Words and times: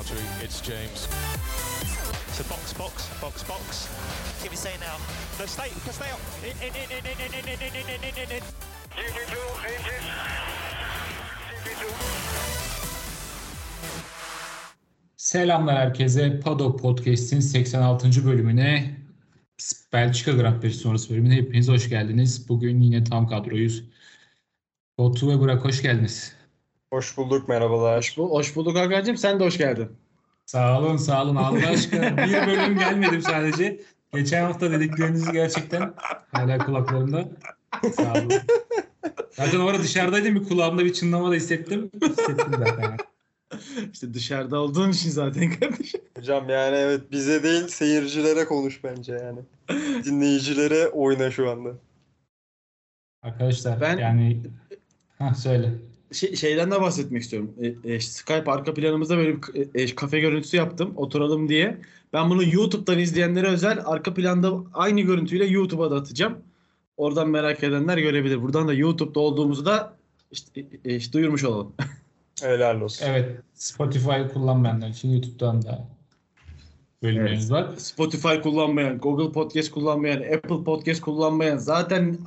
Valtteri, 0.00 0.44
it's 0.44 0.60
James. 0.62 1.08
So 2.32 2.42
box, 2.48 2.72
box, 2.72 3.08
box, 3.20 3.42
box. 3.42 3.88
Can 4.40 4.50
we 4.50 4.56
say 4.56 4.72
now? 4.80 4.96
No, 5.38 5.44
stay, 5.44 5.68
stay 5.92 6.10
up. 6.10 6.20
In, 6.42 6.56
in, 6.66 6.72
in, 6.74 6.88
in, 6.90 7.04
in, 7.04 7.20
in, 7.20 7.44
in, 7.44 7.60
in, 7.60 7.74
in, 7.76 8.04
in, 8.04 8.14
in, 8.16 8.30
in. 8.36 8.42
GP2 8.96 9.36
engine. 9.68 10.06
GP2. 11.64 11.84
Selamlar 15.16 15.76
herkese. 15.76 16.40
Paddock 16.40 16.80
Podcast'in 16.80 17.40
86. 17.40 18.24
bölümüne 18.24 18.96
Belçika 19.92 20.32
Grand 20.32 20.62
Prix 20.62 20.76
sonrası 20.76 21.10
bölümüne 21.10 21.34
hepiniz 21.34 21.68
hoş 21.68 21.88
geldiniz. 21.88 22.48
Bugün 22.48 22.80
yine 22.80 23.04
tam 23.04 23.28
kadroyuz. 23.28 23.84
Batu 24.98 25.30
ve 25.30 25.38
Burak 25.38 25.64
hoş 25.64 25.82
geldiniz. 25.82 26.39
Hoş 26.92 27.16
bulduk, 27.16 27.48
merhabalar. 27.48 27.96
Hoş, 27.98 28.16
bul 28.16 28.30
hoş 28.30 28.56
bulduk 28.56 28.76
Hakan'cığım. 28.78 29.16
Sen 29.16 29.40
de 29.40 29.44
hoş 29.44 29.58
geldin. 29.58 29.88
Sağ 30.46 30.78
olun 30.80 30.96
sağ 30.96 31.22
olun 31.24 31.36
Allah 31.36 31.68
aşkına. 31.68 32.16
Bir 32.26 32.46
bölüm 32.46 32.78
gelmedim 32.78 33.22
sadece. 33.22 33.80
Geçen 34.14 34.44
hafta 34.44 34.70
dediklerinizi 34.70 35.32
gerçekten 35.32 35.94
hala 36.32 36.58
kulaklarımda. 36.58 37.28
Sağ 37.94 38.12
olun. 38.12 38.32
Zaten 39.30 39.60
orada 39.60 39.82
dışarıdaydım 39.82 40.34
bir 40.34 40.44
kulağımda 40.48 40.84
bir 40.84 40.92
çınlama 40.92 41.30
da 41.30 41.34
hissettim. 41.34 41.90
Hissettim 42.02 42.52
zaten. 42.58 42.96
İşte 43.92 44.14
dışarıda 44.14 44.58
olduğun 44.60 44.90
için 44.90 45.10
zaten 45.10 45.50
kardeşim. 45.60 46.00
Hocam 46.16 46.48
yani 46.48 46.76
evet 46.76 47.10
bize 47.12 47.42
değil 47.42 47.68
seyircilere 47.68 48.44
konuş 48.44 48.84
bence 48.84 49.12
yani. 49.12 49.40
Dinleyicilere 50.04 50.88
oyna 50.88 51.30
şu 51.30 51.50
anda. 51.50 51.70
Arkadaşlar 53.22 53.80
Ben- 53.80 53.98
yani 53.98 54.40
ha 55.18 55.34
söyle. 55.34 55.72
Şey, 56.12 56.36
şeyden 56.36 56.70
de 56.70 56.80
bahsetmek 56.80 57.22
istiyorum. 57.22 57.50
E, 57.84 57.92
e, 57.94 58.00
Skype 58.00 58.50
arka 58.50 58.74
planımızda 58.74 59.16
böyle 59.16 59.36
bir 59.36 59.40
k- 59.40 59.52
e, 59.74 59.94
kafe 59.94 60.20
görüntüsü 60.20 60.56
yaptım. 60.56 60.92
Oturalım 60.96 61.48
diye. 61.48 61.78
Ben 62.12 62.30
bunu 62.30 62.44
YouTube'dan 62.44 62.98
izleyenlere 62.98 63.46
özel 63.46 63.78
arka 63.84 64.14
planda 64.14 64.52
aynı 64.74 65.00
görüntüyle 65.00 65.46
YouTube'a 65.46 65.90
da 65.90 65.96
atacağım. 65.96 66.38
Oradan 66.96 67.28
merak 67.28 67.64
edenler 67.64 67.98
görebilir. 67.98 68.42
Buradan 68.42 68.68
da 68.68 68.72
YouTube'da 68.72 69.20
olduğumuzu 69.20 69.64
da 69.66 69.96
işte, 70.32 70.64
e, 70.84 70.96
işte 70.96 71.12
duyurmuş 71.12 71.44
olalım. 71.44 71.72
Helal 72.42 72.80
olsun. 72.80 73.06
Evet 73.08 73.40
Spotify 73.54 74.32
kullanmayanlar 74.34 74.88
için 74.88 75.08
YouTube'dan 75.10 75.62
da 75.62 75.88
bölümlerimiz 77.02 77.52
var. 77.52 77.68
Spotify 77.76 78.34
kullanmayan, 78.42 78.98
Google 78.98 79.32
Podcast 79.32 79.70
kullanmayan, 79.70 80.22
Apple 80.22 80.64
Podcast 80.64 81.00
kullanmayan 81.00 81.56
zaten 81.56 82.18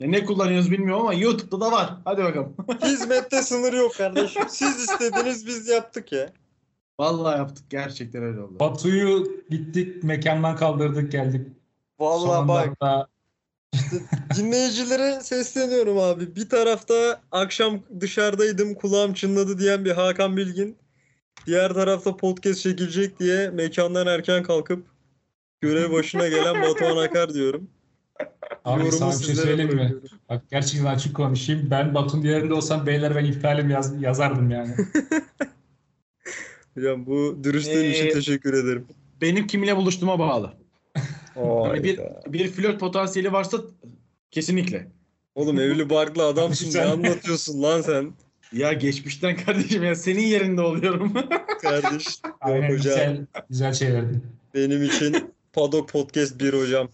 ya 0.00 0.08
ne 0.08 0.24
kullanıyoruz 0.24 0.70
bilmiyorum 0.70 1.00
ama 1.00 1.14
YouTube'da 1.14 1.60
da 1.60 1.72
var. 1.72 1.94
Hadi 2.04 2.24
bakalım. 2.24 2.56
Hizmette 2.84 3.42
sınır 3.42 3.72
yok 3.72 3.94
kardeşim. 3.94 4.42
Siz 4.48 4.80
istediniz 4.80 5.46
biz 5.46 5.68
yaptık 5.68 6.12
ya. 6.12 6.32
Vallahi 7.00 7.38
yaptık. 7.38 7.70
Gerçekten 7.70 8.22
öyle 8.22 8.40
oldu. 8.40 8.60
Batu'yu 8.60 9.42
gittik 9.50 10.02
mekandan 10.04 10.56
kaldırdık 10.56 11.12
geldik. 11.12 11.46
Vallahi 11.98 12.48
bak 12.48 12.80
da 12.80 13.08
dinleyicilere 14.36 15.20
sesleniyorum 15.20 15.98
abi. 15.98 16.36
Bir 16.36 16.48
tarafta 16.48 17.20
akşam 17.32 17.80
dışarıdaydım 18.00 18.74
kulağım 18.74 19.14
çınladı 19.14 19.58
diyen 19.58 19.84
bir 19.84 19.90
Hakan 19.90 20.36
Bilgin. 20.36 20.76
Diğer 21.46 21.74
tarafta 21.74 22.16
podcast 22.16 22.60
çekilecek 22.60 23.20
diye 23.20 23.50
mekandan 23.50 24.06
erken 24.06 24.42
kalkıp 24.42 24.86
görev 25.60 25.92
başına 25.92 26.28
gelen 26.28 26.62
Batuhan 26.62 26.96
Akar 26.96 27.34
diyorum. 27.34 27.70
Abi 28.64 28.80
Yorumu 28.80 28.92
sana 28.92 29.20
bir 29.20 29.24
şey 29.24 29.34
söyleyeyim 29.34 29.74
mi? 29.74 29.94
Bak 30.28 30.42
gerçekten 30.50 30.86
açık 30.86 31.16
konuşayım. 31.16 31.70
Ben 31.70 31.94
Batu'nun 31.94 32.22
yerinde 32.22 32.54
olsam 32.54 32.86
beyler 32.86 33.16
ben 33.16 33.24
iptalim 33.24 33.70
yaz, 33.70 34.02
yazardım 34.02 34.50
yani. 34.50 34.74
Hocam 36.74 37.06
bu 37.06 37.38
dürüstlüğün 37.44 37.90
için 37.90 38.06
Ee, 38.06 38.10
teşekkür 38.10 38.54
ederim. 38.54 38.86
Benim 39.20 39.46
kiminle 39.46 39.76
buluştuğuma 39.76 40.18
bağlı. 40.18 40.52
Hani 41.34 41.84
bir, 41.84 42.00
bir 42.26 42.48
flört 42.48 42.80
potansiyeli 42.80 43.32
varsa 43.32 43.58
kesinlikle. 44.30 44.88
Oğlum 45.34 45.60
evli 45.60 45.90
barklı 45.90 46.24
adamsın 46.26 46.78
ne 46.78 46.84
anlatıyorsun 46.84 47.62
lan 47.62 47.80
sen 47.80 48.12
Ya 48.52 48.72
geçmişten 48.72 49.36
kardeşim 49.36 49.84
ya 49.84 49.94
senin 49.94 50.22
yerinde 50.22 50.60
oluyorum. 50.60 51.12
kardeş. 51.62 52.06
Aynen 52.40 52.62
hocam. 52.62 52.76
güzel, 52.76 53.26
güzel 53.50 53.72
şeylerdi. 53.72 54.20
Benim 54.54 54.82
için 54.82 55.34
Paddock 55.52 55.92
Podcast 55.92 56.40
bir 56.40 56.52
hocam. 56.52 56.88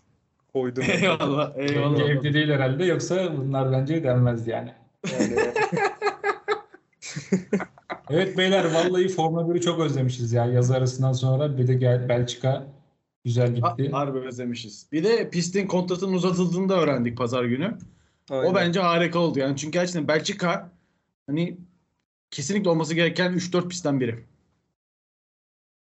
Koydum. 0.54 0.84
eyvallah 1.02 1.56
Yenge 1.58 1.72
eyvallah. 1.74 2.00
evde 2.00 2.34
değil 2.34 2.48
herhalde 2.48 2.84
yoksa 2.84 3.36
bunlar 3.36 3.72
bence 3.72 4.04
denmezdi 4.04 4.50
yani. 4.50 4.72
Yani, 5.12 5.36
Evet 8.10 8.38
beyler 8.38 8.64
vallahi 8.64 9.08
Formula 9.08 9.42
1'i 9.54 9.60
çok 9.60 9.80
özlemişiz 9.80 10.32
ya 10.32 10.46
yaz 10.46 10.70
arasından 10.70 11.12
sonra. 11.12 11.58
Bir 11.58 11.66
de 11.66 11.74
gel, 11.74 12.08
Belçika 12.08 12.66
güzel 13.24 13.60
Ha- 13.60 13.74
gitti. 13.76 13.90
Harbi 13.90 14.18
özlemişiz. 14.18 14.86
Bir 14.92 15.04
de 15.04 15.30
pistin 15.30 15.66
kontratının 15.66 16.12
uzatıldığını 16.12 16.68
da 16.68 16.80
öğrendik 16.80 17.18
pazar 17.18 17.44
günü. 17.44 17.78
aynen. 18.30 18.50
O 18.50 18.54
bence 18.54 18.80
harika 18.80 19.18
oldu 19.18 19.38
yani. 19.38 19.56
Çünkü 19.56 19.72
gerçekten 19.78 20.08
Belçika 20.08 20.70
hani 21.26 21.56
kesinlikle 22.30 22.70
olması 22.70 22.94
gereken 22.94 23.32
3-4 23.32 23.68
pistten 23.68 24.00
biri. 24.00 24.24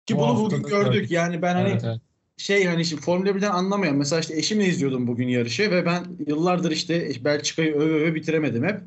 Ki 0.05 0.15
Bu 0.15 0.19
bunu 0.19 0.39
bugün 0.39 0.57
gördük. 0.63 0.69
gördük. 0.93 1.11
Yani 1.11 1.41
ben 1.41 1.53
hani 1.55 1.69
Evet, 1.69 1.81
evet. 1.85 2.01
Şey 2.37 2.65
hani 2.65 2.85
şimdi 2.85 3.01
Formula 3.01 3.29
1'den 3.29 3.51
anlamayan 3.51 3.95
mesela 3.95 4.19
işte 4.19 4.35
eşimle 4.37 4.65
izliyordum 4.65 5.07
bugün 5.07 5.27
yarışı 5.27 5.71
ve 5.71 5.85
ben 5.85 6.05
yıllardır 6.27 6.71
işte 6.71 7.11
Belçika'yı 7.25 7.75
öve 7.75 7.93
öve 7.93 8.15
bitiremedim 8.15 8.63
hep. 8.63 8.79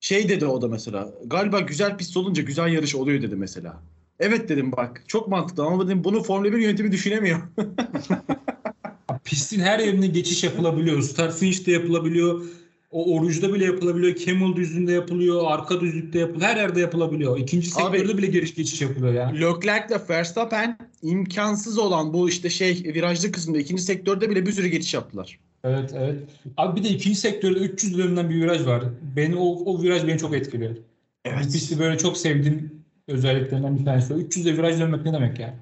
Şey 0.00 0.28
dedi 0.28 0.46
o 0.46 0.62
da 0.62 0.68
mesela 0.68 1.14
galiba 1.26 1.60
güzel 1.60 1.96
pist 1.96 2.16
olunca 2.16 2.42
güzel 2.42 2.72
yarış 2.72 2.94
oluyor 2.94 3.22
dedi 3.22 3.36
mesela. 3.36 3.82
Evet 4.20 4.48
dedim 4.48 4.72
bak 4.72 5.02
çok 5.06 5.28
mantıklı 5.28 5.64
ama 5.64 5.86
dedim 5.86 6.04
bunu 6.04 6.22
Formula 6.22 6.52
1 6.52 6.58
yönetimi 6.58 6.92
düşünemiyor. 6.92 7.40
Pistin 9.24 9.60
her 9.60 9.78
yerine 9.78 10.06
geçiş 10.06 10.44
yapılabiliyor. 10.44 11.02
Start 11.02 11.34
finish 11.34 11.66
de 11.66 11.72
yapılabiliyor. 11.72 12.44
O 12.92 13.14
oruçta 13.16 13.54
bile 13.54 13.64
yapılabiliyor. 13.64 14.16
Camel 14.16 14.56
düzlüğünde 14.56 14.92
yapılıyor. 14.92 15.42
Arka 15.46 15.80
düzlükte 15.80 16.18
yapılıyor. 16.18 16.48
Her 16.50 16.56
yerde 16.56 16.80
yapılabiliyor. 16.80 17.38
İkinci 17.38 17.70
Abi- 17.74 17.96
sektörde 17.96 18.18
bile 18.18 18.26
giriş 18.26 18.54
geçiş 18.54 18.82
yapılıyor 18.82 19.14
ya. 19.14 19.28
Leclerc'le 19.28 20.10
Verstappen 20.10 20.78
imkansız 21.02 21.78
olan 21.78 22.12
bu 22.12 22.28
işte 22.28 22.50
şey 22.50 22.74
virajlı 22.84 23.32
kısımda 23.32 23.58
ikinci 23.58 23.82
sektörde 23.82 24.30
bile 24.30 24.46
bir 24.46 24.52
sürü 24.52 24.66
geçiş 24.68 24.94
yaptılar. 24.94 25.38
Evet 25.64 25.90
evet. 25.96 26.16
Abi 26.56 26.80
bir 26.80 26.84
de 26.84 26.88
ikinci 26.88 27.18
sektörde 27.18 27.58
300 27.58 27.98
dönümden 27.98 28.30
bir 28.30 28.34
viraj 28.42 28.66
var. 28.66 28.84
Beni 29.16 29.36
o, 29.36 29.44
o 29.44 29.82
viraj 29.82 30.06
beni 30.06 30.18
çok 30.18 30.34
etkiliyor. 30.34 30.76
Evet. 31.24 31.44
Pisti 31.52 31.78
böyle 31.78 31.98
çok 31.98 32.16
sevdiğim 32.18 32.84
özelliklerinden 33.08 33.78
bir 33.78 33.84
tanesi. 33.84 34.14
o. 34.14 34.18
300'de 34.18 34.56
viraj 34.56 34.80
dönmek 34.80 35.04
ne 35.04 35.12
demek 35.12 35.38
ya? 35.40 35.54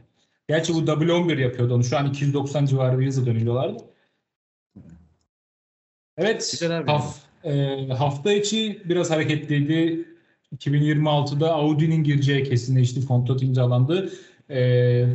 Gerçi 0.49 0.75
bu 0.75 0.79
W11 0.79 1.41
yapıyordu 1.41 1.75
onu. 1.75 1.85
Şu 1.85 1.99
an 1.99 2.07
290 2.07 2.67
civarı 2.67 2.99
bir 2.99 3.07
hızla 3.07 3.27
dönüyorlardı. 3.27 3.77
Evet. 6.20 6.62
Haf, 6.86 7.16
e, 7.44 7.86
hafta 7.98 8.32
içi 8.32 8.82
biraz 8.84 9.10
hareketliydi. 9.10 10.04
2026'da 10.56 11.53
Audi'nin 11.53 12.04
gireceği 12.04 12.44
kesinleşti. 12.44 13.06
Kontrat 13.06 13.42
imzalandı. 13.42 14.12
E, 14.50 14.58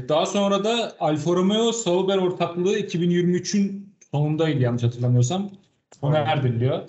daha 0.09 0.25
sonra 0.25 0.63
da 0.63 0.95
Alfa 0.99 1.31
Romeo 1.31 1.71
Sauber 1.71 2.17
ortaklığı 2.17 2.79
2023'ün 2.79 3.93
sonundaydı 4.11 4.61
yanlış 4.61 4.83
hatırlamıyorsam. 4.83 5.51
Sona 6.01 6.17
erdiriliyor. 6.17 6.81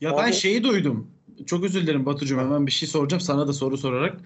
Ya 0.00 0.12
ben 0.16 0.28
Abi- 0.28 0.32
şeyi 0.32 0.64
duydum. 0.64 1.10
Çok 1.46 1.64
özür 1.64 1.82
dilerim 1.82 2.06
Batucuğum 2.06 2.38
hemen 2.38 2.66
bir 2.66 2.72
şey 2.72 2.88
soracağım 2.88 3.20
sana 3.20 3.48
da 3.48 3.52
soru 3.52 3.78
sorarak. 3.78 4.20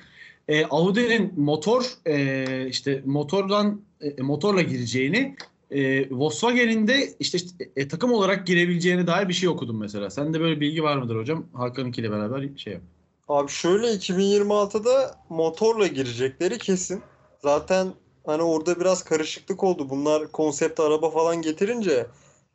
Ee, 0.49 0.65
Audi'nin 0.65 1.32
motor 1.37 1.84
e, 2.06 2.66
işte 2.69 3.03
motordan 3.06 3.81
e, 4.00 4.22
motorla 4.22 4.62
gireceğini 4.62 5.37
e, 5.71 6.11
Volkswagen'in 6.11 6.89
de 6.89 7.15
işte, 7.21 7.39
işte, 7.39 7.71
e, 7.77 7.89
takım 7.89 8.12
olarak 8.12 8.47
girebileceğine 8.47 9.06
dair 9.06 9.29
bir 9.29 9.34
şey 9.34 9.49
okudum 9.49 9.81
mesela. 9.81 10.11
Sende 10.11 10.41
böyle 10.41 10.61
bilgi 10.61 10.83
var 10.83 10.97
mıdır 10.97 11.17
hocam? 11.17 11.47
Hakan'ınkiyle 11.53 12.11
beraber 12.11 12.49
şey 12.56 12.73
yap. 12.73 12.83
Abi 13.29 13.51
şöyle 13.51 13.87
2026'da 13.87 15.17
motorla 15.29 15.87
girecekleri 15.87 16.59
kesin. 16.59 17.03
Zaten 17.43 17.93
hani 18.26 18.43
orada 18.43 18.81
biraz 18.81 19.05
karışıklık 19.05 19.65
oldu. 19.65 19.91
Bunlar 19.91 20.32
konsept 20.32 20.81
araba 20.81 21.11
falan 21.11 21.43
getirince 21.43 22.06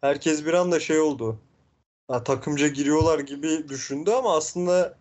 herkes 0.02 0.46
bir 0.46 0.54
anda 0.54 0.80
şey 0.80 1.00
oldu. 1.00 1.40
Ha, 2.08 2.24
takımca 2.24 2.68
giriyorlar 2.68 3.20
gibi 3.20 3.70
düşündü 3.70 4.12
ama 4.12 4.38
aslında 4.38 4.98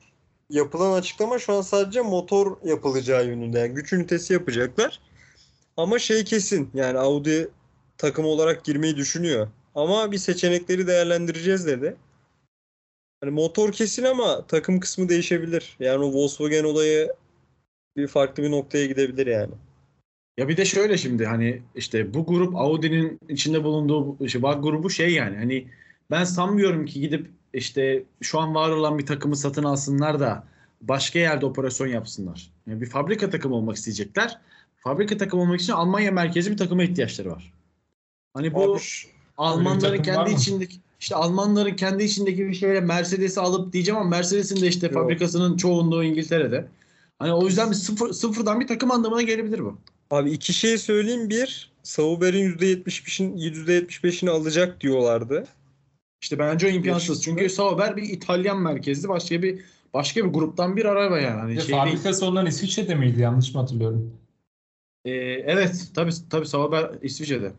yapılan 0.50 0.92
açıklama 0.92 1.38
şu 1.38 1.52
an 1.52 1.60
sadece 1.60 2.00
motor 2.00 2.56
yapılacağı 2.64 3.26
yönünde. 3.26 3.58
Yani 3.58 3.74
güç 3.74 3.92
ünitesi 3.92 4.32
yapacaklar. 4.32 5.00
Ama 5.76 5.98
şey 5.98 6.24
kesin 6.24 6.70
yani 6.74 6.98
Audi 6.98 7.50
takım 8.02 8.24
olarak 8.24 8.64
girmeyi 8.64 8.96
düşünüyor. 8.96 9.48
Ama 9.74 10.12
bir 10.12 10.18
seçenekleri 10.18 10.86
değerlendireceğiz 10.86 11.66
dedi. 11.66 11.96
Hani 13.20 13.30
motor 13.30 13.72
kesin 13.72 14.04
ama 14.04 14.46
takım 14.46 14.80
kısmı 14.80 15.08
değişebilir. 15.08 15.76
Yani 15.80 16.04
o 16.04 16.12
Volkswagen 16.12 16.64
olayı 16.64 17.12
bir 17.96 18.06
farklı 18.06 18.42
bir 18.42 18.50
noktaya 18.50 18.86
gidebilir 18.86 19.26
yani. 19.26 19.54
Ya 20.38 20.48
bir 20.48 20.56
de 20.56 20.64
şöyle 20.64 20.98
şimdi 20.98 21.26
hani 21.26 21.62
işte 21.74 22.14
bu 22.14 22.26
grup 22.26 22.56
Audi'nin 22.56 23.18
içinde 23.28 23.64
bulunduğu 23.64 24.06
bu- 24.06 24.26
işte 24.26 24.42
bak 24.42 24.62
grubu 24.62 24.90
şey 24.90 25.12
yani 25.12 25.36
hani 25.36 25.68
ben 26.10 26.24
sanmıyorum 26.24 26.86
ki 26.86 27.00
gidip 27.00 27.30
işte 27.52 28.02
şu 28.20 28.40
an 28.40 28.54
var 28.54 28.70
olan 28.70 28.98
bir 28.98 29.06
takımı 29.06 29.36
satın 29.36 29.64
alsınlar 29.64 30.20
da 30.20 30.44
başka 30.80 31.18
yerde 31.18 31.46
operasyon 31.46 31.86
yapsınlar. 31.86 32.50
Yani 32.66 32.80
bir 32.80 32.86
fabrika 32.86 33.30
takımı 33.30 33.54
olmak 33.54 33.76
isteyecekler. 33.76 34.38
Fabrika 34.76 35.16
takımı 35.16 35.42
olmak 35.42 35.60
için 35.60 35.72
Almanya 35.72 36.12
merkezi 36.12 36.50
bir 36.50 36.56
takıma 36.56 36.82
ihtiyaçları 36.84 37.30
var. 37.30 37.52
Hani 38.34 38.54
bu 38.54 38.62
Abi 38.62 38.78
Almanların 39.36 40.02
kendi 40.02 40.30
içindeki 40.30 40.76
işte 41.00 41.14
Almanların 41.14 41.76
kendi 41.76 42.04
içindeki 42.04 42.48
bir 42.48 42.54
şeyle 42.54 42.80
Mercedes'i 42.80 43.40
alıp 43.40 43.72
diyeceğim 43.72 44.00
ama 44.00 44.10
Mercedes'in 44.10 44.60
de 44.60 44.66
işte 44.66 44.86
Yok. 44.86 44.94
fabrikasının 44.94 45.56
çoğunluğu 45.56 46.04
İngiltere'de. 46.04 46.68
Hani 47.18 47.32
o 47.32 47.46
yüzden 47.46 47.70
bir 47.70 47.74
sıfır, 47.74 48.12
sıfırdan 48.12 48.60
bir 48.60 48.66
takım 48.66 48.90
anlamına 48.90 49.22
gelebilir 49.22 49.58
bu. 49.58 49.78
Abi 50.10 50.30
iki 50.30 50.52
şey 50.52 50.78
söyleyeyim. 50.78 51.30
Bir, 51.30 51.72
Sauber'in 51.82 52.52
%75'in 52.52 53.36
%75'ini 53.36 54.30
alacak 54.30 54.80
diyorlardı. 54.80 55.46
İşte 56.22 56.38
bence 56.38 56.66
o 56.66 56.70
imkansız. 56.70 57.22
Çünkü 57.22 57.48
Sauber 57.48 57.96
bir 57.96 58.02
İtalyan 58.02 58.60
merkezli 58.60 59.08
başka 59.08 59.42
bir 59.42 59.60
başka 59.94 60.24
bir 60.24 60.30
gruptan 60.30 60.76
bir 60.76 60.84
araba 60.84 61.18
yani. 61.18 61.40
Hani 61.40 61.54
şey 61.54 61.68
değil. 61.68 61.78
fabrikası 61.78 62.26
onların 62.26 62.46
İsviçre'de 62.46 62.94
miydi? 62.94 63.20
Yanlış 63.20 63.54
mı 63.54 63.60
hatırlıyorum? 63.60 64.16
Ee, 65.04 65.10
evet 65.46 65.90
tabii 65.94 66.12
tabii 66.30 66.46
Sauber 66.46 66.90
İsviçre'de. 67.02 67.52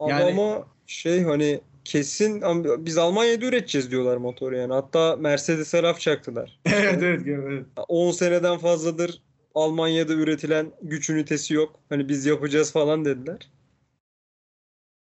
Yani- 0.00 0.24
ama 0.24 0.66
şey 0.86 1.22
hani 1.22 1.60
kesin 1.84 2.42
biz 2.86 2.98
Almanya'da 2.98 3.46
üreteceğiz 3.46 3.90
diyorlar 3.90 4.16
motoru 4.16 4.56
yani. 4.56 4.72
Hatta 4.72 5.16
Mercedes'e 5.16 5.82
laf 5.82 6.00
çaktılar. 6.00 6.60
evet 6.66 7.02
evet 7.02 7.22
evet. 7.26 7.66
10 7.88 8.10
seneden 8.10 8.58
fazladır 8.58 9.22
Almanya'da 9.54 10.12
üretilen 10.12 10.72
güç 10.82 11.10
ünitesi 11.10 11.54
yok. 11.54 11.80
Hani 11.88 12.08
biz 12.08 12.26
yapacağız 12.26 12.72
falan 12.72 13.04
dediler. 13.04 13.50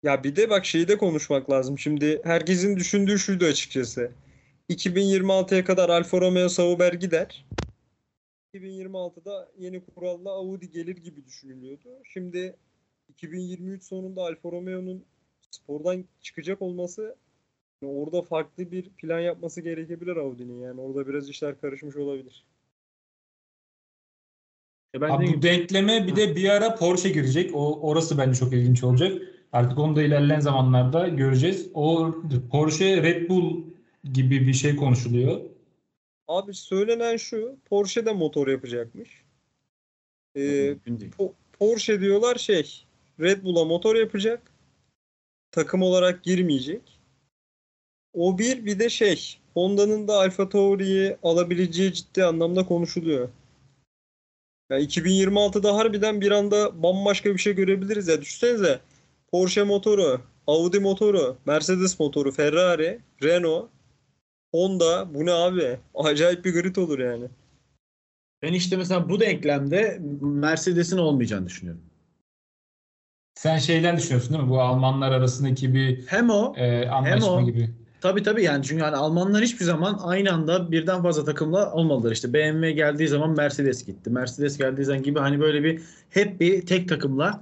Ya 0.02 0.24
bir 0.24 0.36
de 0.36 0.50
bak 0.50 0.66
şeyi 0.66 0.88
de 0.88 0.98
konuşmak 0.98 1.50
lazım. 1.50 1.78
Şimdi 1.78 2.20
herkesin 2.24 2.76
düşündüğü 2.76 3.18
şuydu 3.18 3.44
açıkçası. 3.44 4.12
2026'ya 4.68 5.64
kadar 5.64 5.88
Alfa 5.88 6.20
Romeo 6.20 6.48
Sauber 6.48 6.92
gider. 6.92 7.46
2026'da 8.54 9.48
yeni 9.58 9.84
kuralla 9.84 10.30
Audi 10.30 10.70
gelir 10.70 10.96
gibi 10.96 11.24
düşünülüyordu. 11.24 11.88
Şimdi 12.04 12.56
2023 13.08 13.84
sonunda 13.84 14.22
Alfa 14.22 14.52
Romeo'nun 14.52 15.04
spordan 15.50 16.04
çıkacak 16.20 16.62
olması 16.62 17.16
yani 17.82 17.93
orada 17.93 18.22
farklı 18.22 18.72
bir 18.72 18.90
plan 18.90 19.20
yapması 19.20 19.60
gerekebilir 19.60 20.16
Audi'nin 20.16 20.60
yani. 20.60 20.81
Orada 20.81 21.08
biraz 21.08 21.28
işler 21.28 21.60
karışmış 21.60 21.96
olabilir. 21.96 22.44
E 24.94 25.00
ben 25.00 25.10
Abi 25.10 25.26
de 25.26 25.34
bu 25.34 25.43
denkleme 25.43 26.06
bir 26.06 26.16
de 26.16 26.37
bir 26.37 26.49
ara 26.49 26.75
Porsche 26.75 27.08
girecek. 27.08 27.50
O 27.54 27.81
orası 27.81 28.19
bence 28.19 28.38
çok 28.38 28.52
ilginç 28.52 28.84
olacak. 28.84 29.22
Artık 29.52 29.78
onu 29.78 29.96
da 29.96 30.02
ilerleyen 30.02 30.40
zamanlarda 30.40 31.08
göreceğiz. 31.08 31.70
O 31.75 32.14
Porsche 32.50 33.02
Red 33.02 33.28
Bull 33.28 33.64
gibi 34.12 34.46
bir 34.46 34.54
şey 34.54 34.76
konuşuluyor. 34.76 35.40
Abi 36.28 36.54
söylenen 36.54 37.16
şu, 37.16 37.56
Porsche 37.64 38.06
de 38.06 38.12
motor 38.12 38.49
yapacakmış. 38.49 39.22
Ee. 40.37 40.76
Po- 41.19 41.32
Porsche 41.52 42.00
diyorlar 42.00 42.37
şey, 42.37 42.84
Red 43.22 43.44
Bull'a 43.44 43.64
motor 43.64 43.96
yapacak. 43.96 44.52
Takım 45.50 45.82
olarak 45.82 46.24
girmeyecek. 46.24 46.82
O 48.12 48.38
bir, 48.38 48.64
bir 48.64 48.78
de 48.78 48.88
şey, 48.90 49.38
Honda'nın 49.54 50.08
da 50.08 50.14
Alfa 50.14 50.48
Tauri'yi 50.48 51.16
alabileceği 51.22 51.92
ciddi 51.92 52.24
anlamda 52.24 52.66
konuşuluyor. 52.66 53.28
Yani 54.70 54.84
2026'da 54.84 55.76
harbiden 55.76 56.20
bir 56.20 56.30
anda 56.30 56.82
bambaşka 56.82 57.32
bir 57.32 57.38
şey 57.38 57.54
görebiliriz 57.54 58.08
ya. 58.08 58.20
Düşünsenize 58.20 58.80
Porsche 59.32 59.62
motoru, 59.62 60.20
Audi 60.46 60.80
motoru, 60.80 61.36
Mercedes 61.46 62.00
motoru, 62.00 62.32
Ferrari, 62.32 63.00
Renault, 63.22 63.68
Honda. 64.54 65.14
Bu 65.14 65.26
ne 65.26 65.32
abi? 65.32 65.78
Acayip 65.94 66.44
bir 66.44 66.52
grid 66.52 66.76
olur 66.76 66.98
yani. 66.98 67.28
Ben 68.42 68.52
işte 68.52 68.76
mesela 68.76 69.08
bu 69.08 69.20
denklemde 69.20 69.98
Mercedes'in 70.20 70.98
olmayacağını 70.98 71.46
düşünüyorum. 71.46 71.91
Sen 73.42 73.58
şeyden 73.58 73.96
düşünüyorsun 73.96 74.32
değil 74.32 74.44
mi? 74.44 74.50
Bu 74.50 74.60
Almanlar 74.60 75.12
arasındaki 75.12 75.74
bir 75.74 76.06
Hem 76.06 76.30
o 76.30 76.54
e, 76.56 76.88
anlaşma 76.88 77.32
o- 77.32 77.44
gibi. 77.44 77.70
Tabii 78.00 78.22
tabii 78.22 78.42
yani 78.42 78.64
çünkü 78.64 78.82
yani 78.82 78.96
Almanlar 78.96 79.42
hiçbir 79.42 79.64
zaman 79.64 79.98
aynı 80.02 80.32
anda 80.32 80.72
birden 80.72 81.02
fazla 81.02 81.24
takımla 81.24 81.72
olmadılar. 81.72 82.12
İşte 82.12 82.32
BMW 82.32 82.72
geldiği 82.72 83.08
zaman 83.08 83.30
Mercedes 83.30 83.86
gitti. 83.86 84.10
Mercedes 84.10 84.58
geldiği 84.58 84.84
zaman 84.84 85.02
gibi 85.02 85.18
hani 85.18 85.40
böyle 85.40 85.64
bir 85.64 85.82
hep 86.10 86.40
bir 86.40 86.66
tek 86.66 86.88
takımla 86.88 87.40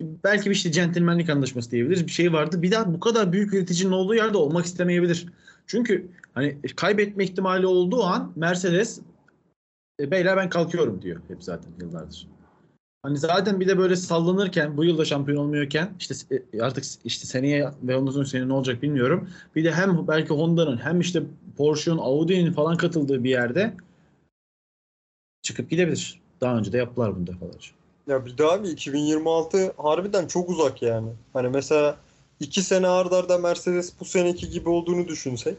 belki 0.00 0.50
bir 0.50 0.54
işte 0.54 0.72
centilmenlik 0.72 1.30
anlaşması 1.30 1.70
diyebiliriz. 1.70 2.06
Bir 2.06 2.12
şey 2.12 2.32
vardı. 2.32 2.62
Bir 2.62 2.70
daha 2.70 2.94
bu 2.94 3.00
kadar 3.00 3.32
büyük 3.32 3.54
üreticinin 3.54 3.92
olduğu 3.92 4.14
yerde 4.14 4.36
olmak 4.36 4.64
istemeyebilir. 4.64 5.26
Çünkü 5.66 6.06
hani 6.34 6.56
kaybetme 6.76 7.24
ihtimali 7.24 7.66
olduğu 7.66 8.02
an 8.02 8.32
Mercedes 8.36 9.00
e, 10.00 10.10
beyler 10.10 10.36
ben 10.36 10.48
kalkıyorum 10.48 11.02
diyor 11.02 11.20
hep 11.28 11.42
zaten 11.44 11.70
yıllardır. 11.80 12.31
Hani 13.02 13.18
zaten 13.18 13.60
bir 13.60 13.68
de 13.68 13.78
böyle 13.78 13.96
sallanırken 13.96 14.76
bu 14.76 14.84
yılda 14.84 15.04
şampiyon 15.04 15.38
olmuyorken 15.38 15.94
işte 16.00 16.14
e, 16.52 16.62
artık 16.62 16.84
işte 17.04 17.26
seneye 17.26 17.70
ve 17.82 17.96
ondan 17.96 18.12
sonra 18.12 18.24
seneye 18.24 18.48
ne 18.48 18.52
olacak 18.52 18.82
bilmiyorum. 18.82 19.30
Bir 19.56 19.64
de 19.64 19.72
hem 19.72 20.08
belki 20.08 20.34
Honda'nın 20.34 20.76
hem 20.76 21.00
işte 21.00 21.22
Porsche'un, 21.56 21.98
Audi'nin 21.98 22.52
falan 22.52 22.76
katıldığı 22.76 23.24
bir 23.24 23.30
yerde 23.30 23.74
çıkıp 25.42 25.70
gidebilir. 25.70 26.20
Daha 26.40 26.58
önce 26.58 26.72
de 26.72 26.78
yaptılar 26.78 27.16
bunu 27.16 27.26
defalarca. 27.26 27.68
Ya 28.06 28.26
bir 28.26 28.38
daha 28.38 28.62
bir 28.62 28.68
2026 28.68 29.72
harbiden 29.76 30.26
çok 30.26 30.50
uzak 30.50 30.82
yani. 30.82 31.12
Hani 31.32 31.48
mesela 31.48 31.96
iki 32.40 32.62
sene 32.62 32.88
ard 32.88 33.12
arda 33.12 33.38
Mercedes 33.38 33.92
bu 34.00 34.04
seneki 34.04 34.50
gibi 34.50 34.68
olduğunu 34.68 35.08
düşünsek. 35.08 35.58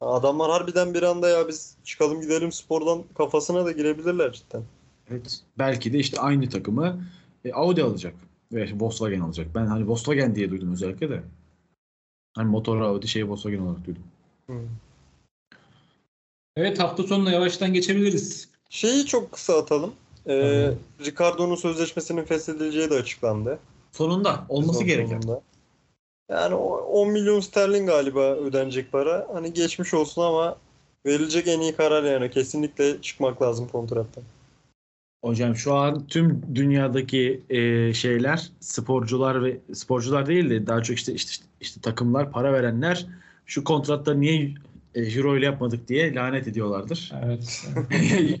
Adamlar 0.00 0.50
harbiden 0.50 0.94
bir 0.94 1.02
anda 1.02 1.28
ya 1.28 1.48
biz 1.48 1.76
çıkalım 1.84 2.20
gidelim 2.20 2.52
spordan 2.52 3.04
kafasına 3.16 3.64
da 3.64 3.72
girebilirler 3.72 4.32
cidden. 4.32 4.62
Evet. 5.10 5.40
Belki 5.58 5.92
de 5.92 5.98
işte 5.98 6.20
aynı 6.20 6.48
takımı 6.48 7.04
e, 7.44 7.52
Audi 7.52 7.82
alacak 7.82 8.14
ve 8.52 8.68
Volkswagen 8.80 9.20
alacak. 9.20 9.54
Ben 9.54 9.66
hani 9.66 9.88
Volkswagen 9.88 10.34
diye 10.34 10.50
duydum 10.50 10.72
özellikle 10.72 11.10
de. 11.10 11.22
Hani 12.34 12.50
motor 12.50 12.80
Audi 12.80 13.08
şeyi 13.08 13.28
Volkswagen 13.28 13.58
olarak 13.58 13.86
duydum. 13.86 14.02
Evet 16.56 16.78
hafta 16.78 17.02
sonuna 17.02 17.30
yavaştan 17.30 17.72
geçebiliriz. 17.72 18.48
Şeyi 18.70 19.06
çok 19.06 19.32
kısa 19.32 19.58
atalım. 19.58 19.94
Ee, 20.28 20.70
Ricardo'nun 21.04 21.54
sözleşmesinin 21.54 22.24
feshedileceği 22.24 22.90
de 22.90 22.94
açıklandı. 22.94 23.58
Sonunda 23.92 24.46
olması 24.48 24.72
Sezon 24.72 24.86
gereken. 24.86 25.20
sonunda. 25.20 25.40
Yani 26.30 26.54
o 26.54 26.76
10 26.76 27.10
milyon 27.10 27.40
sterlin 27.40 27.86
galiba 27.86 28.20
ödenecek 28.20 28.92
para. 28.92 29.28
Hani 29.32 29.52
geçmiş 29.52 29.94
olsun 29.94 30.22
ama 30.22 30.56
verilecek 31.06 31.48
en 31.48 31.60
iyi 31.60 31.76
karar 31.76 32.04
yani. 32.04 32.30
Kesinlikle 32.30 33.02
çıkmak 33.02 33.42
lazım 33.42 33.68
kontrattan. 33.68 34.24
Hocam 35.26 35.56
şu 35.56 35.74
an 35.74 36.06
tüm 36.06 36.42
dünyadaki 36.54 37.42
e, 37.50 37.94
şeyler 37.94 38.50
sporcular 38.60 39.44
ve 39.44 39.58
sporcular 39.72 40.26
değil 40.26 40.50
de 40.50 40.66
daha 40.66 40.82
çok 40.82 40.96
işte 40.96 41.12
işte, 41.12 41.44
işte 41.60 41.80
takımlar 41.80 42.30
para 42.30 42.52
verenler 42.52 43.06
şu 43.46 43.64
kontratları 43.64 44.20
niye 44.20 44.54
e, 44.94 45.02
euro 45.02 45.36
ile 45.36 45.44
yapmadık 45.44 45.88
diye 45.88 46.14
lanet 46.14 46.48
ediyorlardır. 46.48 47.12
Evet. 47.24 47.68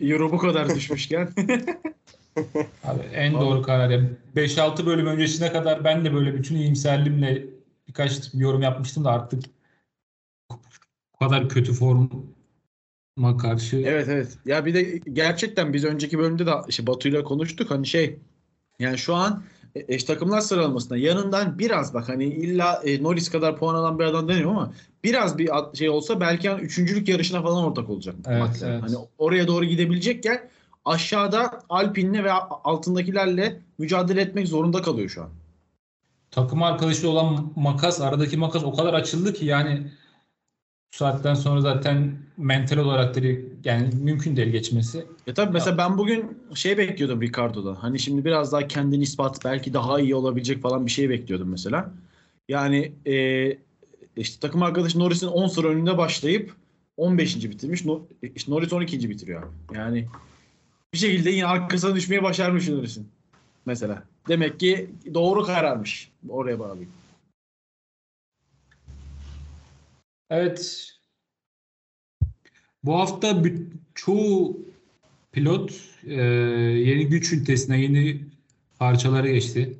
euro 0.00 0.32
bu 0.32 0.38
kadar 0.38 0.74
düşmüşken. 0.74 1.28
Abi 2.84 3.02
en 3.14 3.34
doğru 3.34 3.62
karar. 3.62 3.90
Yani 3.90 4.08
5-6 4.36 4.86
bölüm 4.86 5.06
öncesine 5.06 5.52
kadar 5.52 5.84
ben 5.84 6.04
de 6.04 6.14
böyle 6.14 6.34
bütün 6.34 6.56
iyimserliğimle 6.56 7.44
birkaç 7.88 8.34
yorum 8.34 8.62
yapmıştım 8.62 9.04
da 9.04 9.10
artık 9.10 9.44
bu 11.14 11.18
kadar 11.18 11.48
kötü 11.48 11.72
forma 13.16 13.36
karşı 13.36 13.76
Evet 13.76 14.08
evet. 14.08 14.38
Ya 14.46 14.66
bir 14.66 14.74
de 14.74 15.00
gerçekten 15.12 15.72
biz 15.72 15.84
önceki 15.84 16.18
bölümde 16.18 16.46
de 16.46 16.52
işte 16.68 16.86
Batu'yla 16.86 17.24
konuştuk 17.24 17.70
hani 17.70 17.86
şey 17.86 18.18
yani 18.78 18.98
şu 18.98 19.14
an 19.14 19.42
eş 19.74 20.04
takımlar 20.04 20.40
sıralamasında 20.40 20.96
yanından 20.96 21.58
biraz 21.58 21.94
bak 21.94 22.08
hani 22.08 22.24
illa 22.24 22.82
e, 22.84 23.02
Norris 23.02 23.30
kadar 23.30 23.56
puan 23.56 23.74
alan 23.74 23.98
bir 23.98 24.04
adam 24.04 24.28
demiyorum 24.28 24.56
ama 24.56 24.72
biraz 25.04 25.38
bir 25.38 25.50
şey 25.74 25.88
olsa 25.88 26.20
belki 26.20 26.48
hani 26.48 26.60
üçüncülük 26.60 27.08
yarışına 27.08 27.42
falan 27.42 27.64
ortak 27.64 27.90
olacak. 27.90 28.14
Evet, 28.26 28.62
evet. 28.64 28.82
Hani 28.82 28.96
oraya 29.18 29.46
doğru 29.46 29.64
gidebilecekken 29.64 30.48
aşağıda 30.84 31.62
Alpine'le 31.68 32.24
ve 32.24 32.32
altındakilerle 32.32 33.60
mücadele 33.78 34.20
etmek 34.20 34.48
zorunda 34.48 34.82
kalıyor 34.82 35.08
şu 35.08 35.22
an. 35.22 35.28
takım 36.30 36.62
arkadaşı 36.62 37.10
olan 37.10 37.52
makas 37.56 38.00
aradaki 38.00 38.36
makas 38.36 38.64
o 38.64 38.74
kadar 38.76 38.94
açıldı 38.94 39.32
ki 39.32 39.46
yani 39.46 39.90
bu 40.92 40.96
saatten 40.96 41.34
sonra 41.34 41.60
zaten 41.60 42.16
mental 42.36 42.76
olarak 42.76 43.14
da 43.14 43.20
yani 43.64 43.90
mümkün 44.02 44.36
değil 44.36 44.48
geçmesi. 44.48 45.06
Ya 45.26 45.34
tabii 45.34 45.52
mesela 45.52 45.78
ben 45.78 45.98
bugün 45.98 46.38
şey 46.54 46.78
bekliyordum 46.78 47.22
Ricardo'dan. 47.22 47.74
Hani 47.74 47.98
şimdi 47.98 48.24
biraz 48.24 48.52
daha 48.52 48.68
kendini 48.68 49.02
ispat 49.02 49.44
belki 49.44 49.74
daha 49.74 50.00
iyi 50.00 50.14
olabilecek 50.14 50.62
falan 50.62 50.86
bir 50.86 50.90
şey 50.90 51.10
bekliyordum 51.10 51.48
mesela. 51.48 51.90
Yani 52.48 52.92
e, 53.06 53.46
işte 54.16 54.40
takım 54.40 54.62
arkadaşı 54.62 54.98
Norris'in 54.98 55.26
10 55.26 55.48
sıra 55.48 55.68
önünde 55.68 55.98
başlayıp 55.98 56.54
15. 56.96 57.44
bitirmiş. 57.44 57.84
No, 57.84 58.00
işte 58.34 58.52
Norris 58.52 58.72
12. 58.72 59.10
bitiriyor. 59.10 59.42
Yani 59.74 60.06
bir 60.92 60.98
şekilde 60.98 61.30
yine 61.30 61.46
arkasına 61.46 61.94
düşmeyi 61.94 62.22
başarmış 62.22 62.68
Norris'in. 62.68 63.08
Mesela. 63.66 64.02
Demek 64.28 64.60
ki 64.60 64.90
doğru 65.14 65.42
kararmış. 65.42 66.10
Oraya 66.28 66.58
bağlayayım. 66.58 66.90
Evet. 70.30 70.92
Bu 72.84 72.98
hafta 72.98 73.42
çoğu 73.94 74.66
pilot 75.32 75.72
e, 76.04 76.14
yeni 76.14 77.08
güç 77.08 77.32
ünitesine 77.32 77.80
yeni 77.80 78.20
parçalara 78.78 79.28
geçti. 79.28 79.78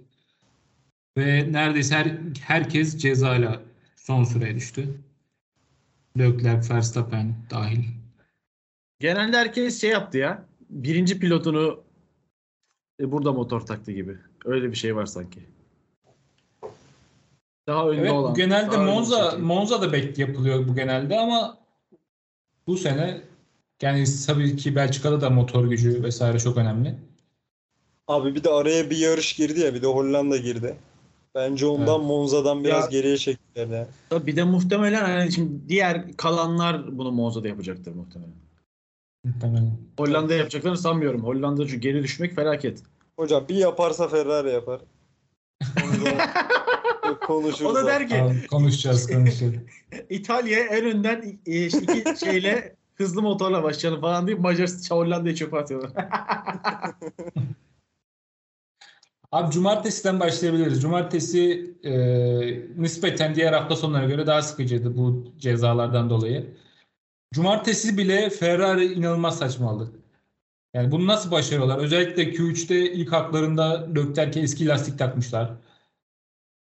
Ve 1.18 1.52
neredeyse 1.52 1.94
her, 1.94 2.18
herkes 2.40 2.98
cezayla 2.98 3.62
son 3.96 4.24
sıraya 4.24 4.54
düştü. 4.54 5.00
Leclerc, 6.18 6.74
Verstappen 6.74 7.34
dahil. 7.50 7.84
Genelde 9.00 9.36
herkes 9.36 9.80
şey 9.80 9.90
yaptı 9.90 10.18
ya. 10.18 10.46
Birinci 10.70 11.18
pilotunu 11.18 11.84
e, 13.00 13.12
burada 13.12 13.32
motor 13.32 13.60
taktı 13.60 13.92
gibi. 13.92 14.18
Öyle 14.44 14.70
bir 14.70 14.76
şey 14.76 14.96
var 14.96 15.06
sanki. 15.06 15.55
Daha 17.66 17.88
önde 17.88 18.00
Evet 18.00 18.12
olan. 18.12 18.30
bu 18.30 18.34
genelde 18.36 18.72
daha 18.72 18.82
Monza. 18.82 19.38
Monza'da 19.38 19.92
bek 19.92 20.18
yapılıyor 20.18 20.68
bu 20.68 20.74
genelde 20.74 21.18
ama 21.18 21.58
bu 22.66 22.76
sene 22.76 23.20
yani 23.82 24.04
tabii 24.26 24.56
ki 24.56 24.76
Belçika'da 24.76 25.20
da 25.20 25.30
motor 25.30 25.64
gücü 25.64 26.02
vesaire 26.02 26.38
çok 26.38 26.56
önemli. 26.56 26.94
Abi 28.08 28.34
bir 28.34 28.44
de 28.44 28.50
araya 28.50 28.90
bir 28.90 28.96
yarış 28.96 29.32
girdi 29.36 29.60
ya 29.60 29.74
bir 29.74 29.82
de 29.82 29.86
Hollanda 29.86 30.36
girdi. 30.36 30.76
Bence 31.34 31.66
ondan 31.66 31.98
Evet. 31.98 32.06
Monza'dan 32.08 32.64
biraz 32.64 32.84
Ya- 32.84 32.90
geriye 33.00 33.16
çektiler 33.16 33.66
ya. 33.66 33.88
Tabii 34.10 34.26
Bir 34.26 34.36
de 34.36 34.44
muhtemelen 34.44 35.04
hani 35.04 35.32
şimdi 35.32 35.68
diğer 35.68 36.16
kalanlar 36.16 36.98
bunu 36.98 37.12
Monza'da 37.12 37.48
yapacaktır 37.48 37.94
muhtemelen. 37.94 38.34
Muhtemelen. 39.24 39.70
Hollanda 39.98 40.34
yapacaklarını 40.34 40.78
sanmıyorum. 40.78 41.24
Hollanda 41.24 41.66
çünkü 41.66 41.80
geri 41.80 42.02
düşmek 42.02 42.34
felaket. 42.34 42.82
Hocam 43.18 43.44
bir 43.48 43.54
yaparsa 43.54 44.08
Ferrari 44.08 44.50
yapar. 44.50 44.80
Konuşuruz. 47.26 47.70
O 47.70 47.74
da 47.74 47.86
der 47.86 48.08
ki 48.08 48.22
Abi, 48.22 48.46
konuşacağız 48.46 49.06
konuşacağız. 49.06 49.54
İtalya 50.10 50.58
en 50.58 50.84
önden 50.84 51.38
e, 51.46 51.66
işte 51.66 51.80
iki 51.80 52.24
şeyle 52.24 52.76
hızlı 52.94 53.22
motorla 53.22 53.62
başlayalım 53.62 54.00
falan 54.00 54.26
deyip 54.26 54.40
Macaristan 54.40 54.96
Hollanda'yı 54.96 55.34
çöpe 55.34 55.58
atıyorlar. 55.58 55.90
Abi 59.32 59.52
cumartesiden 59.52 60.20
başlayabiliriz. 60.20 60.82
Cumartesi 60.82 61.74
e, 61.84 61.92
nispeten 62.82 63.34
diğer 63.34 63.52
hafta 63.52 63.76
sonlarına 63.76 64.08
göre 64.08 64.26
daha 64.26 64.42
sıkıcıydı 64.42 64.96
bu 64.96 65.32
cezalardan 65.38 66.10
dolayı. 66.10 66.56
Cumartesi 67.34 67.98
bile 67.98 68.30
Ferrari 68.30 68.84
inanılmaz 68.92 69.38
saçmaladı. 69.38 69.92
Yani 70.74 70.90
bunu 70.90 71.06
nasıl 71.06 71.30
başarıyorlar? 71.30 71.78
Özellikle 71.78 72.22
Q3'te 72.22 72.92
ilk 72.92 73.12
haklarında 73.12 73.88
Leclerc'e 73.96 74.40
eski 74.40 74.66
lastik 74.66 74.98
takmışlar. 74.98 75.52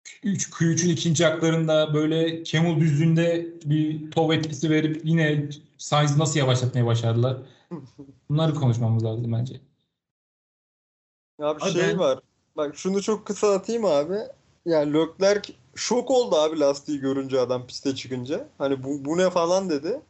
Q3, 0.05 0.51
Q3'ün 0.51 0.91
ikinci 0.91 1.25
haklarında 1.25 1.95
böyle 1.95 2.43
Kemul 2.43 2.81
düzlüğünde 2.81 3.47
bir 3.65 4.11
tov 4.11 4.31
etkisi 4.31 4.71
verip 4.71 5.01
yine 5.05 5.49
Sainz'ı 5.79 6.19
nasıl 6.19 6.39
yavaşlatmaya 6.39 6.87
başardılar? 6.87 7.37
Bunları 8.29 8.55
konuşmamız 8.55 9.05
lazım 9.05 9.33
bence. 9.33 9.61
Abi 11.39 11.63
Abi 11.63 11.71
şey 11.71 11.99
var. 11.99 12.21
Bak 12.57 12.77
şunu 12.77 13.03
çok 13.03 13.27
kısa 13.27 13.53
atayım 13.53 13.85
abi. 13.85 14.19
Yani 14.65 14.95
Leclerc 14.95 15.53
şok 15.75 16.11
oldu 16.11 16.37
abi 16.37 16.61
lastiği 16.61 17.01
görünce 17.01 17.41
adam 17.41 17.67
piste 17.67 17.95
çıkınca. 17.95 18.49
Hani 18.59 18.83
bu, 18.83 19.05
bu 19.05 19.19
ne 19.19 19.31
falan 19.31 19.71
dedi. 19.71 20.01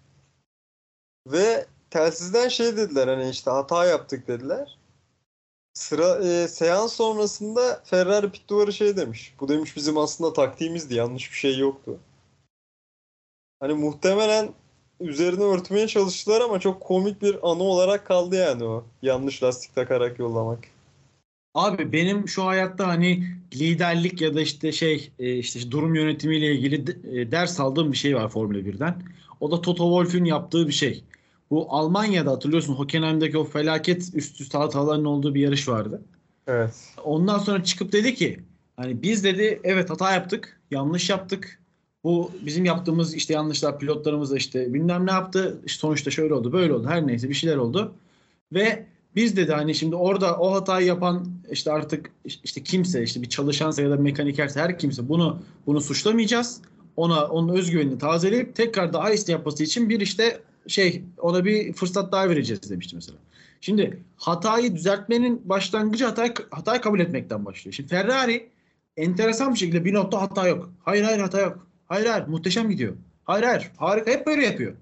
Ve 1.27 1.67
telsizden 1.91 2.49
şey 2.49 2.77
dediler 2.77 3.09
hani 3.09 3.31
işte 3.31 3.51
hata 3.51 3.85
yaptık 3.87 4.29
dediler. 4.29 4.79
Sıra 5.75 6.19
e, 6.19 6.49
seans 6.49 6.93
sonrasında 6.93 7.83
Ferrari 7.85 8.31
pit 8.31 8.49
duvarı 8.49 8.73
şey 8.73 8.97
demiş. 8.97 9.35
Bu 9.41 9.49
demiş 9.49 9.77
bizim 9.77 9.99
aslında 9.99 10.33
taktiğimizdi. 10.33 10.95
Yanlış 10.95 11.33
bir 11.33 11.37
şey 11.37 11.59
yoktu. 11.59 11.99
Hani 13.61 13.73
muhtemelen 13.73 14.49
üzerine 15.01 15.43
örtmeye 15.43 15.87
çalıştılar 15.87 16.41
ama 16.41 16.61
çok 16.61 16.81
komik 16.81 17.23
bir 17.23 17.35
anı 17.35 17.63
olarak 17.63 18.07
kaldı 18.07 18.37
yani 18.37 18.65
o. 18.65 18.85
Yanlış 19.03 19.43
lastik 19.43 19.75
takarak 19.75 20.19
yollamak. 20.19 20.65
Abi 21.55 21.93
benim 21.93 22.29
şu 22.29 22.45
hayatta 22.45 22.89
hani 22.89 23.29
liderlik 23.55 24.21
ya 24.21 24.35
da 24.35 24.41
işte 24.41 24.73
şey 24.73 25.11
e, 25.19 25.37
işte 25.37 25.71
durum 25.71 25.95
yönetimiyle 25.95 26.55
ilgili 26.55 26.85
e, 27.21 27.31
ders 27.31 27.61
aldığım 27.61 27.93
bir 27.93 27.97
şey 27.97 28.17
var 28.17 28.29
Formula 28.29 28.59
1'den. 28.59 29.03
O 29.41 29.51
da 29.51 29.61
Toto 29.61 29.85
Wolff'ün 29.85 30.25
yaptığı 30.25 30.69
bir 30.69 30.73
şey. 30.73 31.05
Bu 31.51 31.67
Almanya'da 31.71 32.31
hatırlıyorsun 32.31 32.75
Hockenheim'deki 32.75 33.39
o 33.39 33.45
felaket 33.45 34.11
üst 34.15 34.41
üste 34.41 34.59
hataların 34.59 35.05
olduğu 35.05 35.35
bir 35.35 35.41
yarış 35.41 35.69
vardı. 35.69 36.03
Evet. 36.47 36.75
Ondan 37.05 37.39
sonra 37.39 37.65
çıkıp 37.65 37.93
dedi 37.93 38.15
ki 38.15 38.41
hani 38.77 39.03
biz 39.03 39.25
dedi 39.25 39.61
evet 39.65 39.91
hata 39.91 40.13
yaptık, 40.13 40.61
yanlış 40.71 41.11
yaptık. 41.11 41.61
Bu 42.05 42.31
bizim 42.47 42.65
yaptığımız 42.65 43.15
işte 43.15 43.35
yanlışlar 43.35 43.79
pilotlarımız 43.79 44.31
da 44.31 44.37
işte 44.37 44.75
bilmem 44.75 45.07
ne 45.07 45.11
yaptı. 45.11 45.61
İşte 45.67 45.81
sonuçta 45.81 46.11
şöyle 46.11 46.35
oldu, 46.35 46.53
böyle 46.53 46.73
oldu. 46.73 46.89
Her 46.89 47.07
neyse 47.07 47.29
bir 47.29 47.35
şeyler 47.35 47.57
oldu. 47.57 47.95
Ve 48.53 48.87
biz 49.17 49.37
dedi 49.37 49.53
hani 49.53 49.75
şimdi 49.75 49.97
orada 49.97 50.39
o 50.39 50.55
hatayı 50.55 50.87
yapan 50.87 51.27
işte 51.51 51.73
artık 51.73 52.11
işte 52.45 52.63
kimse 52.63 53.03
işte 53.03 53.23
bir 53.23 53.29
çalışansa 53.29 53.83
ya 53.83 53.91
da 53.91 53.97
mekanikerse 53.97 54.61
her 54.61 54.79
kimse 54.79 55.09
bunu 55.09 55.39
bunu 55.67 55.81
suçlamayacağız. 55.81 56.61
Ona 56.97 57.27
onun 57.27 57.57
özgüvenini 57.57 57.99
tazeleyip 57.99 58.57
tekrar 58.57 58.93
daha 58.93 59.11
iyisini 59.11 59.33
yapması 59.33 59.65
için 59.65 59.89
bir 59.89 60.01
işte 60.01 60.41
şey 60.69 61.05
ona 61.19 61.45
bir 61.45 61.73
fırsat 61.73 62.13
daha 62.13 62.29
vereceğiz 62.29 62.71
demişti 62.71 62.95
mesela. 62.97 63.19
Şimdi 63.61 64.03
hatayı 64.17 64.75
düzeltmenin 64.77 65.49
başlangıcı 65.49 66.05
hatayı, 66.05 66.35
hatayı 66.51 66.81
kabul 66.81 67.01
etmekten 67.01 67.45
başlıyor. 67.45 67.73
Şimdi 67.75 67.89
Ferrari 67.89 68.49
enteresan 68.97 69.55
bir 69.55 69.59
şekilde 69.59 69.85
bir 69.85 69.95
notta 69.95 70.23
hata 70.23 70.49
yok. 70.49 70.71
Hayır 70.83 71.05
hayır 71.05 71.19
hata 71.19 71.41
yok. 71.41 71.67
Hayır 71.87 72.07
hayır 72.07 72.27
muhteşem 72.27 72.71
gidiyor. 72.71 72.97
Hayır 73.25 73.45
hayır 73.45 73.71
harika 73.77 74.11
hep 74.11 74.27
böyle 74.27 74.47
yapıyor. 74.47 74.75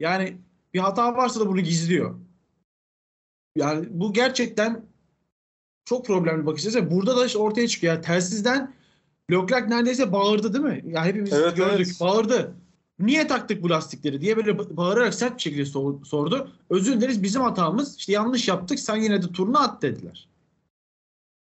Yani 0.00 0.36
bir 0.74 0.78
hata 0.78 1.16
varsa 1.16 1.40
da 1.40 1.48
bunu 1.48 1.60
gizliyor. 1.60 2.14
Yani 3.56 3.86
bu 3.90 4.12
gerçekten 4.12 4.82
çok 5.84 6.06
problemli 6.06 6.46
bakış 6.46 6.66
açısı. 6.66 6.90
Burada 6.90 7.16
da 7.16 7.26
işte 7.26 7.38
ortaya 7.38 7.68
çıkıyor. 7.68 7.94
Yani 7.94 8.02
telsizden 8.04 8.74
Leclerc 9.30 9.68
neredeyse 9.70 10.12
bağırdı 10.12 10.54
değil 10.54 10.64
mi? 10.64 10.92
Ya 10.92 11.04
hepimiz 11.04 11.32
Evet, 11.32 11.56
gördük. 11.56 11.86
evet. 11.86 12.00
Bağırdı. 12.00 12.54
Niye 12.98 13.26
taktık 13.26 13.62
bu 13.62 13.70
lastikleri 13.70 14.20
diye 14.20 14.36
böyle 14.36 14.50
ba- 14.50 14.76
bağırarak 14.76 15.14
sert 15.14 15.36
bir 15.36 15.42
şekilde 15.42 15.64
sor- 15.64 16.04
sordu. 16.04 16.52
Özür 16.70 16.96
dileriz 17.00 17.22
bizim 17.22 17.42
hatamız. 17.42 17.96
İşte 17.96 18.12
yanlış 18.12 18.48
yaptık. 18.48 18.80
Sen 18.80 18.96
yine 18.96 19.22
de 19.22 19.32
turunu 19.32 19.60
at 19.62 19.82
dediler. 19.82 20.28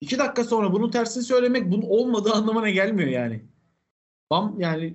İki 0.01 0.19
dakika 0.19 0.45
sonra 0.45 0.73
bunun 0.73 0.91
tersini 0.91 1.23
söylemek 1.23 1.73
bunun 1.73 1.83
olmadığı 1.83 2.33
anlamına 2.33 2.71
gelmiyor 2.71 3.09
yani. 3.09 3.45
Bam 4.31 4.61
yani 4.61 4.95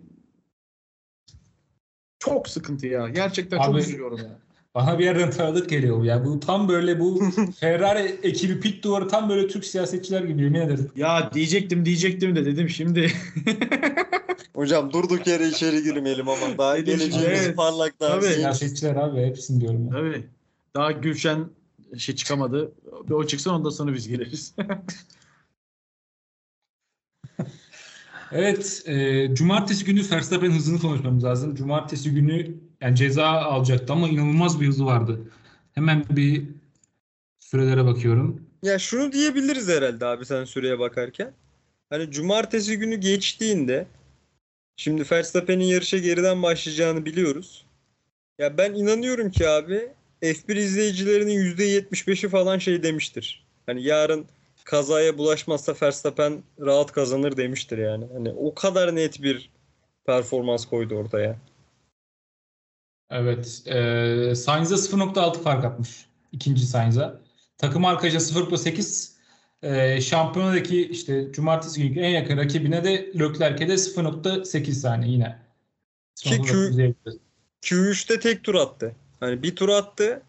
çok 2.19 2.47
sıkıntı 2.49 2.87
ya. 2.87 3.09
Gerçekten 3.09 3.57
çok 3.57 3.75
Abi- 3.75 3.79
üzülüyorum 3.79 4.17
ya. 4.17 4.39
Bana 4.75 4.99
bir 4.99 5.05
yerden 5.05 5.31
tanıdık 5.31 5.69
geliyor 5.69 5.99
bu 5.99 6.05
ya. 6.05 6.25
Bu 6.25 6.39
tam 6.39 6.67
böyle 6.67 6.99
bu 6.99 7.21
Ferrari 7.59 8.19
ekibi 8.23 8.59
pit 8.59 8.83
duvarı 8.83 9.07
tam 9.07 9.29
böyle 9.29 9.47
Türk 9.47 9.65
siyasetçiler 9.65 10.23
gibi 10.23 10.41
yemin 10.41 10.59
ederim. 10.59 10.91
Ya 10.95 11.31
diyecektim 11.33 11.85
diyecektim 11.85 12.35
de 12.35 12.45
dedim 12.45 12.69
şimdi. 12.69 13.11
Hocam 14.55 14.93
durduk 14.93 15.27
yere 15.27 15.47
içeri 15.47 15.83
girmeyelim 15.83 16.29
ama 16.29 16.57
daha 16.57 16.79
geleceğimiz 16.79 17.45
evet. 17.45 17.55
parlak 17.55 17.99
daha 17.99 18.19
Tabii. 18.19 18.33
Siyasetçiler 18.33 18.95
abi 18.95 19.25
hepsini 19.25 19.61
diyorum. 19.61 19.85
ya. 19.85 19.91
Tabii. 19.91 20.27
Daha 20.75 20.91
Gülşen 20.91 21.49
şey 21.97 22.15
çıkamadı. 22.15 22.71
Bir 23.09 23.13
o 23.13 23.27
çıksın 23.27 23.49
ondan 23.49 23.69
sonra 23.69 23.93
biz 23.93 24.07
gireriz. 24.07 24.55
Evet, 28.31 28.83
e, 28.85 29.27
cumartesi 29.35 29.85
günü 29.85 30.01
Verstappen 30.11 30.51
hızını 30.51 30.79
konuşmamız 30.79 31.23
lazım. 31.23 31.55
Cumartesi 31.55 32.11
günü 32.11 32.55
yani 32.81 32.95
ceza 32.95 33.27
alacaktı 33.27 33.93
ama 33.93 34.09
inanılmaz 34.09 34.61
bir 34.61 34.67
hızı 34.67 34.85
vardı. 34.85 35.19
Hemen 35.73 36.05
bir 36.09 36.43
sürelere 37.39 37.85
bakıyorum. 37.85 38.41
Ya 38.63 38.79
şunu 38.79 39.11
diyebiliriz 39.11 39.69
herhalde 39.69 40.05
abi 40.05 40.25
sen 40.25 40.43
süreye 40.43 40.79
bakarken. 40.79 41.31
Hani 41.89 42.11
cumartesi 42.11 42.77
günü 42.77 42.95
geçtiğinde 42.95 43.87
şimdi 44.77 45.03
Verstappen'in 45.11 45.63
yarışa 45.63 45.97
geriden 45.97 46.43
başlayacağını 46.43 47.05
biliyoruz. 47.05 47.65
Ya 48.39 48.57
ben 48.57 48.73
inanıyorum 48.73 49.31
ki 49.31 49.49
abi 49.49 49.89
F1 50.21 50.55
izleyicilerinin 50.57 51.55
%75'i 51.55 52.29
falan 52.29 52.57
şey 52.57 52.83
demiştir. 52.83 53.45
Hani 53.65 53.83
yarın 53.83 54.25
kazaya 54.63 55.17
bulaşmazsa 55.17 55.75
Verstappen 55.81 56.43
rahat 56.59 56.91
kazanır 56.91 57.37
demiştir 57.37 57.77
yani. 57.77 58.05
Hani 58.13 58.29
o 58.31 58.53
kadar 58.53 58.95
net 58.95 59.23
bir 59.23 59.49
performans 60.05 60.65
koydu 60.65 60.95
ortaya. 60.95 61.35
Evet, 63.09 63.63
e, 63.67 64.35
Sainz'a 64.35 64.75
0.6 64.75 65.41
fark 65.41 65.65
atmış. 65.65 66.05
ikinci 66.31 66.65
Sainz'a. 66.65 67.19
Takım 67.57 67.85
arkadaşa 67.85 68.17
0.8 68.19 69.11
e, 69.63 70.01
şampiyonadaki 70.01 70.87
işte 70.87 71.31
cumartesi 71.31 71.81
günkü 71.83 71.99
en 71.99 72.09
yakın 72.09 72.37
rakibine 72.37 72.83
de 72.83 73.11
Leclerc'e 73.19 73.67
de 73.67 73.73
0.8 73.73 74.71
saniye 74.71 75.11
yine. 75.11 75.39
Ki 76.15 76.41
Q- 76.41 76.77
diyebiliriz. 76.77 77.17
Q3'te 77.61 78.19
tek 78.19 78.43
tur 78.43 78.55
attı. 78.55 78.95
Hani 79.19 79.43
bir 79.43 79.55
tur 79.55 79.69
attı. 79.69 80.21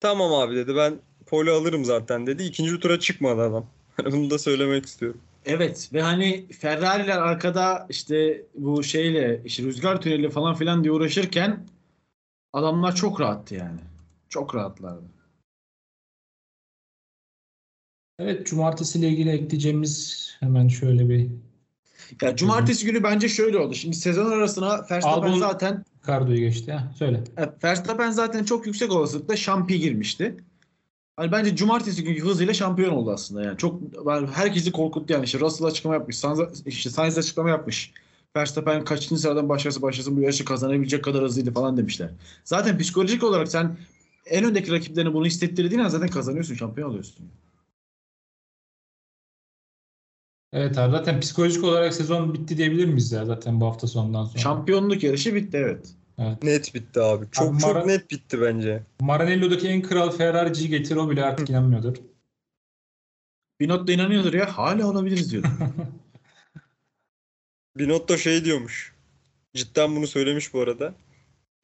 Tamam 0.00 0.32
abi 0.34 0.56
dedi 0.56 0.76
ben 0.76 0.94
pole 1.26 1.50
alırım 1.50 1.84
zaten 1.84 2.26
dedi. 2.26 2.42
İkinci 2.42 2.80
tura 2.80 3.00
çıkmadı 3.00 3.42
adam. 3.42 3.66
Bunu 4.12 4.30
da 4.30 4.38
söylemek 4.38 4.86
istiyorum. 4.86 5.20
evet 5.44 5.90
ve 5.92 6.02
hani 6.02 6.46
Ferrari'ler 6.52 7.18
arkada 7.18 7.86
işte 7.90 8.42
bu 8.54 8.82
şeyle 8.82 9.42
işte 9.44 9.62
rüzgar 9.62 10.00
tüneli 10.00 10.30
falan 10.30 10.54
filan 10.54 10.84
diye 10.84 10.92
uğraşırken 10.92 11.66
adamlar 12.56 12.94
çok 12.94 13.20
rahattı 13.20 13.54
yani. 13.54 13.80
Çok 14.28 14.54
rahatlardı. 14.54 15.04
Evet 18.18 18.46
cumartesiyle 18.46 19.08
ilgili 19.08 19.30
ekleyeceğimiz 19.30 20.30
hemen 20.40 20.68
şöyle 20.68 21.08
bir 21.08 21.30
Ya 22.22 22.36
cumartesi 22.36 22.86
günü 22.86 23.02
bence 23.02 23.28
şöyle 23.28 23.58
oldu. 23.58 23.74
Şimdi 23.74 23.96
sezon 23.96 24.32
arasına 24.32 24.86
Verstappen 24.90 25.30
Albon- 25.32 25.38
zaten 25.38 25.84
kardoyu 26.02 26.38
geçti. 26.38 26.72
Ha, 26.72 26.92
söyle. 26.98 27.24
Evet, 27.36 27.64
Verstappen 27.64 28.10
zaten 28.10 28.44
çok 28.44 28.66
yüksek 28.66 28.92
olasılıkla 28.92 29.36
şampiyon 29.36 29.80
girmişti. 29.80 30.36
Hani 31.16 31.32
bence 31.32 31.56
cumartesi 31.56 32.04
günkü 32.04 32.22
hızıyla 32.22 32.54
şampiyon 32.54 32.92
oldu 32.92 33.10
aslında 33.12 33.42
yani. 33.42 33.58
Çok 33.58 34.06
ben 34.06 34.26
herkesi 34.26 34.72
korkuttu 34.72 35.12
yani. 35.12 35.24
İşte 35.24 35.40
Russell 35.40 35.66
açıklama 35.66 35.94
yapmış. 35.94 36.18
Sainz, 36.18 36.66
işte 36.66 36.90
Sainz 36.90 37.18
açıklama 37.18 37.48
yapmış. 37.48 37.92
Verstappen 38.36 38.84
kaçıncı 38.84 39.22
sıradan 39.22 39.48
başlarsa 39.48 39.82
başlasın 39.82 40.16
bu 40.16 40.20
yarışı 40.20 40.44
kazanabilecek 40.44 41.04
kadar 41.04 41.24
hızlıydı 41.24 41.52
falan 41.52 41.76
demişler. 41.76 42.10
Zaten 42.44 42.78
psikolojik 42.78 43.24
olarak 43.24 43.48
sen 43.48 43.76
en 44.26 44.44
öndeki 44.44 44.72
rakiplerine 44.72 45.14
bunu 45.14 45.26
hissettirdiğin 45.26 45.82
an 45.82 45.88
zaten 45.88 46.08
kazanıyorsun, 46.08 46.54
şampiyon 46.54 46.88
oluyorsun. 46.88 47.26
Evet 50.52 50.78
abi 50.78 50.92
zaten 50.92 51.20
psikolojik 51.20 51.64
olarak 51.64 51.94
sezon 51.94 52.34
bitti 52.34 52.56
diyebilir 52.56 52.86
miyiz 52.86 53.12
ya 53.12 53.24
zaten 53.24 53.60
bu 53.60 53.66
hafta 53.66 53.86
sonundan 53.86 54.24
sonra. 54.24 54.38
Şampiyonluk 54.38 55.02
yarışı 55.02 55.34
bitti 55.34 55.56
evet. 55.56 55.94
Net 56.42 56.74
bitti 56.74 57.00
abi. 57.00 57.26
Çok 57.32 57.54
Abi 57.54 57.60
çok 57.60 57.86
net 57.86 58.10
bitti 58.10 58.40
bence. 58.40 58.82
Maranello'daki 59.00 59.68
en 59.68 59.82
kral 59.82 60.10
Ferrari'ciyi 60.10 60.68
getir 60.68 60.96
o 60.96 61.10
bile 61.10 61.24
artık 61.24 61.50
inanmıyordur. 61.50 61.96
Binotto 63.60 63.92
inanıyordur 63.92 64.34
ya 64.34 64.58
hala 64.58 64.86
olabiliriz 64.86 65.32
diyordu. 65.32 65.48
Binotto 67.78 68.18
şey 68.18 68.44
diyormuş. 68.44 68.92
Cidden 69.54 69.96
bunu 69.96 70.06
söylemiş 70.06 70.54
bu 70.54 70.60
arada. 70.60 70.94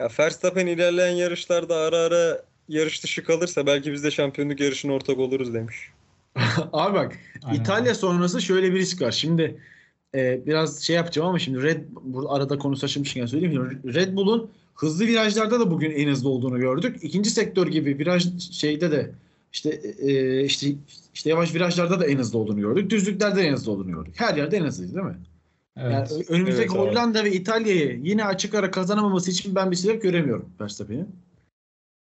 Ya 0.00 0.08
Verstappen 0.18 0.66
ilerleyen 0.66 1.16
yarışlarda 1.16 1.76
ara 1.76 1.96
ara 1.96 2.42
yarış 2.68 3.04
dışı 3.04 3.24
kalırsa 3.24 3.66
belki 3.66 3.92
biz 3.92 4.04
de 4.04 4.10
şampiyonluk 4.10 4.60
yarışına 4.60 4.92
ortak 4.92 5.18
oluruz 5.18 5.54
demiş. 5.54 5.76
Abi 6.72 6.94
bak 6.94 7.18
Aynen. 7.44 7.60
İtalya 7.60 7.94
sonrası 7.94 8.42
şöyle 8.42 8.72
bir 8.72 8.78
risk 8.78 9.02
var. 9.02 9.12
Şimdi 9.12 9.60
e, 10.14 10.46
biraz 10.46 10.82
şey 10.82 10.96
yapacağım 10.96 11.28
ama 11.28 11.38
şimdi 11.38 11.62
Red 11.62 11.82
bu 12.02 12.34
arada 12.34 12.58
konu 12.58 12.76
saçılmışken 12.76 13.26
söyleyeyim. 13.26 13.82
Red 13.84 14.16
Bull'un 14.16 14.50
hızlı 14.74 15.06
virajlarda 15.06 15.60
da 15.60 15.70
bugün 15.70 15.90
en 15.90 16.08
hızlı 16.08 16.28
olduğunu 16.28 16.58
gördük. 16.58 16.96
İkinci 17.02 17.30
sektör 17.30 17.66
gibi 17.66 17.98
viraj 17.98 18.50
şeyde 18.50 18.90
de 18.90 19.10
işte 19.52 19.70
e, 19.98 20.44
işte 20.44 20.66
işte 21.14 21.30
yavaş 21.30 21.54
virajlarda 21.54 22.00
da 22.00 22.06
en 22.06 22.18
hızlı 22.18 22.38
olduğunu 22.38 22.60
gördük. 22.60 22.90
Düzlüklerde 22.90 23.36
de 23.36 23.42
en 23.42 23.52
hızlı 23.52 23.72
olduğunu 23.72 23.92
gördük. 23.92 24.14
Her 24.16 24.34
yerde 24.34 24.56
en 24.56 24.64
hızlıydı 24.64 24.94
değil 24.94 25.06
mi? 25.06 25.16
Yani 25.78 25.94
Evet. 25.94 26.12
ö- 26.12 26.34
önümüzdeki 26.34 26.72
Evet 26.74 26.82
abi. 26.82 26.90
Hollanda 26.90 27.24
ve 27.24 27.32
İtalya'yı 27.32 28.00
yine 28.02 28.24
açık 28.24 28.54
ara 28.54 28.70
kazanamaması 28.70 29.30
için 29.30 29.54
ben 29.54 29.70
bir 29.70 29.76
sebep 29.76 30.02
göremiyorum 30.02 30.52
Verstappen'in. 30.60 31.08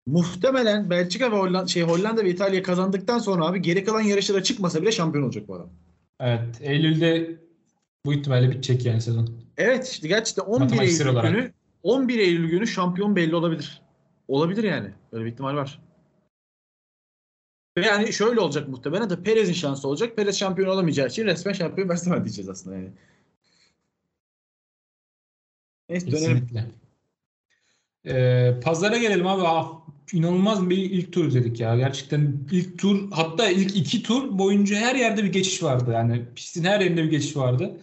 Muhtemelen 0.07 0.89
Belçika 0.89 1.31
ve 1.31 1.35
Hollanda, 1.35 1.67
şey 1.67 1.83
Hollanda 1.83 2.23
ve 2.23 2.29
İtalya 2.29 2.63
kazandıktan 2.63 3.19
sonra 3.19 3.45
abi 3.45 3.61
geri 3.61 3.83
kalan 3.83 4.01
yarışlara 4.01 4.43
çıkmasa 4.43 4.81
bile 4.81 4.91
şampiyon 4.91 5.25
olacak 5.25 5.47
bu 5.47 5.55
adam. 5.55 5.69
Evet. 6.19 6.61
Eylül'de 6.61 7.35
bu 8.05 8.13
ihtimalle 8.13 8.49
bitecek 8.49 8.85
yani 8.85 9.01
sezon. 9.01 9.29
Evet 9.57 9.87
işte 9.87 10.07
gerçekten 10.07 10.43
11 10.43 10.59
Matematiksel 10.59 11.05
Eylül 11.05 11.13
olarak. 11.19 11.31
günü 11.31 11.51
11 11.83 12.19
Eylül 12.19 12.49
günü 12.49 12.67
şampiyon 12.67 13.15
belli 13.15 13.35
olabilir. 13.35 13.81
Olabilir 14.27 14.63
yani. 14.63 14.89
Böyle 15.13 15.25
bir 15.25 15.31
ihtimal 15.31 15.55
var. 15.55 15.81
Ve 17.77 17.85
yani 17.85 18.13
şöyle 18.13 18.39
olacak 18.39 18.67
muhtemelen 18.67 19.09
de 19.09 19.23
Perez'in 19.23 19.53
şansı 19.53 19.87
olacak. 19.87 20.15
Perez 20.15 20.37
şampiyon 20.37 20.69
olamayacağı 20.69 21.07
için 21.07 21.25
resmen 21.25 21.53
şampiyon 21.53 21.89
Verstappen 21.89 22.23
diyeceğiz 22.25 22.49
aslında 22.49 22.75
yani. 22.75 22.89
Neyse 25.89 26.11
dönelim. 26.11 26.47
Ee, 28.05 28.59
pazara 28.63 28.97
gelelim 28.97 29.27
abi. 29.27 29.41
Ah, 29.45 29.79
inanılmaz 30.13 30.69
bir 30.69 30.77
ilk 30.77 31.13
tur 31.13 31.25
izledik 31.25 31.59
ya. 31.59 31.77
Gerçekten 31.77 32.37
ilk 32.51 32.79
tur 32.79 33.11
hatta 33.11 33.49
ilk 33.49 33.77
iki 33.77 34.03
tur 34.03 34.37
boyunca 34.37 34.75
her 34.75 34.95
yerde 34.95 35.23
bir 35.23 35.31
geçiş 35.31 35.63
vardı. 35.63 35.91
Yani 35.93 36.25
pistin 36.35 36.63
her 36.63 36.79
yerinde 36.79 37.03
bir 37.03 37.11
geçiş 37.11 37.37
vardı. 37.37 37.77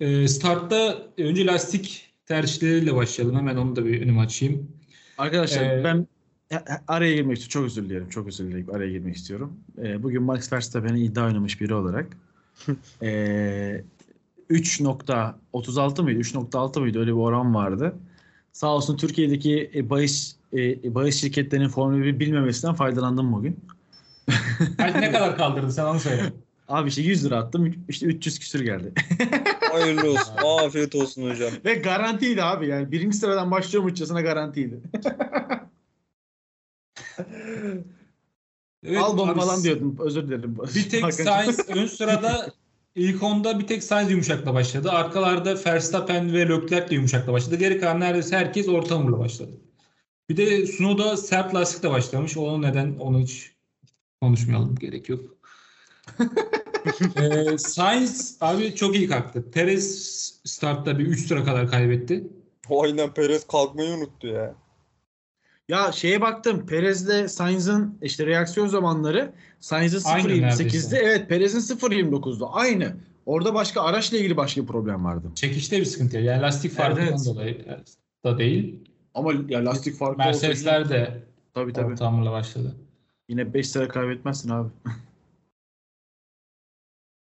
Ee, 0.00 0.28
startta 0.28 1.06
önce 1.18 1.46
lastik 1.46 2.12
tercihleriyle 2.26 2.94
başlayalım. 2.94 3.36
Hemen 3.36 3.56
onu 3.56 3.76
da 3.76 3.86
bir 3.86 4.02
önüme 4.02 4.20
açayım. 4.20 4.68
Arkadaşlar 5.18 5.78
Ee, 5.78 5.84
ben 5.84 6.06
araya 6.88 7.14
girmek 7.14 7.38
istiyorum. 7.38 7.68
Çok 7.68 7.78
özür 7.78 7.90
dilerim. 7.90 8.08
Çok 8.08 8.26
özür 8.26 8.48
dilerim. 8.48 8.74
Araya 8.74 8.90
girmek 8.90 9.16
istiyorum. 9.16 9.60
Ee, 9.82 10.02
bugün 10.02 10.22
Max 10.22 10.52
Verstappen'e 10.52 11.00
iddia 11.00 11.26
oynamış 11.26 11.60
biri 11.60 11.74
olarak 11.74 12.06
ee, 13.02 13.84
3.36 14.52 16.02
mıydı? 16.02 16.20
3.6 16.20 16.80
mıydı? 16.80 16.98
Öyle 16.98 17.10
bir 17.10 17.16
oran 17.16 17.54
vardı. 17.54 17.94
Sağ 18.52 18.66
olsun 18.66 18.96
Türkiye'deki 18.96 19.70
e, 19.74 19.90
bahis 19.90 20.36
e, 20.52 20.94
bahis 20.94 21.20
şirketlerinin 21.20 21.68
Formula 21.68 22.04
1 22.04 22.20
bilmemesinden 22.20 22.74
faydalandım 22.74 23.32
bugün. 23.32 23.60
Hadi 24.78 25.00
ne 25.00 25.12
kadar 25.12 25.36
kaldırdı 25.36 25.72
sen 25.72 25.84
onu 25.84 26.00
söyle. 26.00 26.22
Abi 26.68 26.88
işte 26.88 27.02
100 27.02 27.24
lira 27.24 27.36
attım. 27.36 27.74
işte 27.88 28.06
300 28.06 28.38
küsür 28.38 28.60
geldi. 28.60 28.92
Hayırlı 29.72 30.10
olsun. 30.10 30.34
Afiyet 30.44 30.94
olsun 30.94 31.30
hocam. 31.30 31.50
Ve 31.64 31.74
garantiydi 31.74 32.42
abi 32.42 32.68
yani. 32.68 32.92
Birinci 32.92 33.16
sıradan 33.16 33.50
başlıyormuşçasına 33.50 34.20
garantiydi. 34.20 34.80
Evet, 38.86 38.98
Albon 38.98 39.28
abi, 39.28 39.40
falan 39.40 39.62
diyordum. 39.62 39.96
Özür 40.00 40.28
dilerim. 40.28 40.58
Bir 40.74 40.90
tek 40.90 41.02
Hakan- 41.04 41.24
Sainz 41.24 41.68
ön 41.68 41.86
sırada 41.86 42.52
ilk 42.94 43.22
onda 43.22 43.58
bir 43.58 43.66
tek 43.66 43.84
Sainz 43.84 44.10
yumuşakla 44.10 44.54
başladı. 44.54 44.90
Arkalarda 44.90 45.56
Verstappen 45.66 46.32
ve 46.32 46.48
Leclerc 46.48 46.90
de 46.90 46.94
yumuşakla 46.94 47.32
başladı. 47.32 47.56
Geri 47.56 47.80
kalan 47.80 48.00
neredeyse 48.00 48.36
herkes 48.36 48.68
orta 48.68 48.94
hamurla 48.94 49.18
başladı. 49.18 49.52
Bir 50.28 50.36
de 50.36 50.66
Sunoda 50.66 51.16
sert 51.16 51.54
lastikle 51.54 51.90
başlamış. 51.90 52.36
O 52.36 52.62
neden 52.62 52.98
onu 52.98 53.20
hiç 53.20 53.52
konuşmayalım. 54.20 54.74
Gerek 54.74 55.08
yok. 55.08 55.20
ee, 57.16 57.58
Sainz 57.58 58.36
abi 58.40 58.74
çok 58.74 58.96
iyi 58.96 59.08
kalktı. 59.08 59.50
Perez 59.50 60.40
startta 60.44 60.98
bir 60.98 61.06
3 61.06 61.26
sıra 61.26 61.44
kadar 61.44 61.70
kaybetti. 61.70 62.24
Aynen 62.70 63.14
Perez 63.14 63.46
kalkmayı 63.46 63.90
unuttu 63.90 64.26
ya. 64.26 64.54
Ya 65.72 65.92
şeye 65.92 66.20
baktım. 66.20 66.66
Perez'le 66.66 67.28
Sainz'ın 67.30 67.98
işte 68.02 68.26
reaksiyon 68.26 68.66
zamanları 68.66 69.32
Sainz'ın 69.60 70.10
Aynı 70.10 70.28
0.28'di. 70.28 70.42
neredeyse. 70.42 70.96
Evet 71.02 71.28
Perez'in 71.28 71.76
0.29'du. 71.76 72.48
Aynı. 72.52 72.96
Orada 73.26 73.54
başka 73.54 73.82
araçla 73.82 74.18
ilgili 74.18 74.36
başka 74.36 74.62
bir 74.62 74.66
problem 74.66 75.04
vardı. 75.04 75.26
Çekişte 75.34 75.80
bir 75.80 75.84
sıkıntı. 75.84 76.18
Yani 76.18 76.42
lastik 76.42 76.72
farkından 76.72 77.06
Evet. 77.08 77.26
dolayı 77.26 77.66
da 78.24 78.38
değil. 78.38 78.78
Ama 79.14 79.32
ya 79.48 79.64
lastik 79.64 79.96
farkı 79.98 80.18
Mercedesler 80.18 80.88
de 80.88 81.22
tabii 81.54 81.72
tabii. 81.72 81.92
orta 81.92 82.06
hamurla 82.06 82.32
başladı. 82.32 82.74
Yine 83.28 83.54
5 83.54 83.68
sıra 83.68 83.88
kaybetmezsin 83.88 84.50
abi. 84.50 84.68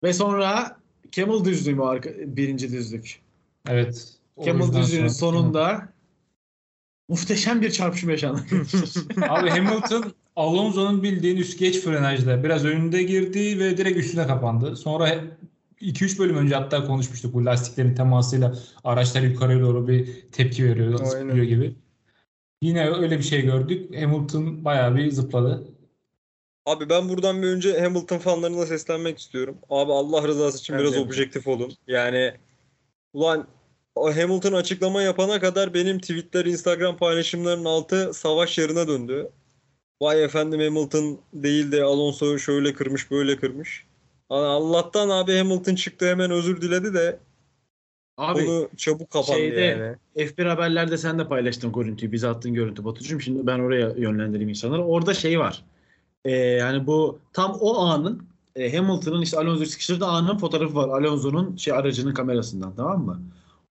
Ve 0.03 0.13
sonra 0.13 0.77
Camel 1.13 1.45
düzlüğü 1.45 1.75
mü 1.75 1.83
arka, 1.83 2.11
birinci 2.19 2.73
düzlük? 2.73 3.21
Evet. 3.69 4.09
Camel 4.45 4.69
düzlüğünün 4.73 5.09
sonra- 5.09 5.33
sonunda 5.33 5.89
muhteşem 7.09 7.62
bir 7.62 7.71
çarpışma 7.71 8.11
yaşandı. 8.11 8.40
Abi 9.29 9.51
Hamilton 9.51 10.12
Alonso'nun 10.37 11.03
bildiğin 11.03 11.37
üst 11.37 11.59
geç 11.59 11.81
frenajda 11.81 12.45
biraz 12.45 12.64
önünde 12.64 13.03
girdi 13.03 13.59
ve 13.59 13.77
direkt 13.77 13.99
üstüne 13.99 14.27
kapandı. 14.27 14.77
Sonra 14.77 15.25
2-3 15.81 16.19
bölüm 16.19 16.37
önce 16.37 16.55
hatta 16.55 16.87
konuşmuştuk 16.87 17.35
bu 17.35 17.45
lastiklerin 17.45 17.95
temasıyla 17.95 18.59
araçlar 18.85 19.23
yukarıya 19.23 19.61
doğru 19.61 19.88
bir 19.88 20.23
tepki 20.33 20.64
veriyor, 20.64 21.05
zıplıyor 21.05 21.45
gibi. 21.45 21.75
Yine 22.62 22.90
öyle 22.90 23.19
bir 23.19 23.25
şey 23.25 23.42
gördük. 23.42 23.97
Hamilton 24.01 24.64
bayağı 24.64 24.97
bir 24.97 25.11
zıpladı. 25.11 25.69
Abi 26.66 26.88
ben 26.88 27.09
buradan 27.09 27.42
bir 27.42 27.47
önce 27.47 27.81
Hamilton 27.81 28.19
fanlarına 28.19 28.66
seslenmek 28.66 29.19
istiyorum. 29.19 29.59
Abi 29.71 29.92
Allah 29.92 30.29
rızası 30.29 30.59
için 30.59 30.75
Evet, 30.75 30.83
biraz 30.83 30.99
objektif 30.99 31.49
olun. 31.49 31.73
Yani 31.87 32.33
ulan 33.12 33.47
Hamilton 33.97 34.53
açıklama 34.53 35.03
yapana 35.03 35.41
kadar 35.41 35.75
benim 35.75 35.99
tweetler, 35.99 36.45
Instagram 36.45 36.97
paylaşımlarının 36.97 37.65
altı 37.65 38.15
savaş 38.15 38.59
yerine 38.59 38.89
döndü. 38.89 39.31
Vay 40.03 40.25
efendim 40.25 40.61
Hamilton 40.61 41.21
değil 41.35 41.73
de 41.73 41.83
Alonso 41.83 42.39
şöyle 42.39 42.73
kırmış 42.73 43.11
böyle 43.11 43.37
kırmış. 43.37 43.87
Allah'tan 44.31 45.09
abi 45.09 45.39
Hamilton 45.39 45.75
çıktı 45.75 46.07
hemen 46.07 46.31
özür 46.31 46.61
diledi 46.61 46.95
de 46.95 47.19
Abi 48.17 48.47
konu 48.47 48.69
çabuk 48.77 49.11
kapandı 49.11 49.39
şeyde- 49.39 49.61
yani. 49.61 49.97
F1 50.17 50.47
haberlerde 50.47 50.99
sen 50.99 51.19
de 51.19 51.29
paylaştın 51.29 51.73
görüntüyü. 51.73 52.13
Bize 52.13 52.29
attığın 52.29 52.55
görüntü 52.55 52.85
Batucuğum. 52.85 53.21
Şimdi 53.21 53.47
ben 53.47 53.59
oraya 53.59 53.91
yönlendireyim 53.97 54.49
insanları. 54.49 54.85
Orada 54.85 55.15
şey 55.15 55.39
var. 55.39 55.65
Ee, 56.25 56.31
yani 56.33 56.87
bu 56.87 57.19
tam 57.33 57.59
o 57.61 57.79
anın 57.79 58.23
e, 58.57 58.77
Hamilton'ın 58.77 59.23
işte 59.23 59.39
Alonso'yu 59.39 59.67
sıkıştırdığı 59.67 60.07
anın 60.07 60.39
fotoğrafı 60.39 60.75
var. 60.75 60.89
Alonso'nun 60.89 61.57
şey 61.57 61.75
aracının 61.75 62.15
kamerasından 62.15 62.77
tamam 62.77 63.05
mı? 63.05 63.21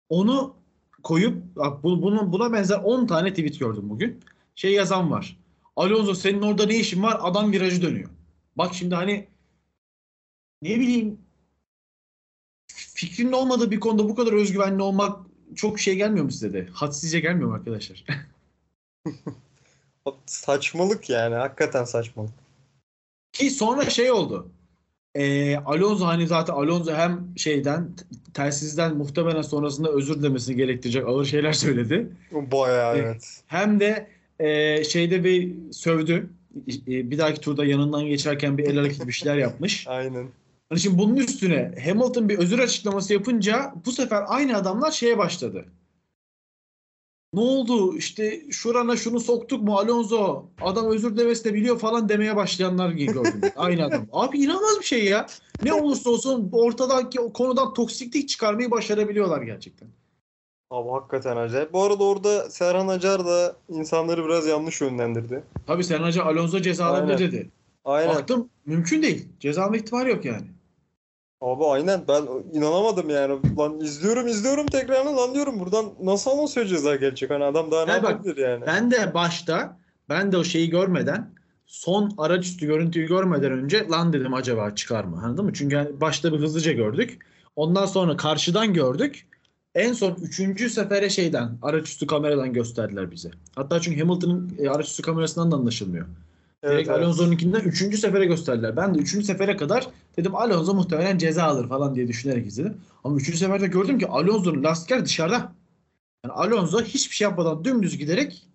Onu 0.10 0.56
koyup 1.04 1.56
bak 1.56 1.84
bu, 1.84 2.02
bunun, 2.02 2.32
buna 2.32 2.54
benzer 2.54 2.78
10 2.84 3.08
tane 3.08 3.30
tweet 3.30 3.60
gördüm 3.60 3.90
bugün. 3.90 4.20
Şey 4.56 4.74
yazan 4.74 5.12
var. 5.12 5.38
Alonso 5.76 6.14
senin 6.14 6.42
orada 6.42 6.66
ne 6.66 6.76
işin 6.76 7.04
var? 7.04 7.18
Adam 7.22 7.52
virajı 7.52 7.82
dönüyor. 7.82 8.10
Bak 8.56 8.74
şimdi 8.74 8.96
hani 8.96 9.28
ne 10.62 10.80
bileyim 10.80 11.20
fikrinin 12.74 13.32
olmadığı 13.32 13.72
bir 13.72 13.80
konuda 13.80 14.10
bu 14.10 14.16
kadar 14.16 14.34
özgüvenli 14.34 14.82
olmak 14.82 15.26
çok 15.56 15.80
şey 15.80 15.96
gelmiyor 15.96 16.26
mu 16.26 16.32
size 16.32 16.54
de? 16.54 16.68
Hadsizce 16.74 17.20
gelmiyor 17.20 17.50
mu 17.50 17.56
arkadaşlar? 17.56 18.06
Saçmalık 20.26 21.10
yani. 21.10 21.36
Hakikaten 21.36 21.84
saçmalık. 21.84 22.34
Ki 23.32 23.50
sonra 23.50 23.90
şey 23.90 24.12
oldu. 24.12 24.52
Ee, 25.16 25.58
Alonso 25.66 26.06
hani 26.06 26.28
zaten 26.28 26.54
Alonso 26.54 26.94
hem 26.94 27.28
şeyden 27.36 27.90
telsizden 28.34 28.98
muhtemelen 28.98 29.42
sonrasında 29.42 29.90
özür 29.90 30.20
dilemesini 30.20 30.56
gerektirecek 30.56 31.08
ağır 31.08 31.26
şeyler 31.26 31.54
söyledi. 31.66 32.08
Bayağı 32.32 32.96
Evet. 32.96 33.06
evet. 33.06 33.42
Hem 33.48 33.80
de 33.80 34.08
e, 34.40 34.84
şeyde 34.84 35.24
bir 35.24 35.54
sövdü. 35.72 36.30
E, 36.88 37.12
bir 37.12 37.18
dahaki 37.18 37.42
turda 37.42 37.66
yanından 37.66 38.06
geçerken 38.06 38.58
bir 38.58 38.64
el 38.64 38.78
hareketi 38.78 39.08
bir 39.08 39.14
şeyler 39.14 39.38
yapmış. 39.38 39.88
Aynen. 39.88 40.28
Hani 40.70 40.80
şimdi 40.80 40.98
bunun 40.98 41.16
üstüne 41.16 41.72
Hamilton 41.86 42.30
bir 42.30 42.38
özür 42.38 42.60
açıklaması 42.60 43.14
yapınca 43.14 43.74
bu 43.86 43.92
sefer 43.92 44.24
aynı 44.28 44.58
adamlar 44.58 44.92
şeye 44.92 45.18
başladı. 45.18 45.66
Ne 47.36 47.42
oldu 47.42 47.98
işte 47.98 48.42
şurana 48.52 48.96
şunu 48.96 49.20
soktuk 49.20 49.64
mu 49.64 49.78
Alonso 49.78 50.46
adam 50.62 50.92
özür 50.92 51.18
demesi 51.18 51.46
de 51.46 51.54
biliyor 51.54 51.80
falan 51.80 52.10
demeye 52.10 52.36
başlayanlar 52.36 52.90
gördüm. 52.90 53.42
aynı 53.56 53.86
adam. 53.86 54.06
Abi 54.12 54.38
inanılmaz 54.38 54.80
bir 54.80 54.86
şey 54.86 55.06
ya. 55.06 55.28
Ne 55.64 55.74
olursa 55.74 56.10
olsun 56.10 56.50
ortadaki 56.52 57.20
o 57.20 57.34
konudan 57.34 57.74
toksiklik 57.74 58.30
çıkarmayı 58.30 58.72
başarabiliyorlar 58.72 59.42
gerçekten. 59.42 59.88
Abi 60.70 60.90
hakikaten 60.90 61.38
acayip. 61.38 61.74
Bu 61.74 61.84
arada 61.84 62.04
orada 62.04 62.50
Serhan 62.50 62.88
Acar 62.88 63.26
da 63.26 63.56
insanları 63.70 64.26
biraz 64.26 64.48
yanlış 64.48 64.82
yönlendirdi. 64.82 65.44
Tabii 65.68 65.84
Sen 65.84 66.04
Hoca 66.04 66.24
Alonso 66.24 66.60
ceza 66.60 66.86
alabilir 66.86 67.16
Aynen. 67.16 67.32
dedi. 67.32 67.50
Aynen. 67.86 68.16
Baktım 68.16 68.50
mümkün 68.66 69.02
değil. 69.02 69.28
Ceza 69.40 69.64
alma 69.64 69.78
ihtimali 69.78 70.10
yok 70.10 70.26
yani. 70.26 70.48
Abi 71.46 71.66
aynen 71.66 72.04
ben 72.08 72.28
inanamadım 72.54 73.10
yani. 73.10 73.40
Lan 73.58 73.80
izliyorum 73.80 74.28
izliyorum 74.28 74.68
tekrarını 74.68 75.18
lan 75.18 75.34
diyorum 75.34 75.60
buradan 75.60 75.86
nasıl 76.04 76.32
anonsör 76.32 76.66
ceza 76.66 76.96
gelecek? 76.96 77.30
Hani 77.30 77.44
adam 77.44 77.72
daha 77.72 77.86
ne 77.86 78.04
bak, 78.04 78.12
yapabilir 78.12 78.38
yani? 78.38 78.64
Ben 78.68 78.92
de 78.92 79.14
başta 79.14 79.78
ben 80.10 80.32
de 80.32 80.38
o 80.38 80.44
şeyi 80.44 80.70
görmeden 80.70 81.30
son 81.66 82.12
araç 82.18 82.46
üstü 82.46 82.66
görüntüyü 82.66 83.08
görmeden 83.08 83.52
önce 83.52 83.88
lan 83.88 84.14
dedim 84.14 84.34
acaba 84.34 84.76
çıkar 84.76 85.04
mı? 85.04 85.22
Anladın 85.24 85.46
mı? 85.46 85.54
Çünkü 85.54 85.76
hani 85.76 86.02
başta 86.02 86.34
bir 86.34 86.40
hızlıca 86.40 86.72
gördük. 86.72 87.20
Ondan 87.56 87.86
sonra 87.86 88.18
karşıdan 88.18 88.74
gördük. 88.74 89.28
En 89.76 89.94
son 89.94 90.16
üçüncü 90.22 90.70
sefere 90.70 91.10
şeyden 91.10 91.58
araç 91.62 91.88
üstü 91.88 92.08
kameradan 92.08 92.54
gösterdiler 92.54 93.12
bize. 93.12 93.32
Hatta 93.56 93.82
çünkü 93.82 94.00
Hamilton'ın 94.00 94.56
e, 94.60 94.70
araç 94.70 94.88
üstü 94.88 95.02
kamerasından 95.02 95.52
da 95.52 95.56
anlaşılmıyor. 95.56 96.06
Evet, 96.66 96.74
Direkt 96.74 96.90
evet. 96.90 97.00
Alonso'nunkinden 97.00 97.60
üçüncü 97.60 97.98
sefere 97.98 98.26
gösterdiler. 98.26 98.76
Ben 98.76 98.96
de 98.96 99.00
üçüncü 99.00 99.26
sefere 99.26 99.58
kadar 99.58 99.88
dedim 100.18 100.36
Alonso 100.36 100.74
muhtemelen 100.74 101.18
ceza 101.18 101.44
alır 101.44 101.70
falan 101.70 101.96
diye 101.96 102.08
düşünerek 102.08 102.48
izledim. 102.48 102.78
Ama 103.04 103.16
üçüncü 103.18 103.38
seferde 103.38 103.68
gördüm 103.68 104.00
ki 104.00 104.08
Alonso'nun 104.08 104.64
lastikler 104.64 105.06
dışarıda. 105.06 105.52
Yani 106.26 106.34
Alonso 106.34 106.82
hiçbir 106.82 107.16
şey 107.16 107.26
yapmadan 107.26 107.66
dümdüz 107.66 107.98
giderek 107.98 108.48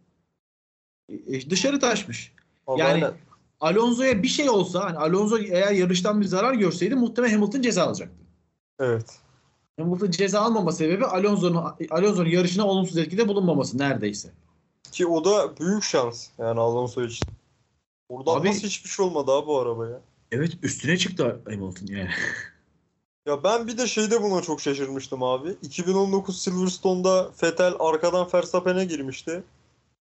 e, 1.09 1.51
dışarı 1.51 1.81
taşmış. 1.81 2.33
Abi 2.66 2.81
yani- 2.81 2.92
aynen. 2.92 3.12
Alonso'ya 3.61 4.23
bir 4.23 4.29
şey 4.29 4.51
olsa 4.51 4.85
hani 4.85 4.99
Alonso 4.99 5.38
eğer 5.38 5.73
yarıştan 5.73 6.20
bir 6.20 6.27
zarar 6.27 6.55
görseydi 6.55 6.94
muhtemelen 6.94 7.33
Hamilton 7.33 7.62
ceza 7.62 7.85
alacaktı. 7.85 8.16
Evet. 8.81 9.18
Hamilton 9.79 10.11
ceza 10.11 10.40
almama 10.40 10.73
sebebi 10.73 11.05
Alonso'nun 11.07 11.62
Alonso'nun 11.90 12.29
yarışına 12.29 12.66
olumsuz 12.66 12.99
etkide 12.99 13.29
bulunmaması 13.29 13.79
neredeyse. 13.79 14.31
Ki 14.92 15.07
o 15.07 15.25
da 15.25 15.57
büyük 15.61 15.83
şans 15.83 16.29
yani 16.38 16.61
Alonso 16.61 17.05
için. 17.05 17.29
Oradan 18.11 18.40
Abi- 18.40 18.49
nasıl 18.49 18.66
hiçbir 18.66 18.88
şey 18.90 19.07
olmadı 19.07 19.33
abi 19.33 19.46
bu 19.46 19.59
arabaya? 19.59 20.01
Evet 20.33 20.53
üstüne 20.62 20.96
çıktı 20.96 21.40
Hamilton 21.44 21.87
yani. 21.87 22.11
Ya 23.27 23.44
ben 23.44 23.66
bir 23.66 23.79
de 23.79 23.87
şeyde 23.87 24.23
buna 24.23 24.42
çok 24.42 24.61
şaşırmıştım 24.61 25.23
abi. 25.23 25.57
2019 25.62 26.42
Silverstone'da 26.42 27.31
Vettel 27.42 27.75
arkadan 27.79 28.29
Verstappen'e 28.35 28.85
girmişti. 28.85 29.42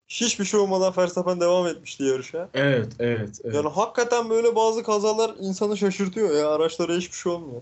Hiçbir 0.08 0.46
şey 0.46 0.60
olmadan 0.60 0.94
Verstappen 0.98 1.40
devam 1.40 1.68
etmişti 1.68 2.04
yarışa. 2.04 2.50
Evet, 2.54 2.94
evet, 3.00 3.30
evet. 3.44 3.56
Yani 3.56 3.70
hakikaten 3.70 4.30
böyle 4.30 4.56
bazı 4.56 4.84
kazalar 4.84 5.36
insanı 5.40 5.78
şaşırtıyor 5.78 6.36
ya. 6.36 6.50
Araçlara 6.50 6.94
hiçbir 6.94 7.16
şey 7.16 7.32
olmuyor. 7.32 7.62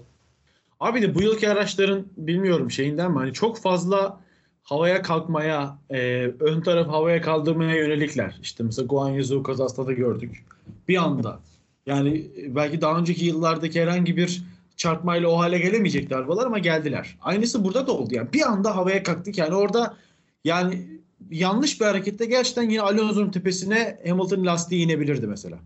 Abi 0.79 1.01
de 1.01 1.15
bu 1.15 1.21
yılki 1.21 1.49
araçların 1.49 2.05
bilmiyorum 2.17 2.71
şeyinden 2.71 3.11
mi 3.11 3.17
hani 3.17 3.33
çok 3.33 3.57
fazla 3.57 4.21
havaya 4.65 5.01
kalkmaya, 5.01 5.77
e, 5.89 6.25
ön 6.39 6.61
taraf 6.61 6.87
havaya 6.87 7.21
kaldırmaya 7.21 7.75
yönelikler. 7.75 8.39
İşte 8.41 8.63
mesela 8.63 8.85
Guan 8.85 9.09
Yu 9.09 9.43
kazasında 9.43 9.87
da 9.87 9.93
gördük. 9.93 10.45
Bir 10.87 10.97
anda. 10.97 11.39
Yani 11.85 12.27
belki 12.47 12.81
daha 12.81 12.99
önceki 12.99 13.25
yıllardaki 13.25 13.81
herhangi 13.81 14.17
bir 14.17 14.43
çarpmayla 14.77 15.29
o 15.29 15.39
hale 15.39 15.59
gelemeyecekti 15.59 16.15
arabalar 16.15 16.45
ama 16.45 16.59
geldiler. 16.59 17.17
Aynısı 17.21 17.63
burada 17.63 17.87
da 17.87 17.91
oldu 17.91 18.15
yani. 18.15 18.33
Bir 18.33 18.41
anda 18.41 18.75
havaya 18.75 19.03
kalktık 19.03 19.37
yani 19.37 19.55
orada 19.55 19.97
yani 20.43 20.87
yanlış 21.31 21.81
bir 21.81 21.85
harekette 21.85 22.25
gerçekten 22.25 22.69
yine 22.69 22.81
Alonso'nun 22.81 23.31
tepesine 23.31 23.99
Hamilton 24.07 24.45
lastiği 24.45 24.85
inebilirdi 24.85 25.27
mesela. 25.27 25.57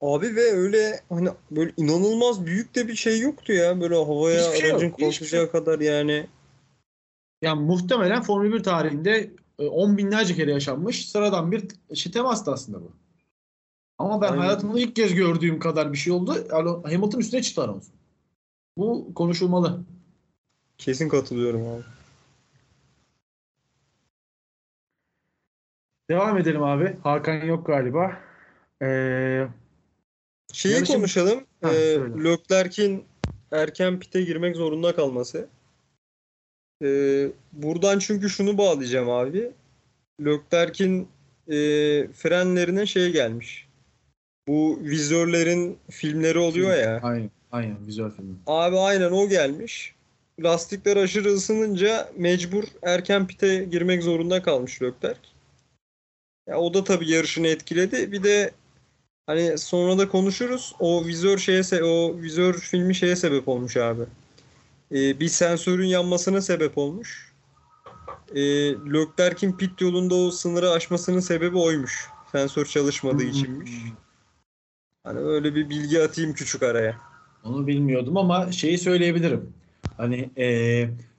Abi 0.00 0.36
ve 0.36 0.52
öyle 0.52 1.00
hani 1.08 1.28
böyle 1.50 1.72
inanılmaz 1.76 2.46
büyük 2.46 2.74
de 2.74 2.88
bir 2.88 2.94
şey 2.94 3.20
yoktu 3.20 3.52
ya. 3.52 3.80
Böyle 3.80 3.94
havaya 3.94 4.48
Hiçbir 4.48 4.60
şey 4.60 4.70
yok, 4.70 4.82
aracın 4.82 5.06
hiçbir 5.06 5.26
şey 5.26 5.46
kadar 5.46 5.80
yani. 5.80 6.26
Yani 7.42 7.62
muhtemelen 7.62 8.22
Formula 8.22 8.54
1 8.54 8.62
tarihinde 8.62 9.30
e, 9.58 9.66
on 9.66 9.98
binlerce 9.98 10.34
kere 10.34 10.50
yaşanmış 10.52 11.08
sıradan 11.08 11.52
bir 11.52 11.68
şey 11.94 12.12
temastı 12.12 12.52
aslında 12.52 12.80
bu. 12.82 12.92
Ama 13.98 14.20
ben 14.22 14.28
Aynen. 14.28 14.40
hayatımda 14.40 14.80
ilk 14.80 14.96
kez 14.96 15.14
gördüğüm 15.14 15.58
kadar 15.58 15.92
bir 15.92 15.98
şey 15.98 16.12
oldu. 16.12 16.34
Hamilton 16.84 17.18
üstüne 17.18 17.42
çıktı 17.42 17.62
Alonso. 17.62 17.92
Bu 18.76 19.14
konuşulmalı. 19.14 19.84
Kesin 20.78 21.08
katılıyorum 21.08 21.66
abi. 21.68 21.82
Devam 26.10 26.38
edelim 26.38 26.62
abi. 26.62 26.96
Hakan 27.02 27.44
yok 27.46 27.66
galiba. 27.66 28.18
Ee, 28.82 29.48
Şeyi 30.52 30.74
Yarışın- 30.74 30.94
konuşalım. 30.94 31.40
Ha, 31.62 31.72
Ee. 31.74 31.98
Leclerc'in 32.24 33.04
erken 33.52 34.00
pite 34.00 34.22
girmek 34.22 34.56
zorunda 34.56 34.94
kalması. 34.96 35.48
Ee, 36.82 37.28
buradan 37.52 37.98
çünkü 37.98 38.30
şunu 38.30 38.58
bağlayacağım 38.58 39.10
abi. 39.10 39.50
Leclerc'in 40.24 41.08
e, 41.48 41.56
frenlerine 42.12 42.86
şey 42.86 43.12
gelmiş. 43.12 43.68
Bu 44.48 44.78
vizörlerin 44.82 45.78
filmleri 45.90 46.38
oluyor 46.38 46.76
ya. 46.76 47.00
aynen, 47.02 47.30
aynen 47.52 47.86
vizyon 47.86 48.10
filmi. 48.10 48.34
Abi 48.46 48.78
aynen 48.78 49.10
o 49.10 49.28
gelmiş. 49.28 49.94
Lastikler 50.42 50.96
aşırı 50.96 51.28
ısınınca 51.28 52.10
mecbur 52.16 52.64
erken 52.82 53.26
pite 53.26 53.64
girmek 53.64 54.02
zorunda 54.02 54.42
kalmış 54.42 54.82
Leclerc. 54.82 55.20
Ya 56.48 56.58
o 56.58 56.74
da 56.74 56.84
tabii 56.84 57.10
yarışını 57.10 57.46
etkiledi. 57.46 58.12
Bir 58.12 58.22
de 58.22 58.50
hani 59.26 59.58
sonra 59.58 59.98
da 59.98 60.08
konuşuruz. 60.08 60.74
O 60.78 61.06
vizör 61.06 61.38
şeye 61.38 61.82
o 61.82 62.16
vizör 62.22 62.54
filmi 62.54 62.94
şeye 62.94 63.16
sebep 63.16 63.48
olmuş 63.48 63.76
abi. 63.76 64.02
Ee, 64.92 65.20
bir 65.20 65.28
sensörün 65.28 65.86
yanmasına 65.86 66.40
sebep 66.40 66.78
olmuş. 66.78 67.32
Ee, 68.34 68.40
Leclerc'in 68.72 69.52
pit 69.52 69.80
yolunda 69.80 70.14
o 70.14 70.30
sınırı 70.30 70.70
aşmasının 70.70 71.20
sebebi 71.20 71.58
oymuş. 71.58 72.08
Sensör 72.32 72.66
çalışmadığı 72.66 73.22
içinmiş. 73.22 73.70
Hani 75.04 75.18
öyle 75.18 75.54
bir 75.54 75.70
bilgi 75.70 76.02
atayım 76.02 76.32
küçük 76.32 76.62
araya. 76.62 76.96
Onu 77.44 77.66
bilmiyordum 77.66 78.16
ama 78.16 78.52
şeyi 78.52 78.78
söyleyebilirim. 78.78 79.52
Hani 79.96 80.30
e, 80.36 80.46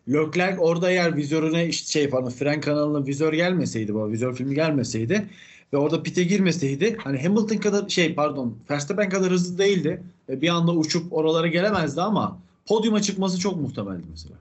Leclerc 0.09 0.59
orada 0.59 0.91
eğer 0.91 1.15
vizörüne 1.15 1.67
işte 1.67 1.91
şey 1.91 2.09
pardon 2.09 2.29
fren 2.29 2.61
kanalına 2.61 3.05
vizör 3.05 3.33
gelmeseydi 3.33 3.93
bu 3.93 4.11
vizör 4.11 4.35
filmi 4.35 4.55
gelmeseydi 4.55 5.29
ve 5.73 5.77
orada 5.77 6.03
pite 6.03 6.23
girmeseydi 6.23 6.97
hani 7.03 7.23
Hamilton 7.23 7.57
kadar 7.57 7.89
şey 7.89 8.15
pardon 8.15 8.57
Verstappen 8.69 9.09
kadar 9.09 9.31
hızlı 9.31 9.57
değildi. 9.57 10.03
Ve 10.29 10.41
bir 10.41 10.49
anda 10.49 10.71
uçup 10.71 11.13
oralara 11.13 11.47
gelemezdi 11.47 12.01
ama 12.01 12.39
podyuma 12.65 13.01
çıkması 13.01 13.39
çok 13.39 13.55
muhtemeldi 13.61 14.03
mesela. 14.09 14.35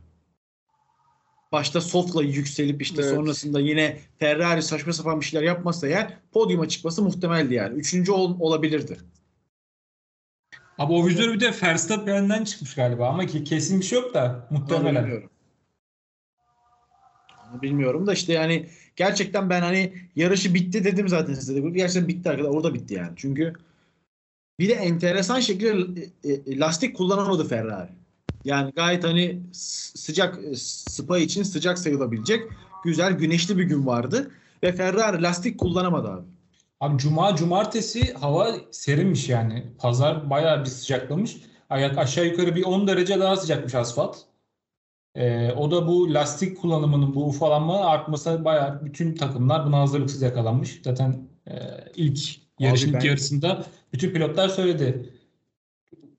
Başta 1.52 1.80
softla 1.80 2.22
yükselip 2.22 2.82
işte 2.82 3.02
Evet. 3.02 3.14
sonrasında 3.14 3.60
yine 3.60 3.98
Ferrari 4.18 4.62
saçma 4.62 4.92
sapan 4.92 5.20
bir 5.20 5.24
şeyler 5.26 5.46
yapmasa 5.46 5.86
eğer 5.88 6.16
podyuma 6.32 6.68
çıkması 6.68 7.02
muhtemeldi 7.02 7.54
yani. 7.54 7.74
Üçüncü 7.78 8.12
ol- 8.12 8.40
olabilirdi. 8.40 8.98
Abi 10.78 10.92
o 10.92 11.06
vizör 11.06 11.32
bir 11.34 11.40
de 11.40 11.54
Verstappen'den 11.62 12.44
çıkmış 12.44 12.74
galiba 12.74 13.08
ama 13.08 13.26
ki 13.26 13.44
kesin 13.44 13.80
bir 13.80 13.84
şey 13.84 14.00
yok 14.00 14.14
da 14.14 14.46
Onu 14.50 14.58
muhtemelen. 14.60 15.02
bilmiyorum. 15.04 15.30
Onu 17.52 17.62
bilmiyorum 17.62 18.06
da 18.06 18.12
işte 18.12 18.32
yani 18.32 18.66
gerçekten 18.96 19.50
ben 19.50 19.60
hani 19.62 19.92
yarışı 20.16 20.54
bitti 20.54 20.84
dedim 20.84 21.08
zaten 21.08 21.34
size 21.34 21.54
de. 21.54 21.70
Gerçekten 21.70 22.08
bitti 22.08 22.30
arkadaşlar. 22.30 22.56
Orada 22.56 22.74
bitti 22.74 22.94
yani. 22.94 23.12
Çünkü 23.16 23.52
bir 24.58 24.68
de 24.68 24.72
enteresan 24.72 25.40
şekilde 25.40 26.02
e, 26.24 26.32
e, 26.32 26.58
lastik 26.58 26.96
kullanamadı 26.96 27.48
Ferrari. 27.48 27.90
Yani 28.44 28.72
gayet 28.72 29.04
hani 29.04 29.42
sıcak 29.52 30.38
e, 30.44 30.56
spa 30.56 31.18
için 31.18 31.42
sıcak 31.42 31.78
sayılabilecek 31.78 32.48
güzel 32.84 33.12
güneşli 33.12 33.58
bir 33.58 33.64
gün 33.64 33.86
vardı 33.86 34.30
ve 34.62 34.72
Ferrari 34.72 35.22
lastik 35.22 35.60
kullanamadı 35.60 36.08
abi. 36.08 36.26
Abi 36.80 36.98
cuma 36.98 37.36
cumartesi 37.36 38.14
hava 38.14 38.48
serinmiş 38.70 39.28
yani. 39.28 39.72
Pazar 39.78 40.30
bayağı 40.30 40.60
bir 40.60 40.70
sıcaklamış. 40.70 41.36
Ayak 41.70 41.98
aşağı 41.98 42.26
yukarı 42.26 42.56
bir 42.56 42.64
10 42.64 42.86
derece 42.86 43.20
daha 43.20 43.36
sıcakmış 43.36 43.74
asfalt. 43.74 44.16
Ee, 45.14 45.52
o 45.52 45.70
da 45.70 45.86
bu 45.86 46.14
lastik 46.14 46.60
kullanımının 46.60 47.14
bu 47.14 47.26
ufalanma 47.26 47.86
artması 47.86 48.44
bayağı 48.44 48.84
bütün 48.84 49.14
takımlar 49.14 49.66
buna 49.66 49.78
hazırlıksız 49.78 50.22
yakalanmış. 50.22 50.80
Zaten 50.84 51.28
e, 51.46 51.54
ilk 51.94 52.20
yarışın 52.58 52.92
ben- 52.92 53.00
yarısında 53.00 53.64
bütün 53.92 54.10
pilotlar 54.10 54.48
söyledi. 54.48 55.14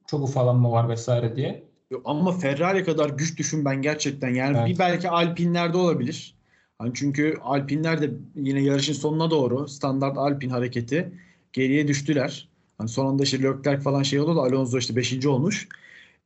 Çok 0.08 0.24
ufalanma 0.24 0.72
var 0.72 0.90
vesaire 0.90 1.36
diye. 1.36 1.71
Yok, 1.92 2.02
Ama 2.06 2.32
Ferrari 2.32 2.84
kadar 2.84 3.10
güç 3.10 3.38
düşün 3.38 3.66
ben 3.66 3.82
gerçekten. 3.82 4.30
Yani 4.30 4.58
Evet. 4.58 4.68
bir 4.70 4.80
belki 4.80 5.10
Alpinlerde 5.10 5.78
olabilir. 5.78 6.36
Hani 6.80 6.92
çünkü 6.94 7.38
Alpinler 7.42 8.02
de 8.02 8.12
yine 8.36 8.62
yarışın 8.62 8.94
sonuna 8.94 9.32
doğru 9.32 9.68
standart 9.68 10.18
Alpin 10.18 10.50
hareketi 10.50 11.12
geriye 11.54 11.88
düştüler. 11.88 12.48
Hani 12.78 12.90
sonunda 12.90 13.24
işte 13.24 13.44
Leclerc 13.44 13.82
falan 13.84 14.04
şey 14.04 14.20
oldu 14.20 14.36
da 14.36 14.42
Alonso 14.42 14.78
işte 14.78 14.96
5. 14.96 15.26
olmuş. 15.28 15.68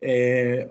Ee, 0.05 0.69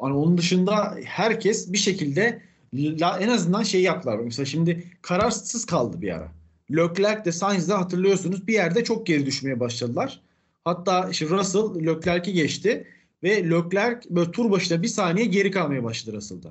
hani 0.00 0.14
onun 0.14 0.38
dışında 0.38 0.96
herkes 1.04 1.72
bir 1.72 1.78
şekilde 1.78 2.42
la- 2.74 3.18
en 3.20 3.28
azından 3.28 3.62
şey 3.62 3.82
yaptılar. 3.82 4.18
Mesela 4.18 4.46
şimdi 4.46 4.84
kararsız 5.02 5.64
kaldı 5.66 6.02
bir 6.02 6.12
ara. 6.16 6.28
Leclerc 6.70 7.24
de 7.24 7.32
Sainz 7.32 7.68
de 7.68 7.72
hatırlıyorsunuz 7.72 8.46
bir 8.46 8.52
yerde 8.52 8.84
çok 8.84 9.06
geri 9.06 9.26
düşmeye 9.26 9.60
başladılar. 9.60 10.20
Hatta 10.64 11.08
işte 11.10 11.26
Russell 11.28 11.86
Leclerc'i 11.86 12.32
geçti 12.32 12.86
ve 13.22 13.50
Leclerc 13.50 14.00
böyle 14.10 14.30
tur 14.30 14.50
başına 14.50 14.82
bir 14.82 14.88
saniye 14.88 15.26
geri 15.26 15.50
kalmaya 15.50 15.84
başladı 15.84 16.16
Russell'da. 16.16 16.50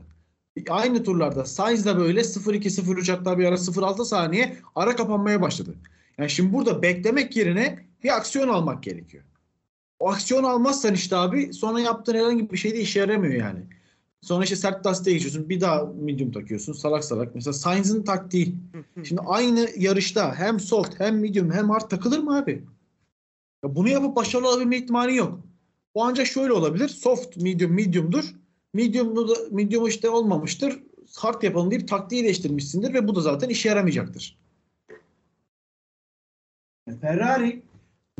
Aynı 0.70 1.04
turlarda 1.04 1.46
Sainz 1.46 1.86
de 1.86 1.98
böyle 1.98 2.22
0-2-0-3 2.22 3.12
hatta 3.12 3.38
bir 3.38 3.46
ara 3.46 3.56
0-6 3.56 4.06
saniye 4.06 4.58
ara 4.76 4.96
kapanmaya 4.96 5.42
başladı. 5.42 5.76
Yani 6.18 6.30
şimdi 6.30 6.54
burada 6.54 6.82
beklemek 6.82 7.38
yerine 7.38 7.80
bir 8.04 8.16
aksiyon 8.16 8.48
almak 8.48 8.84
gerekiyor. 8.84 9.24
O 10.00 10.10
aksiyon 10.12 10.44
almazsan 10.44 10.94
işte 10.94 11.16
abi 11.16 11.54
sonra 11.54 11.80
yaptığın 11.80 12.16
herhangi 12.16 12.52
bir 12.52 12.58
şey 12.58 12.72
de 12.74 12.80
işe 12.82 13.00
yaramıyor 13.00 13.34
yani. 13.34 13.60
Sonra 14.22 14.44
işte 14.44 14.56
sert 14.56 14.86
lastiğe 14.86 15.16
geçiyorsun. 15.16 15.50
Bir 15.50 15.62
daha 15.62 15.86
medium 15.86 16.32
takıyorsun. 16.32 16.74
Salak 16.74 17.04
salak. 17.04 17.36
Mesela 17.36 17.54
Sainz'ın 17.54 18.04
taktiği. 18.04 18.56
Şimdi 19.04 19.22
aynı 19.26 19.70
yarışta 19.78 20.36
hem 20.36 20.60
soft 20.60 21.00
hem 21.00 21.20
medium 21.20 21.52
hem 21.52 21.70
hard 21.70 21.90
takılır 21.90 22.20
mı 22.20 22.38
abi? 22.38 22.64
Ya 23.64 23.76
bunu 23.76 23.90
yapıp 23.90 24.16
başarılı 24.16 24.50
olabilme 24.50 24.78
ihtimali 24.78 25.16
yok. 25.16 25.40
O 25.94 26.04
ancak 26.06 26.28
şöyle 26.28 26.54
olabilir. 26.54 26.90
Soft, 26.90 27.38
medium, 27.38 27.74
medium'dur. 27.74 28.24
Medium'u 28.74 29.30
da, 29.30 29.34
medium 29.52 29.88
işte 29.88 30.10
olmamıştır. 30.10 30.84
Hard 31.18 31.44
yapalım 31.44 31.72
deyip 31.72 31.88
taktiği 31.88 32.24
değiştirmişsindir 32.24 32.94
ve 32.94 33.08
bu 33.08 33.16
da 33.16 33.22
zaten 33.22 33.50
işe 33.50 33.70
yaramayacaktır. 33.70 34.38
Ferrari 37.02 37.62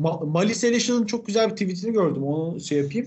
Ma- 0.00 0.30
Mali 0.30 0.54
Selişan'ın 0.54 1.06
çok 1.06 1.26
güzel 1.26 1.50
bir 1.50 1.56
tweetini 1.56 1.92
gördüm. 1.92 2.22
Onu 2.24 2.60
şey 2.60 2.78
yapayım. 2.78 3.06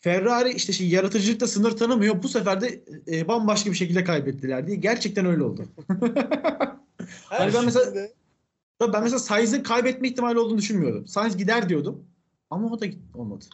Ferrari 0.00 0.52
işte 0.52 0.72
şey, 0.72 0.88
yaratıcılıkta 0.88 1.46
sınır 1.46 1.76
tanımıyor. 1.76 2.22
Bu 2.22 2.28
sefer 2.28 2.60
de 2.60 2.80
e, 3.08 3.28
bambaşka 3.28 3.70
bir 3.70 3.76
şekilde 3.76 4.04
kaybettiler 4.04 4.66
diye. 4.66 4.76
Gerçekten 4.76 5.26
öyle 5.26 5.42
oldu. 5.42 5.66
Hani 7.24 7.54
ben 7.54 7.64
mesela- 7.64 8.08
Ben 8.80 9.02
mesela 9.02 9.18
Sainz'in 9.18 9.62
kaybetme 9.62 10.08
ihtimali 10.08 10.38
olduğunu 10.38 10.58
düşünmüyordum. 10.58 11.06
Sainz 11.06 11.36
gider 11.36 11.68
diyordum. 11.68 12.04
Ama 12.50 12.68
o 12.72 12.80
da 12.80 12.86
olmadı. 13.14 13.44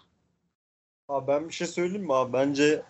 Abi 1.13 1.27
ben 1.29 1.49
bir 1.49 1.53
şey 1.55 1.67
söyleyeyim 1.67 2.07
mi 2.07 2.15
abi? 2.15 2.33
Bence 2.33 2.83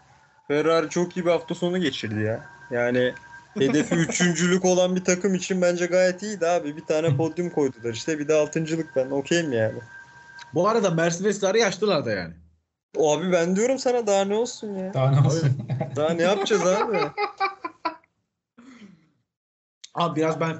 Ferrari 0.48 0.88
çok 0.88 1.16
iyi 1.16 1.26
bir 1.26 1.30
hafta 1.30 1.54
sonu 1.54 1.78
geçirdi 1.80 2.20
ya. 2.20 2.44
Yani 2.70 3.14
hedefi 3.58 3.94
üçüncülük 3.94 4.64
olan 4.64 4.96
bir 4.96 5.04
takım 5.04 5.34
için 5.34 5.62
bence 5.62 5.86
gayet 5.86 6.22
iyiydi 6.22 6.46
abi. 6.46 6.76
Bir 6.76 6.84
tane 6.84 7.16
podyum 7.16 7.50
koydular 7.50 7.92
işte. 7.92 8.18
Bir 8.18 8.28
de 8.28 8.34
altıncılık 8.34 8.96
ben 8.96 9.10
okeyim 9.10 9.52
yani. 9.52 9.78
Bu 10.54 10.68
arada 10.68 10.90
Mercedes'leri 10.90 11.66
açtılar 11.66 12.04
da 12.04 12.10
yani. 12.10 12.34
O 12.96 13.18
abi 13.18 13.32
ben 13.32 13.56
diyorum 13.56 13.78
sana 13.78 14.06
daha 14.06 14.24
ne 14.24 14.34
olsun 14.34 14.74
ya. 14.74 14.94
Daha 14.94 15.10
ne 15.10 15.26
olsun? 15.26 15.50
Daha 15.96 16.10
ne 16.10 16.22
yapacağız 16.22 16.66
abi? 16.66 16.98
Abi 19.94 20.20
biraz 20.20 20.40
ben 20.40 20.56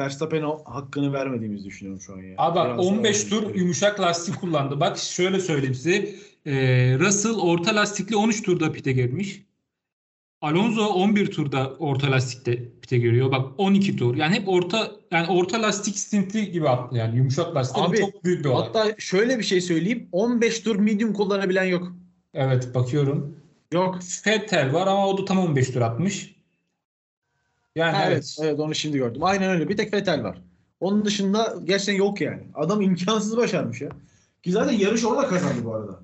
Verstappen'e 0.00 0.46
hakkını 0.64 1.12
vermediğimizi 1.12 1.64
düşünüyorum 1.64 2.00
şu 2.00 2.12
an 2.12 2.18
ya. 2.18 2.34
Abi 2.38 2.56
bak, 2.56 2.66
Biraz 2.66 2.86
15 2.86 3.30
daha- 3.30 3.40
tur 3.40 3.54
yumuşak 3.54 4.00
lastik 4.00 4.40
kullandı. 4.40 4.80
Bak 4.80 4.98
şöyle 4.98 5.40
söyleyeyim 5.40 5.74
size. 5.74 6.14
Ee, 6.46 6.96
Russell 6.98 7.34
orta 7.34 7.74
lastikli 7.74 8.16
13 8.16 8.42
turda 8.42 8.72
pite 8.72 8.92
girmiş. 8.92 9.42
Alonso 10.40 10.86
11 10.86 11.30
turda 11.30 11.72
orta 11.78 12.10
lastikte 12.10 12.68
pite 12.82 12.98
giriyor. 12.98 13.32
Bak 13.32 13.46
12 13.58 13.96
tur. 13.96 14.16
Yani 14.16 14.34
hep 14.34 14.48
orta 14.48 14.92
yani 15.10 15.28
orta 15.28 15.62
lastik 15.62 15.98
stinti 15.98 16.52
gibi 16.52 16.68
attı 16.68 16.96
yani 16.96 17.16
yumuşak 17.16 17.56
lastik. 17.56 17.82
Abi, 17.82 17.96
çok 17.96 18.24
büyük 18.24 18.44
bir 18.44 18.48
olay. 18.48 18.66
Hatta 18.66 18.94
şöyle 18.98 19.38
bir 19.38 19.44
şey 19.44 19.60
söyleyeyim. 19.60 20.08
15 20.12 20.60
tur 20.60 20.76
medium 20.76 21.12
kullanabilen 21.12 21.64
yok. 21.64 21.92
Evet 22.34 22.74
bakıyorum. 22.74 23.36
Yok. 23.72 23.98
Vettel 24.26 24.72
var 24.72 24.86
ama 24.86 25.06
o 25.06 25.18
da 25.18 25.24
tam 25.24 25.38
15 25.38 25.70
tur 25.70 25.80
atmış. 25.80 26.34
Yani 27.76 27.96
Evet. 28.06 28.12
evet. 28.12 28.36
evet. 28.42 28.60
onu 28.60 28.74
şimdi 28.74 28.98
gördüm. 28.98 29.24
Aynen 29.24 29.50
öyle. 29.50 29.68
Bir 29.68 29.76
tek 29.76 29.94
Vettel 29.94 30.24
var. 30.24 30.42
Onun 30.80 31.04
dışında 31.04 31.56
gerçekten 31.64 31.94
yok 31.94 32.20
yani. 32.20 32.42
Adam 32.54 32.80
imkansız 32.80 33.36
başarmış 33.36 33.80
ya. 33.80 33.88
Ki 34.42 34.52
zaten 34.52 34.72
yarış 34.72 35.04
orada 35.04 35.28
kazandı 35.28 35.64
bu 35.64 35.74
arada. 35.74 36.00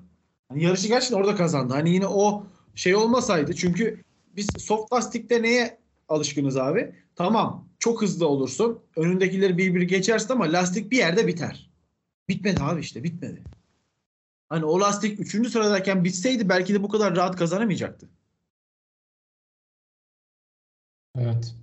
Hani 0.51 0.63
yarışı 0.63 0.87
gerçekten 0.87 1.17
orada 1.17 1.35
kazandı. 1.35 1.73
Hani 1.73 1.89
yine 1.93 2.07
o 2.07 2.47
şey 2.75 2.95
olmasaydı 2.95 3.55
çünkü 3.55 4.03
biz 4.35 4.53
soft 4.63 4.93
lastikte 4.93 5.41
neye 5.41 5.79
alışkınız 6.09 6.57
abi? 6.57 6.95
Tamam 7.15 7.69
çok 7.79 8.01
hızlı 8.01 8.27
olursun. 8.27 8.79
Önündekileri 8.95 9.57
bir 9.57 9.75
bir 9.75 9.81
geçersin 9.81 10.33
ama 10.33 10.43
lastik 10.45 10.91
bir 10.91 10.97
yerde 10.97 11.27
biter. 11.27 11.69
Bitmedi 12.29 12.61
abi 12.61 12.81
işte 12.81 13.03
bitmedi. 13.03 13.47
Hani 14.49 14.65
o 14.65 14.79
lastik 14.79 15.19
3. 15.19 15.49
sıradayken 15.49 16.03
bitseydi 16.03 16.49
belki 16.49 16.73
de 16.73 16.83
bu 16.83 16.89
kadar 16.89 17.15
rahat 17.15 17.35
kazanamayacaktı. 17.35 18.09
Evet. 21.15 21.55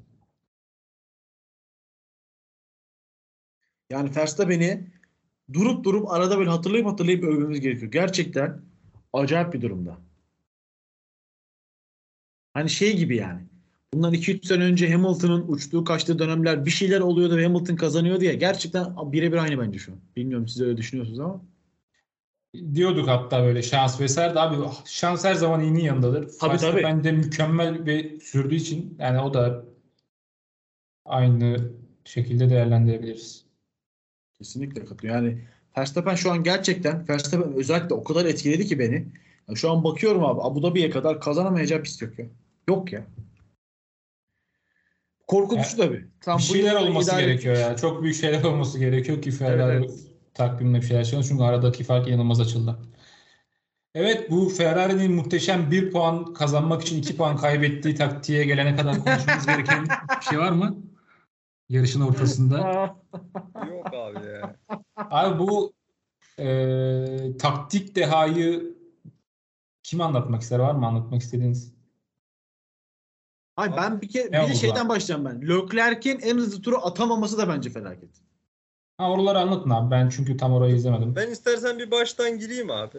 Yani 3.90 4.16
Verstappen'i 4.16 4.92
durup 5.52 5.84
durup 5.84 6.10
arada 6.12 6.38
böyle 6.38 6.50
hatırlayıp 6.50 6.86
hatırlayıp 6.86 7.24
övmemiz 7.24 7.60
gerekiyor. 7.60 7.92
Gerçekten 7.92 8.62
acayip 9.12 9.52
bir 9.52 9.60
durumda. 9.60 9.98
Hani 12.54 12.70
şey 12.70 12.96
gibi 12.96 13.16
yani. 13.16 13.40
Bundan 13.94 14.14
2-3 14.14 14.46
sene 14.46 14.64
önce 14.64 14.92
Hamilton'ın 14.92 15.48
uçtuğu 15.48 15.84
kaçtığı 15.84 16.18
dönemler 16.18 16.66
bir 16.66 16.70
şeyler 16.70 17.00
oluyordu 17.00 17.36
ve 17.36 17.44
Hamilton 17.44 17.76
kazanıyordu 17.76 18.24
ya. 18.24 18.32
Gerçekten 18.32 19.12
birebir 19.12 19.36
aynı 19.36 19.60
bence 19.60 19.78
şu 19.78 19.92
an. 19.92 19.98
Bilmiyorum 20.16 20.48
siz 20.48 20.62
öyle 20.62 20.76
düşünüyorsunuz 20.76 21.20
ama. 21.20 21.42
Diyorduk 22.74 23.08
hatta 23.08 23.42
böyle 23.42 23.62
şans 23.62 24.00
vesaire 24.00 24.34
de 24.34 24.40
abi 24.40 24.56
şans 24.84 25.24
her 25.24 25.34
zaman 25.34 25.60
iyinin 25.60 25.80
yanındadır. 25.80 26.30
Tabii, 26.40 26.52
Verstappen 26.52 27.04
de 27.04 27.12
mükemmel 27.12 27.86
ve 27.86 28.20
sürdüğü 28.20 28.54
için 28.54 28.96
yani 28.98 29.20
o 29.20 29.34
da 29.34 29.64
aynı 31.04 31.72
şekilde 32.04 32.50
değerlendirebiliriz. 32.50 33.44
Kesinlikle 34.38 34.84
katılıyorum. 34.84 35.26
Yani 35.26 35.44
Verstappen 35.78 36.14
şu 36.14 36.30
an 36.32 36.42
gerçekten 36.44 37.08
Verstappen 37.08 37.52
özellikle 37.52 37.94
o 37.94 38.04
kadar 38.04 38.24
etkiledi 38.24 38.66
ki 38.66 38.78
beni. 38.78 39.06
Ya 39.48 39.54
şu 39.54 39.70
an 39.70 39.84
bakıyorum 39.84 40.24
abi 40.24 40.40
Abu 40.42 40.62
Dhabi'ye 40.62 40.90
kadar 40.90 41.20
kazanamayacağı 41.20 41.82
pist 41.82 42.02
yok 42.02 42.18
ya. 42.18 42.26
Yok 42.68 42.92
ya. 42.92 43.04
Korkutucu 45.26 45.76
tabii. 45.76 46.04
Tam 46.20 46.38
bir 46.38 46.42
şeyler 46.42 46.74
olması 46.74 47.10
idare- 47.10 47.20
gerekiyor 47.20 47.56
ya. 47.56 47.76
Çok 47.76 48.02
büyük 48.02 48.16
şeyler 48.16 48.44
olması 48.44 48.78
gerekiyor 48.78 49.22
ki 49.22 49.30
Ferrari 49.30 49.76
Evet, 49.76 49.90
evet. 49.90 50.00
takvimde 50.34 50.78
bir 50.80 50.86
şeyler 50.86 51.04
çıkıyor. 51.04 51.24
Çünkü 51.28 51.42
aradaki 51.42 51.84
fark 51.84 52.08
inanılmaz 52.08 52.40
açıldı. 52.40 52.78
Evet 53.94 54.30
bu 54.30 54.48
Ferrari'nin 54.48 55.12
muhteşem 55.12 55.70
bir 55.70 55.90
puan 55.92 56.34
kazanmak 56.34 56.82
için 56.82 56.98
iki 56.98 57.16
puan 57.16 57.36
kaybettiği 57.36 57.94
taktiğe 57.94 58.44
gelene 58.44 58.76
kadar 58.76 59.04
konuşmamız 59.04 59.46
gereken 59.46 59.84
bir 60.20 60.24
şey 60.24 60.38
var 60.38 60.52
mı? 60.52 60.76
Yarışın 61.68 62.00
ortasında. 62.00 62.58
Yok 63.68 63.86
abi 63.94 64.26
ya. 64.26 64.56
Abi 64.98 65.38
bu 65.38 65.72
e, 66.38 67.36
taktik 67.38 67.96
dehayı 67.96 68.76
kim 69.82 70.00
anlatmak 70.00 70.42
ister? 70.42 70.58
Var 70.58 70.74
mı 70.74 70.86
anlatmak 70.86 71.22
istediğiniz? 71.22 71.72
Hayır 73.56 73.72
ben 73.76 74.00
bir 74.00 74.08
kere 74.08 74.32
bir 74.32 74.48
de 74.48 74.54
şeyden 74.54 74.76
lan? 74.76 74.88
başlayacağım 74.88 75.24
ben. 75.24 75.48
Leclerc'in 75.48 76.20
en 76.20 76.36
hızlı 76.36 76.62
turu 76.62 76.76
atamaması 76.86 77.38
da 77.38 77.48
bence 77.48 77.70
felaket. 77.70 78.10
Ha 78.98 79.10
oraları 79.10 79.38
anlatın 79.38 79.70
abi. 79.70 79.90
Ben 79.90 80.08
çünkü 80.08 80.36
tam 80.36 80.52
orayı 80.52 80.74
izlemedim. 80.76 81.16
Ben 81.16 81.30
istersen 81.30 81.78
bir 81.78 81.90
baştan 81.90 82.38
gireyim 82.38 82.70
abi. 82.70 82.98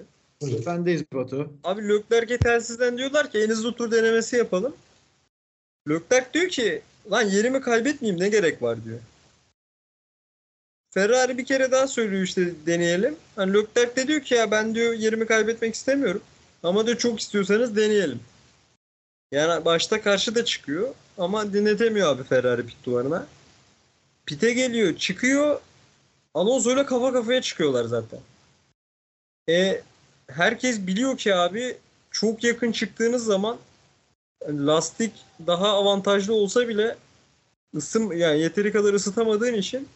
Sendeyiz 0.64 1.04
Batu. 1.14 1.54
Abi 1.64 1.90
Leclerc'e 1.90 2.38
telsizden 2.38 2.98
diyorlar 2.98 3.32
ki 3.32 3.40
en 3.40 3.50
hızlı 3.50 3.74
tur 3.74 3.92
denemesi 3.92 4.36
yapalım. 4.36 4.76
Leclerc 5.90 6.34
diyor 6.34 6.50
ki 6.50 6.82
lan 7.12 7.22
yerimi 7.22 7.62
kaybetmeyeyim 7.62 8.22
ne 8.22 8.30
gerek 8.30 8.62
var 8.62 8.86
diyor. 8.86 9.00
Ferrari 10.90 11.38
bir 11.38 11.46
kere 11.46 11.72
daha 11.72 11.88
söylüyor 11.88 12.24
işte 12.24 12.52
deneyelim. 12.66 13.16
Hani 13.36 13.54
Leclerc 13.54 13.96
de 13.96 14.08
diyor 14.08 14.22
ki 14.22 14.36
ya 14.36 14.52
ben 14.52 14.76
diyor 14.76 14.94
yerimi 14.94 15.26
kaybetmek 15.26 15.76
istemiyorum. 15.76 16.22
Ama 16.64 16.86
diyor 16.86 16.98
çok 16.98 17.20
istiyorsanız 17.20 17.76
deneyelim. 17.76 18.20
Yani 19.32 19.66
başta 19.66 20.02
karşı 20.02 20.36
da 20.36 20.46
çıkıyor 20.46 20.94
ama 21.18 21.54
dinletemiyor 21.54 22.08
abi 22.08 22.24
Ferrari 22.24 22.66
pit 22.66 22.86
duvarına. 22.86 23.28
Pite 24.26 24.54
geliyor, 24.54 24.96
çıkıyor. 24.96 25.62
Alonso 26.34 26.74
ile 26.74 26.86
kafa 26.86 27.14
kafaya 27.14 27.42
çıkıyorlar 27.42 27.86
zaten. 27.86 28.20
E 29.50 29.82
herkes 30.28 30.88
biliyor 30.88 31.18
ki 31.18 31.36
abi 31.36 31.78
çok 32.12 32.44
yakın 32.44 32.72
çıktığınız 32.72 33.26
zaman 33.26 33.58
lastik 34.48 35.14
daha 35.48 35.68
avantajlı 35.68 36.34
olsa 36.34 36.68
bile 36.68 36.98
ısım 37.76 38.12
yani 38.18 38.40
yeteri 38.40 38.72
kadar 38.72 38.94
ısıtamadığın 38.94 39.54
için 39.54 39.88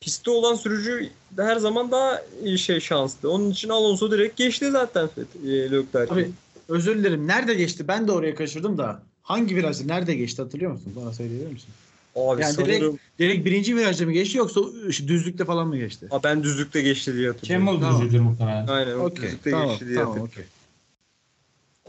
pistte 0.00 0.30
olan 0.30 0.54
sürücü 0.54 1.10
de 1.36 1.44
her 1.44 1.56
zaman 1.56 1.90
daha 1.90 2.22
iyi 2.44 2.58
şey 2.58 2.80
şanslı. 2.80 3.30
Onun 3.32 3.50
için 3.50 3.68
Alonso 3.68 4.10
direkt 4.10 4.36
geçti 4.36 4.70
zaten 4.70 5.10
e, 5.44 5.48
Leclerc'i. 5.48 6.12
Abi 6.12 6.30
özür 6.68 6.98
dilerim. 6.98 7.26
Nerede 7.26 7.54
geçti? 7.54 7.88
Ben 7.88 8.08
de 8.08 8.12
oraya 8.12 8.34
kaçırdım 8.34 8.78
da. 8.78 9.02
Hangi 9.22 9.56
virajda 9.56 9.84
nerede 9.84 10.14
geçti 10.14 10.42
hatırlıyor 10.42 10.72
musun? 10.72 10.92
Bana 10.96 11.12
söyleyebilir 11.12 11.52
misin? 11.52 11.68
Abi 12.16 12.42
Yani 12.42 12.54
sanırım 12.54 12.98
Direkt 13.18 13.44
birinci 13.44 13.76
virajda 13.76 14.06
mı 14.06 14.12
geçti 14.12 14.38
yoksa 14.38 14.60
düzlükte 14.88 15.44
falan 15.44 15.68
mı 15.68 15.76
geçti? 15.76 16.06
Aa, 16.10 16.22
ben 16.22 16.42
düzlükte 16.42 16.82
geçti 16.82 17.14
diye 17.14 17.28
hatırlıyorum. 17.28 17.66
Kemal 17.66 17.80
Tamam. 17.80 18.02
düzüdür 18.02 18.20
muhtemelen. 18.20 18.66
Aynen 18.66 18.94
o 18.94 19.04
Okey. 19.04 19.24
düzlükte 19.24 19.50
Tamam, 19.50 19.68
geçti 19.68 19.86
diye 19.86 19.94
tamam, 19.98 20.08
hatırlıyorum. 20.08 20.32
okey. 20.32 20.44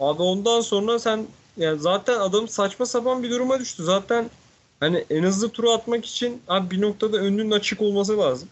Abi 0.08 0.22
ondan 0.22 0.62
sonra 0.62 1.00
sen 1.00 1.26
yani 1.58 1.80
zaten 1.80 2.20
adam 2.20 2.48
saçma 2.48 2.86
sapan 2.86 3.24
bir 3.24 3.30
duruma 3.30 3.60
düştü. 3.60 3.84
Zaten 3.84 4.30
hani 4.80 5.06
en 5.10 5.24
hızlı 5.24 5.50
turu 5.50 5.72
atmak 5.72 6.06
için 6.06 6.42
abi 6.48 6.72
bir 6.72 6.82
noktada 6.82 7.18
önünün 7.18 7.52
açık 7.52 7.82
olması 7.82 8.18
lazım. 8.18 8.50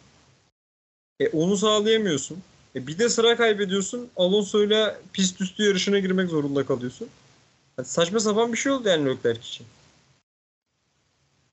E 1.20 1.28
onu 1.30 1.58
sağlayamıyorsun. 1.58 2.44
E 2.76 2.88
bir 2.88 3.00
de 3.00 3.10
sıra 3.10 3.38
kaybediyorsun. 3.38 4.10
Alonso'yla 4.16 5.00
pist 5.14 5.42
üstü 5.42 5.64
yarışına 5.64 6.00
girmek 6.00 6.30
zorunda 6.30 6.66
kalıyorsun. 6.66 7.10
Yani 7.78 7.88
saçma 7.88 8.20
sapan 8.20 8.54
bir 8.54 8.58
şey 8.58 8.72
oldu 8.72 8.90
yani 8.90 9.06
Leclerc 9.10 9.40
için. 9.40 9.68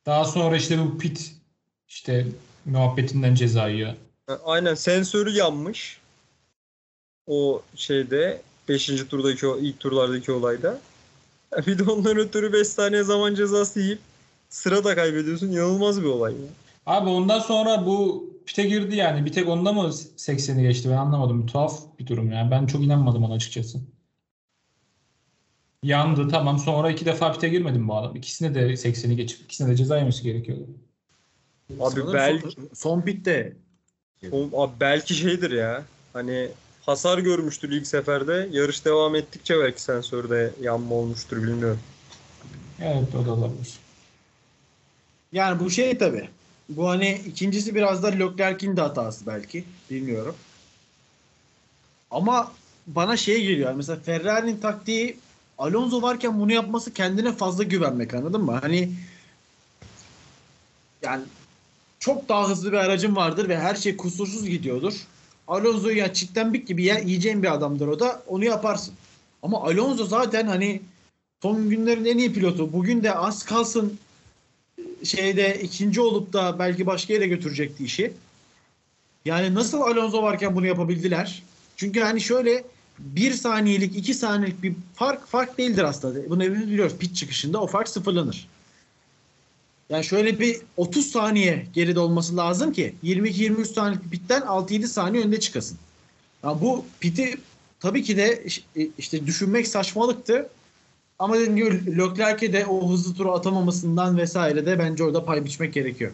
Daha 0.07 0.25
sonra 0.25 0.57
işte 0.57 0.79
bu 0.79 0.99
pit 0.99 1.33
işte 1.89 2.27
muhabbetinden 2.65 3.35
ceza 3.35 3.69
yiyor. 3.69 3.95
Ha, 4.27 4.41
Aynen 4.45 4.75
sensörü 4.75 5.31
yanmış. 5.31 6.01
O 7.27 7.63
şeyde 7.77 8.43
5. 8.69 8.87
turdaki 8.87 9.47
o 9.47 9.59
ilk 9.59 9.81
turlardaki 9.81 10.33
olayda. 10.33 10.81
Ha, 11.51 11.67
Bir 11.67 11.79
de 11.79 11.91
ondan 11.91 12.17
ötürü 12.17 12.53
5 12.53 12.69
saniye 12.69 13.03
zaman 13.03 13.35
cezası 13.35 13.81
yiyip 13.81 13.99
sıra 14.55 14.85
da 14.85 14.95
kaybediyorsun. 14.95 15.49
İnanılmaz 15.53 16.03
bir 16.03 16.07
olay 16.07 16.33
ya. 16.33 16.49
Abi 16.87 17.09
ondan 17.09 17.39
sonra 17.39 17.87
bu 17.87 18.31
pite 18.47 18.63
girdi 18.63 18.97
yani. 18.97 19.25
Bir 19.25 19.33
tek 19.33 19.49
onda 19.49 19.73
mı 19.73 19.81
80'i 20.17 20.63
geçti 20.63 20.89
ben 20.91 20.97
anlamadım. 20.97 21.47
Tuhaf 21.47 21.81
bir 21.99 22.07
durum 22.07 22.33
yani. 22.33 22.51
Ben 22.51 22.67
çok 22.67 22.83
inanmadım 22.83 23.25
ona 23.25 23.35
açıkçası. 23.35 23.79
Yandı 25.83 26.29
tamam. 26.29 26.59
Sonra 26.59 26.91
iki 26.91 27.07
defa 27.07 27.33
pite 27.33 27.49
girmedim 27.49 27.89
bu 27.89 27.97
adam. 27.97 28.17
İkisine 28.17 28.55
de 28.55 28.61
80'i 28.77 29.17
geçip 29.17 29.45
ikisine 29.45 29.69
de 29.69 29.77
ceza 29.77 29.99
yemesi 29.99 30.23
gerekiyordu. 30.23 30.67
Abi 31.81 31.91
Sanırım 31.91 32.13
belki 32.13 32.51
son, 32.51 32.69
son 32.75 33.01
pitte 33.01 33.57
o- 34.33 34.63
abi 34.63 34.73
belki 34.81 35.15
şeydir 35.15 35.51
ya. 35.51 35.85
Hani 36.13 36.49
hasar 36.81 37.19
görmüştür 37.19 37.73
ilk 37.73 37.87
seferde. 37.87 38.49
Yarış 38.53 38.85
devam 38.85 39.15
ettikçe 39.15 39.59
belki 39.59 39.83
sensörde 39.83 40.51
yanma 40.63 40.95
olmuştur 40.95 41.37
bilmiyorum. 41.43 41.81
Evet 42.83 43.15
o 43.15 43.27
da 43.27 43.33
olabilir. 43.33 43.84
Yani 45.35 45.61
bu 45.61 45.71
şey 45.71 45.99
tabi. 45.99 46.29
Bu 46.69 46.89
hani 46.89 47.21
ikincisi 47.27 47.75
biraz 47.75 48.03
da 48.03 48.09
Leclerc'in 48.09 48.77
de 48.77 48.81
hatası 48.81 49.27
belki. 49.27 49.65
Bilmiyorum. 49.91 50.37
Ama 52.11 52.53
bana 52.87 53.17
şey 53.17 53.43
geliyor. 53.43 53.75
Mesela 53.75 54.01
Ferrari'nin 54.01 54.57
taktiği 54.57 55.17
Alonso 55.59 56.03
varken 56.03 56.41
bunu 56.41 56.53
yapması 56.53 56.93
kendine 56.93 57.33
fazla 57.33 57.63
güvenmek 57.65 58.15
anladın 58.15 58.43
mı? 58.43 58.59
Hani 58.63 58.93
yani 61.03 61.23
çok 61.99 62.29
daha 62.29 62.49
hızlı 62.49 62.73
bir 62.73 62.77
aracın 62.77 63.17
vardır 63.17 63.49
ve 63.49 63.59
her 63.59 63.75
şey 63.75 63.97
kusursuz 63.97 64.49
gidiyordur. 64.49 64.95
Alonso'yu 65.49 65.97
ya 65.97 66.13
çitlenbik 66.13 66.69
gibi 66.69 66.85
ya, 66.85 66.99
yiyeceğin 66.99 67.43
bir 67.43 67.55
adamdır 67.55 67.89
o 67.89 68.01
da 68.01 68.23
onu 68.27 68.45
yaparsın. 68.45 68.95
Ama 69.43 69.63
Alonso 69.63 70.05
zaten 70.05 70.47
hani 70.47 70.83
son 71.43 71.71
günlerin 71.71 72.05
en 72.05 72.19
iyi 72.19 72.33
pilotu. 72.33 72.73
Bugün 72.73 73.03
de 73.03 73.15
az 73.15 73.43
kalsın 73.43 73.99
şeyde 75.05 75.61
ikinci 75.63 76.01
olup 76.01 76.33
da 76.33 76.59
belki 76.59 76.87
başka 76.87 77.13
yere 77.13 77.27
götürecekti 77.27 77.85
işi. 77.85 78.13
Yani 79.25 79.55
nasıl 79.55 79.81
Alonso 79.81 80.23
varken 80.23 80.57
bunu 80.57 80.67
yapabildiler? 80.67 81.43
Çünkü 81.77 82.01
hani 82.01 82.21
şöyle 82.21 82.65
bir 82.99 83.33
saniyelik, 83.33 83.97
iki 83.97 84.15
saniyelik 84.15 84.63
bir 84.63 84.75
fark 84.95 85.27
fark 85.27 85.59
değildir 85.59 85.83
aslında. 85.83 86.31
Bunu 86.31 86.43
hepimiz 86.43 86.67
biliyoruz. 86.67 86.97
Pit 86.99 87.17
çıkışında 87.17 87.61
o 87.61 87.67
fark 87.67 87.89
sıfırlanır. 87.89 88.49
Yani 89.91 90.05
şöyle 90.05 90.41
bir 90.41 90.61
30 90.77 91.07
saniye 91.07 91.67
geride 91.75 92.01
olması 92.01 92.37
lazım 92.37 92.73
ki 92.73 92.95
22-23 93.05 93.65
saniyelik 93.65 94.11
pitten 94.11 94.41
6-7 94.41 94.87
saniye 94.87 95.25
önde 95.25 95.41
çıkasın. 95.41 95.79
Ya 96.43 96.61
bu 96.61 96.85
piti 97.01 97.39
tabii 97.81 98.03
ki 98.03 98.17
de 98.17 98.45
işte 98.99 99.27
düşünmek 99.27 99.69
saçmalıktı. 99.69 100.49
Ama 101.25 101.35
dediğim 101.35 101.57
gibi 101.57 101.99
Leclerc'e 101.99 102.53
de 102.53 102.67
o 102.67 102.91
hızlı 102.91 103.15
turu 103.15 103.33
atamamasından 103.33 104.19
vesaire 104.19 104.67
de 104.67 104.79
bence 104.79 105.05
orada 105.05 105.25
pay 105.25 105.45
biçmek 105.45 105.75
gerekiyor. 105.75 106.13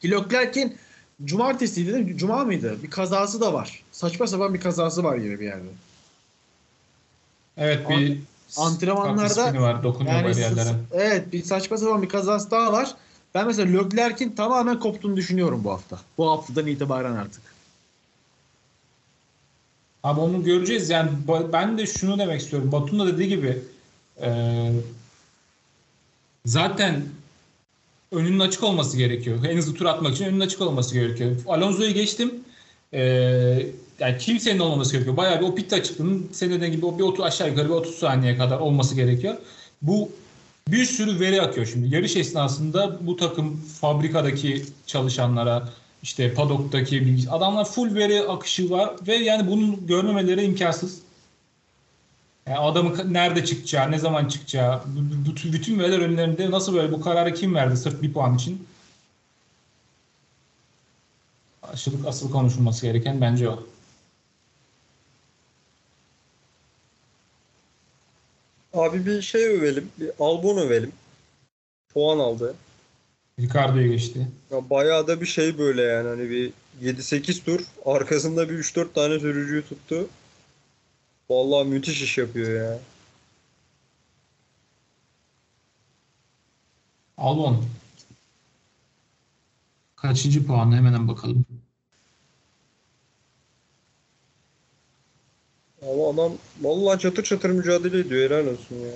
Ki 0.00 0.10
Leclerc'in 0.10 0.76
cumartesiydi 1.24 1.92
değil 1.92 2.04
mi? 2.04 2.18
Cuma 2.18 2.44
mıydı? 2.44 2.76
Bir 2.82 2.90
kazası 2.90 3.40
da 3.40 3.52
var. 3.52 3.82
Saçma 3.92 4.26
sapan 4.26 4.54
bir 4.54 4.60
kazası 4.60 5.04
var 5.04 5.16
gibi 5.16 5.40
bir 5.40 5.44
yerde. 5.44 5.68
Evet 7.56 7.88
bir 7.90 8.18
Antrenmanlarda 8.56 9.60
var. 9.62 9.82
Dokunuyor 9.82 10.14
Yani 10.14 10.40
yerlere. 10.40 10.68
evet 10.92 11.32
bir 11.32 11.42
saçma 11.42 11.76
sapan 11.76 12.02
bir 12.02 12.08
kazası 12.08 12.50
daha 12.50 12.72
var. 12.72 12.94
Ben 13.34 13.46
mesela 13.46 13.82
Leclerc'in 13.82 14.30
tamamen 14.30 14.80
koptuğunu 14.80 15.16
düşünüyorum 15.16 15.60
bu 15.64 15.70
hafta. 15.70 16.00
Bu 16.18 16.30
haftadan 16.30 16.66
itibaren 16.66 17.14
artık. 17.16 17.42
Abi 20.02 20.20
onu 20.20 20.44
göreceğiz. 20.44 20.90
Yani 20.90 21.10
ben 21.52 21.78
de 21.78 21.86
şunu 21.86 22.18
demek 22.18 22.40
istiyorum. 22.40 22.72
Batu'nun 22.72 23.06
da 23.06 23.12
dediği 23.12 23.28
gibi 23.28 23.62
e, 24.22 24.28
zaten 26.44 27.04
önünün 28.12 28.38
açık 28.38 28.62
olması 28.62 28.96
gerekiyor. 28.96 29.44
En 29.44 29.56
hızlı 29.56 29.74
tur 29.74 29.86
atmak 29.86 30.14
için 30.14 30.24
önünün 30.24 30.40
açık 30.40 30.60
olması 30.60 30.94
gerekiyor. 30.94 31.36
Alonso'yu 31.46 31.94
geçtim. 31.94 32.34
E, 32.92 33.02
yani 34.00 34.18
kimsenin 34.18 34.58
olmaması 34.58 34.92
gerekiyor. 34.92 35.16
Bayağı 35.16 35.40
bir 35.40 35.46
o 35.46 35.54
pit 35.54 35.72
açıklığının 35.72 36.28
senin 36.32 36.56
dediğin 36.56 36.72
gibi 36.72 36.86
o 36.86 36.98
bir 36.98 37.04
30, 37.04 37.24
aşağı 37.24 37.48
yukarı 37.48 37.68
bir 37.68 37.74
30 37.74 37.94
saniye 37.94 38.36
kadar 38.36 38.58
olması 38.58 38.94
gerekiyor. 38.94 39.36
Bu 39.82 40.10
bir 40.68 40.84
sürü 40.84 41.20
veri 41.20 41.42
akıyor 41.42 41.66
şimdi. 41.66 41.94
Yarış 41.94 42.16
esnasında 42.16 43.06
bu 43.06 43.16
takım 43.16 43.60
fabrikadaki 43.80 44.62
çalışanlara, 44.86 45.68
işte 46.02 46.34
padoktaki 46.34 47.00
bilgi, 47.00 47.30
adamlar 47.30 47.64
full 47.64 47.94
veri 47.94 48.20
akışı 48.22 48.70
var 48.70 48.90
ve 49.06 49.14
yani 49.14 49.50
bunu 49.50 49.86
görmemeleri 49.86 50.42
imkansız. 50.42 50.98
Yani 52.46 52.58
adamın 52.58 53.14
nerede 53.14 53.44
çıkacağı, 53.44 53.90
ne 53.90 53.98
zaman 53.98 54.28
çıkacağı, 54.28 54.82
bütün, 55.26 55.52
bütün 55.52 55.78
veriler 55.78 55.98
önlerinde 55.98 56.50
nasıl 56.50 56.74
böyle 56.74 56.92
bu 56.92 57.00
kararı 57.00 57.34
kim 57.34 57.54
verdi 57.54 57.76
sırf 57.76 58.02
bir 58.02 58.12
puan 58.12 58.36
için? 58.36 58.66
Asıl, 61.62 62.06
asıl 62.06 62.30
konuşulması 62.30 62.86
gereken 62.86 63.20
bence 63.20 63.48
o. 63.48 63.66
Abi 68.74 69.06
bir 69.06 69.22
şey 69.22 69.44
övelim. 69.44 69.90
Bir 70.00 70.10
Albon 70.20 70.56
övelim. 70.58 70.92
Puan 71.94 72.18
aldı. 72.18 72.54
Ricardo'yu 73.40 73.90
geçti. 73.90 74.28
Ya 74.50 74.70
bayağı 74.70 75.06
da 75.06 75.20
bir 75.20 75.26
şey 75.26 75.58
böyle 75.58 75.82
yani 75.82 76.08
hani 76.08 76.30
bir 76.30 76.52
7-8 76.82 77.44
tur 77.44 77.60
arkasında 77.86 78.48
bir 78.48 78.58
3-4 78.58 78.92
tane 78.92 79.20
sürücüyü 79.20 79.62
tuttu. 79.68 80.08
Vallahi 81.30 81.68
müthiş 81.68 82.02
iş 82.02 82.18
yapıyor 82.18 82.60
ya. 82.62 82.80
Albon. 87.18 87.64
Kaçıncı 89.96 90.46
puanı 90.46 90.76
hemen 90.76 91.08
bakalım. 91.08 91.46
Ama 95.82 96.10
adam 96.10 96.32
vallahi 96.60 96.98
çatır 97.00 97.24
çatır 97.24 97.50
mücadele 97.50 97.98
ediyor 97.98 98.30
helal 98.30 98.46
olsun 98.46 98.76
ya. 98.76 98.92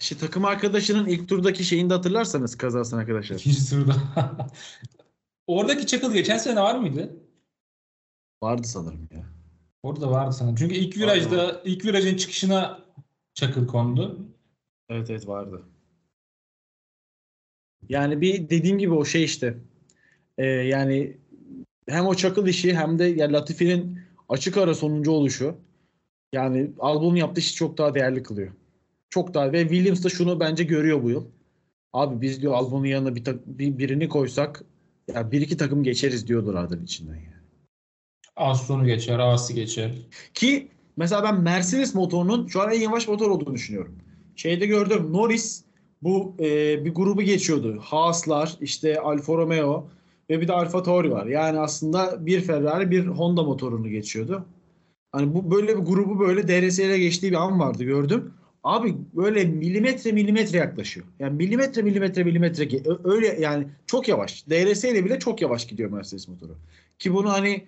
İşte 0.00 0.18
takım 0.18 0.44
arkadaşının 0.44 1.06
ilk 1.06 1.28
turdaki 1.28 1.64
şeyini 1.64 1.90
de 1.90 1.94
hatırlarsanız 1.94 2.58
kazasını 2.58 3.00
arkadaşlar. 3.00 3.36
İkinci 3.36 3.70
turda. 3.70 3.96
Oradaki 5.46 5.86
çakıl 5.86 6.12
geçen 6.12 6.38
sene 6.38 6.60
var 6.60 6.78
mıydı? 6.78 7.16
Vardı 8.42 8.68
sanırım 8.68 9.08
ya. 9.12 9.37
Orada 9.82 10.10
vardı 10.10 10.32
sanırım. 10.32 10.56
Çünkü 10.56 10.74
ilk 10.74 10.96
virajda, 10.96 11.62
ilk 11.64 11.84
virajın 11.84 12.16
çıkışına 12.16 12.84
çakıl 13.34 13.66
kondu. 13.66 14.28
Evet 14.88 15.10
evet 15.10 15.28
vardı. 15.28 15.62
Yani 17.88 18.20
bir 18.20 18.50
dediğim 18.50 18.78
gibi 18.78 18.94
o 18.94 19.04
şey 19.04 19.24
işte. 19.24 19.58
Ee, 20.38 20.46
yani 20.46 21.16
hem 21.88 22.06
o 22.06 22.14
çakıl 22.14 22.46
işi 22.46 22.76
hem 22.76 22.98
de 22.98 23.04
ya 23.04 23.32
Latifi'nin 23.32 23.98
açık 24.28 24.56
ara 24.56 24.74
sonuncu 24.74 25.10
oluşu. 25.10 25.56
Yani 26.32 26.70
Albon'un 26.78 27.16
yaptığı 27.16 27.40
işi 27.40 27.54
çok 27.54 27.78
daha 27.78 27.94
değerli 27.94 28.22
kılıyor. 28.22 28.52
Çok 29.10 29.34
daha 29.34 29.52
ve 29.52 29.60
Williams 29.62 30.04
da 30.04 30.08
şunu 30.08 30.40
bence 30.40 30.64
görüyor 30.64 31.02
bu 31.02 31.10
yıl. 31.10 31.26
Abi 31.92 32.20
biz 32.20 32.42
diyor 32.42 32.54
Albon'un 32.54 32.84
yanına 32.84 33.14
bir, 33.14 33.24
bir 33.46 33.78
birini 33.78 34.08
koysak 34.08 34.64
ya 35.14 35.32
bir 35.32 35.40
iki 35.40 35.56
takım 35.56 35.82
geçeriz 35.82 36.28
diyordur 36.28 36.54
adın 36.54 36.84
içinden 36.84 37.14
yani. 37.14 37.37
Az 38.38 38.66
sonu 38.66 38.86
geçer, 38.86 39.18
Ağası 39.18 39.52
geçer. 39.52 39.90
Ki 40.34 40.68
mesela 40.96 41.22
ben 41.22 41.40
Mercedes 41.40 41.94
motorunun 41.94 42.46
şu 42.46 42.62
an 42.62 42.72
en 42.72 42.80
yavaş 42.80 43.08
motor 43.08 43.30
olduğunu 43.30 43.54
düşünüyorum. 43.54 43.94
Şeyde 44.36 44.66
gördüm. 44.66 45.12
Norris 45.12 45.64
bu 46.02 46.34
e, 46.40 46.44
bir 46.84 46.94
grubu 46.94 47.22
geçiyordu. 47.22 47.78
Haas'lar, 47.80 48.56
işte 48.60 49.00
Alfa 49.00 49.36
Romeo 49.36 49.88
ve 50.30 50.40
bir 50.40 50.48
de 50.48 50.52
Alfa 50.52 50.82
Tauri 50.82 51.10
var. 51.10 51.26
Yani 51.26 51.58
aslında 51.58 52.26
bir 52.26 52.40
Ferrari, 52.40 52.90
bir 52.90 53.06
Honda 53.06 53.42
motorunu 53.42 53.88
geçiyordu. 53.88 54.44
Hani 55.12 55.34
bu 55.34 55.50
böyle 55.50 55.68
bir 55.68 55.82
grubu 55.82 56.20
böyle 56.20 56.48
DRS 56.48 56.78
ile 56.78 56.98
geçtiği 56.98 57.30
bir 57.30 57.36
an 57.36 57.60
vardı 57.60 57.84
gördüm. 57.84 58.32
Abi 58.64 58.94
böyle 59.14 59.44
milimetre 59.44 60.12
milimetre 60.12 60.58
yaklaşıyor. 60.58 61.06
Yani 61.18 61.36
milimetre 61.36 61.82
milimetre 61.82 62.24
milimetre 62.24 62.68
öyle 63.04 63.26
yani 63.40 63.66
çok 63.86 64.08
yavaş. 64.08 64.46
DRS 64.46 64.84
ile 64.84 65.04
bile 65.04 65.18
çok 65.18 65.42
yavaş 65.42 65.66
gidiyor 65.66 65.90
Mercedes 65.90 66.28
motoru. 66.28 66.56
Ki 66.98 67.14
bunu 67.14 67.32
hani 67.32 67.64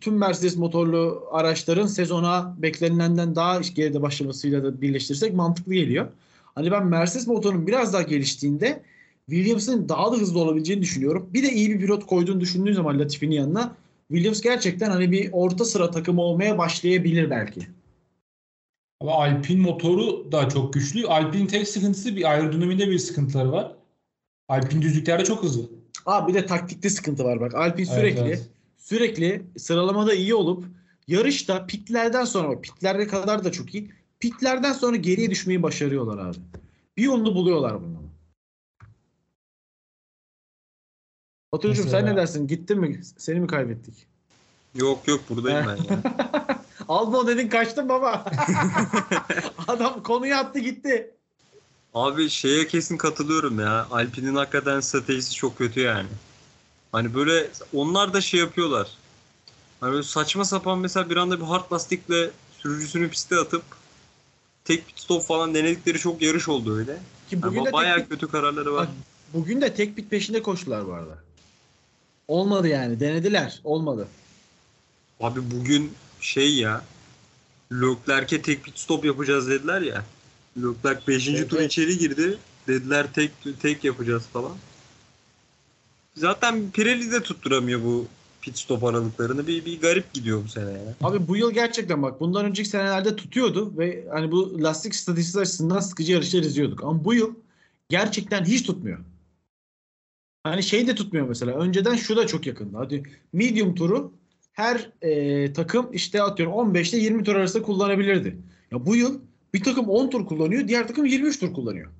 tüm 0.00 0.18
Mercedes 0.18 0.56
motorlu 0.56 1.28
araçların 1.30 1.86
sezona 1.86 2.54
beklenilenden 2.58 3.34
daha 3.34 3.60
geride 3.60 4.02
başlamasıyla 4.02 4.64
da 4.64 4.80
birleştirirsek 4.80 5.34
mantıklı 5.34 5.74
geliyor. 5.74 6.08
Hani 6.54 6.70
ben 6.70 6.86
Mercedes 6.86 7.26
motorunun 7.26 7.66
biraz 7.66 7.92
daha 7.92 8.02
geliştiğinde 8.02 8.82
Williams'ın 9.30 9.88
daha 9.88 10.12
da 10.12 10.16
hızlı 10.16 10.40
olabileceğini 10.40 10.82
düşünüyorum. 10.82 11.30
Bir 11.32 11.42
de 11.42 11.52
iyi 11.52 11.70
bir 11.70 11.80
pilot 11.80 12.06
koyduğunu 12.06 12.40
düşündüğün 12.40 12.72
zaman 12.72 12.98
Latifi'nin 12.98 13.34
yanına 13.34 13.76
Williams 14.08 14.40
gerçekten 14.40 14.90
hani 14.90 15.10
bir 15.10 15.28
orta 15.32 15.64
sıra 15.64 15.90
takımı 15.90 16.20
olmaya 16.20 16.58
başlayabilir 16.58 17.30
belki. 17.30 17.60
Ama 19.00 19.12
Alpine 19.12 19.60
motoru 19.60 20.32
da 20.32 20.48
çok 20.48 20.72
güçlü. 20.72 21.06
Alpine 21.06 21.46
tek 21.46 21.68
sıkıntısı 21.68 22.16
bir 22.16 22.30
aerodinamide 22.30 22.90
bir 22.90 22.98
sıkıntıları 22.98 23.52
var. 23.52 23.72
Alpine 24.48 24.82
düzlüklerde 24.82 25.24
çok 25.24 25.42
hızlı. 25.42 25.62
Abi 26.06 26.32
bir 26.32 26.38
de 26.42 26.46
taktikte 26.46 26.90
sıkıntı 26.90 27.24
var 27.24 27.40
bak. 27.40 27.54
Alpine 27.54 27.86
Evet, 27.86 27.98
sürekli 27.98 28.20
evet. 28.20 28.50
Sürekli 28.80 29.46
sıralamada 29.58 30.14
iyi 30.14 30.34
olup 30.34 30.64
yarışta 31.08 31.66
pitlerden 31.66 32.24
sonra 32.24 32.60
pitlerde 32.60 33.06
kadar 33.06 33.44
da 33.44 33.52
çok 33.52 33.74
iyi. 33.74 33.92
Pitlerden 34.20 34.72
sonra 34.72 34.96
geriye 34.96 35.30
düşmeyi 35.30 35.62
başarıyorlar 35.62 36.18
abi. 36.18 36.36
Bir 36.96 37.02
yolunu 37.02 37.34
buluyorlar 37.34 37.82
bunu. 37.82 38.02
Batucuğum 41.52 41.88
sen 41.88 42.06
ne 42.06 42.16
dersin? 42.16 42.46
Gittin 42.46 42.78
mi? 42.80 43.00
Seni 43.18 43.40
mi 43.40 43.46
kaybettik? 43.46 43.94
Yok 44.74 45.08
yok 45.08 45.20
buradayım 45.30 45.66
ben 45.66 45.76
ya. 45.76 46.02
Alma 46.88 47.26
dedin 47.26 47.48
kaçtın 47.48 47.88
baba. 47.88 48.24
Adam 49.68 50.02
konuyu 50.02 50.34
attı 50.34 50.58
gitti. 50.58 51.14
Abi 51.94 52.30
şeye 52.30 52.66
kesin 52.66 52.96
katılıyorum 52.96 53.60
ya. 53.60 53.86
Alpine'in 53.90 54.34
hakikaten 54.34 54.80
stratejisi 54.80 55.34
çok 55.34 55.58
kötü 55.58 55.80
yani. 55.80 56.08
Hani 56.92 57.14
böyle 57.14 57.50
onlar 57.74 58.12
da 58.14 58.20
şey 58.20 58.40
yapıyorlar. 58.40 58.88
Hani 59.80 59.92
böyle 59.92 60.02
saçma 60.02 60.44
sapan 60.44 60.78
mesela 60.78 61.10
bir 61.10 61.16
anda 61.16 61.40
bir 61.40 61.44
hard 61.44 61.72
lastikle 61.72 62.30
sürücüsünü 62.58 63.10
piste 63.10 63.36
atıp 63.36 63.62
tek 64.64 64.86
pit 64.86 64.98
stop 64.98 65.26
falan 65.26 65.54
denedikleri 65.54 65.98
çok 65.98 66.22
yarış 66.22 66.48
oldu 66.48 66.76
öyle. 66.76 66.92
Ki 66.94 67.34
Yani 67.34 67.42
bugün 67.42 67.64
de 67.64 67.72
bayağı 67.72 68.08
kötü 68.08 68.28
kararları 68.28 68.74
var. 68.74 68.86
Bak, 68.86 68.94
bugün 69.34 69.60
de 69.60 69.74
tek 69.74 69.96
bit 69.96 70.10
peşinde 70.10 70.42
koştular 70.42 70.86
bu 70.86 70.92
arada. 70.92 71.18
Olmadı 72.28 72.68
yani. 72.68 73.00
Denediler. 73.00 73.60
Olmadı. 73.64 74.08
Abi 75.20 75.50
bugün 75.50 75.92
şey 76.20 76.54
ya 76.54 76.84
Leclerc'e 77.72 78.42
tek 78.42 78.64
pit 78.64 78.78
stop 78.78 79.04
yapacağız 79.04 79.48
dediler 79.48 79.80
ya. 79.80 80.04
Leclerc 80.56 81.06
5. 81.08 81.28
Evet, 81.28 81.50
tur 81.50 81.60
içeri 81.60 81.98
girdi. 81.98 82.38
Dediler 82.68 83.06
tek 83.12 83.30
tek 83.62 83.84
yapacağız 83.84 84.22
falan. 84.32 84.52
Zaten 86.14 86.70
Pirelli 86.70 87.12
de 87.12 87.22
tutturamıyor 87.22 87.84
bu 87.84 88.06
pit 88.42 88.58
stop 88.58 88.84
aralıklarını. 88.84 89.46
Bir, 89.46 89.64
bir 89.64 89.80
garip 89.80 90.12
gidiyor 90.12 90.44
bu 90.44 90.48
sene 90.48 90.70
ya. 90.70 90.94
Abi 91.02 91.28
bu 91.28 91.36
yıl 91.36 91.52
gerçekten 91.52 92.02
bak 92.02 92.20
bundan 92.20 92.44
önceki 92.44 92.68
senelerde 92.68 93.16
tutuyordu 93.16 93.78
ve 93.78 94.04
hani 94.10 94.32
bu 94.32 94.62
lastik 94.62 94.94
stratejisi 94.94 95.40
açısından 95.40 95.80
sıkıcı 95.80 96.12
yarışlar 96.12 96.40
izliyorduk. 96.40 96.84
Ama 96.84 97.04
bu 97.04 97.14
yıl 97.14 97.34
gerçekten 97.88 98.44
hiç 98.44 98.62
tutmuyor. 98.62 98.98
Hani 100.44 100.62
şey 100.62 100.86
de 100.86 100.94
tutmuyor 100.94 101.28
mesela. 101.28 101.52
Önceden 101.52 101.96
şu 101.96 102.16
da 102.16 102.26
çok 102.26 102.46
yakındı. 102.46 102.76
Hadi 102.76 103.02
medium 103.32 103.74
turu 103.74 104.12
her 104.52 104.90
e, 105.02 105.52
takım 105.52 105.92
işte 105.92 106.22
atıyorum 106.22 106.54
15 106.54 106.92
ile 106.92 107.00
20 107.00 107.24
tur 107.24 107.36
arasında 107.36 107.62
kullanabilirdi. 107.62 108.36
Ya 108.72 108.86
bu 108.86 108.96
yıl 108.96 109.20
bir 109.54 109.62
takım 109.62 109.88
10 109.88 110.10
tur 110.10 110.26
kullanıyor, 110.26 110.68
diğer 110.68 110.88
takım 110.88 111.06
23 111.06 111.40
tur 111.40 111.54
kullanıyor. 111.54 111.90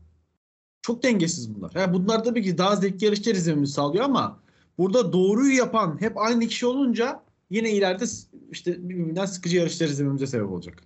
Çok 0.83 1.03
dengesiz 1.03 1.55
bunlar. 1.55 1.73
Yani 1.75 1.93
bunlar 1.93 2.25
tabii 2.25 2.43
ki 2.43 2.59
daha 2.59 2.77
zevkli 2.77 3.05
yarışlar 3.05 3.35
izlememizi 3.35 3.73
sağlıyor 3.73 4.05
ama 4.05 4.41
burada 4.79 5.13
doğruyu 5.13 5.57
yapan 5.57 6.01
hep 6.01 6.19
aynı 6.19 6.47
kişi 6.47 6.67
olunca 6.67 7.23
yine 7.51 7.71
ileride 7.71 8.05
işte 8.51 8.89
birbirinden 8.89 9.27
sıkıcı 9.27 9.57
yarışlar 9.57 9.87
izlememize 9.87 10.27
sebep 10.27 10.51
olacak. 10.51 10.83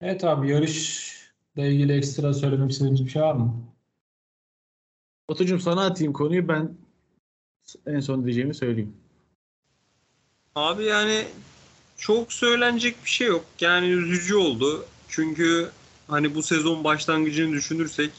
Evet 0.00 0.24
abi 0.24 0.50
yarışla 0.50 1.64
ilgili 1.66 1.92
ekstra 1.92 2.34
söylemek 2.34 2.70
istediğiniz 2.70 3.04
bir 3.04 3.10
şey 3.10 3.22
var 3.22 3.34
mı? 3.34 3.64
Batucuğum 5.30 5.60
sana 5.60 5.86
atayım 5.86 6.12
konuyu 6.12 6.48
ben 6.48 6.76
en 7.86 8.00
son 8.00 8.24
diyeceğimi 8.24 8.54
söyleyeyim. 8.54 8.96
Abi 10.54 10.84
yani 10.84 11.24
çok 11.96 12.32
söylenecek 12.32 13.04
bir 13.04 13.10
şey 13.10 13.26
yok. 13.26 13.44
Yani 13.60 13.86
üzücü 13.86 14.34
oldu. 14.34 14.86
Çünkü 15.08 15.70
hani 16.08 16.34
bu 16.34 16.42
sezon 16.42 16.84
başlangıcını 16.84 17.52
düşünürsek 17.52 18.10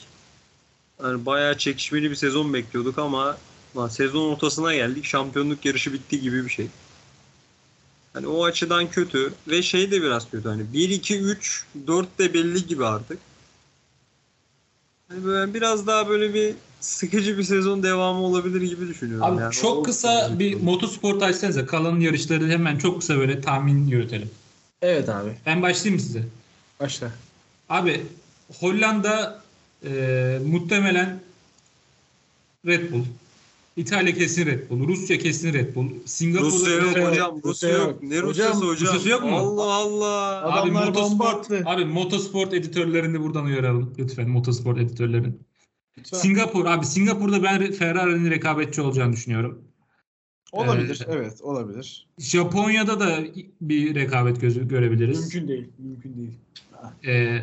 hani 1.02 1.26
bayağı 1.26 1.58
çekişmeli 1.58 2.10
bir 2.10 2.16
sezon 2.16 2.54
bekliyorduk 2.54 3.00
ama 3.00 3.38
lan 3.78 3.88
sezon 3.88 4.30
ortasına 4.30 4.74
geldik. 4.76 5.06
Şampiyonluk 5.06 5.66
yarışı 5.66 5.94
bitti 5.94 6.22
gibi 6.22 6.46
bir 6.46 6.50
şey. 6.50 6.68
Hani 8.14 8.28
o 8.28 8.46
açıdan 8.46 8.90
kötü 8.90 9.34
ve 9.48 9.62
şey 9.62 9.92
de 9.92 10.02
biraz 10.02 10.32
kötü. 10.32 10.50
Hani 10.50 10.74
1 10.74 10.90
2 10.90 11.20
3 11.20 11.66
4 11.88 12.20
de 12.20 12.34
belli 12.34 12.68
gibi 12.68 12.86
artık. 12.86 13.20
Hani 15.08 15.26
böyle 15.26 15.54
biraz 15.54 15.88
daha 15.88 16.10
böyle 16.10 16.34
bir 16.34 16.56
sıkıcı 16.80 17.38
bir 17.38 17.44
sezon 17.44 17.84
devamı 17.84 18.20
olabilir 18.20 18.62
gibi 18.62 18.88
düşünüyorum. 18.88 19.26
Abi 19.26 19.42
yani. 19.42 19.54
çok 19.54 19.78
O- 19.78 19.84
kısa 19.84 20.40
bir 20.40 20.62
motosport 20.62 21.24
açsanıza 21.24 21.66
kalan 21.66 22.00
yarışları 22.00 22.48
hemen 22.48 22.78
çok 22.78 23.00
kısa 23.00 23.18
böyle 23.18 23.42
tahmin 23.42 23.88
yürütelim. 23.88 24.30
Evet 24.82 25.10
abi. 25.10 25.38
Ben 25.46 25.62
başlayayım 25.62 26.02
mı 26.02 26.08
size? 26.08 26.24
Başla. 26.80 27.12
Abi 27.70 28.02
Hollanda 28.60 29.44
e, 29.86 30.40
muhtemelen 30.48 31.20
Red 32.66 32.92
Bull. 32.92 33.04
İtalya 33.78 34.14
kesin 34.14 34.46
Red 34.46 34.70
Bull. 34.70 34.88
Rusya 34.88 35.18
kesin 35.20 35.54
Red 35.54 35.76
Bull. 35.76 35.90
Singapur 36.06 36.46
Rusya 36.46 36.74
yok 36.76 37.10
hocam. 37.10 37.42
Rusya 37.44 37.70
Rusya 37.70 37.70
yok. 37.70 38.04
Ne 38.04 38.22
Rusyası 38.22 38.66
hocam? 38.66 38.88
Rusyası 38.88 39.10
yok 39.10 39.24
mu? 39.24 39.36
Allah 39.36 39.74
Allah. 39.74 40.42
Abi 40.44 40.60
Adamlar 40.60 40.96
bomba 40.96 41.30
attı. 41.30 41.64
abi 41.66 41.86
motosport 41.86 42.54
editörlerini 42.54 43.24
buradan 43.24 43.46
uyaralım 43.46 43.94
lütfen 44.00 44.30
motosport 44.30 44.78
editörlerini. 44.78 45.34
Lütfen. 45.98 46.18
Singapur 46.18 46.66
abi 46.66 46.86
Singapur'da 46.86 47.44
ben 47.44 47.72
Ferrari'nin 47.72 48.32
rekabetçi 48.32 48.82
olacağını 48.82 49.14
düşünüyorum. 49.14 49.62
Olabilir. 50.52 51.06
Ee, 51.08 51.12
evet 51.12 51.42
olabilir. 51.42 52.08
Japonya'da 52.18 53.00
da 53.00 53.20
bir 53.62 53.96
rekabet 53.96 54.42
gözü 54.42 54.68
görebiliriz. 54.68 55.20
Mümkün 55.20 55.48
değil. 55.48 55.68
Mümkün 55.78 56.18
değil. 56.18 56.32
Ee, 57.06 57.40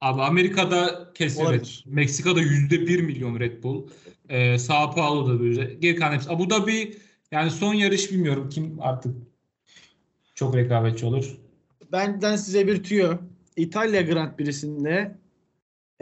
abi 0.00 0.22
Amerika'da 0.22 1.12
kesin 1.14 1.44
Olabilir. 1.44 1.84
Red 1.86 1.92
Meksika'da 1.92 2.40
yüzde 2.40 2.80
bir 2.86 3.02
milyon 3.02 3.40
Red 3.40 3.62
Bull. 3.62 3.88
Ee, 4.28 4.58
Sao 4.58 4.90
Paulo'da 4.94 5.40
böyle. 5.40 5.74
Geri 5.74 5.96
kalan 5.96 6.12
hepsi. 6.12 6.30
Abu 6.30 6.50
Dhabi 6.50 6.96
yani 7.30 7.50
son 7.50 7.74
yarış 7.74 8.12
bilmiyorum 8.12 8.48
kim 8.48 8.76
artık 8.80 9.16
çok 10.34 10.56
rekabetçi 10.56 11.06
olur. 11.06 11.36
Benden 11.92 12.36
size 12.36 12.66
bir 12.66 12.82
tüyo. 12.82 13.12
İtalya 13.56 14.02
Grand 14.02 14.36
Prix'sinde 14.36 15.18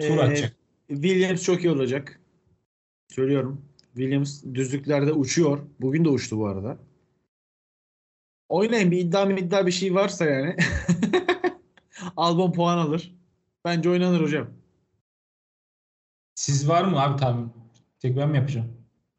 Tur 0.01 0.07
eee, 0.09 0.18
atacak. 0.18 0.53
Williams 0.89 1.43
çok 1.43 1.64
iyi 1.64 1.70
olacak. 1.70 2.20
Söylüyorum. 3.09 3.62
Williams 3.95 4.45
düzlüklerde 4.55 5.12
uçuyor. 5.12 5.59
Bugün 5.81 6.05
de 6.05 6.09
uçtu 6.09 6.39
bu 6.39 6.47
arada. 6.47 6.79
Oynayın 8.49 8.91
bir 8.91 8.99
iddia 8.99 9.33
iddia 9.33 9.66
bir 9.66 9.72
şey 9.72 9.95
varsa 9.95 10.24
yani. 10.24 10.57
Albon 12.16 12.52
puan 12.52 12.78
alır. 12.78 13.14
Bence 13.64 13.90
oynanır 13.90 14.20
hocam. 14.20 14.46
Siz 16.34 16.68
var 16.68 16.84
mı 16.84 17.02
abi 17.02 17.20
tahmin? 17.20 17.52
Tek 18.00 18.16
ben 18.16 18.28
mi 18.28 18.36
yapacağım? 18.36 18.66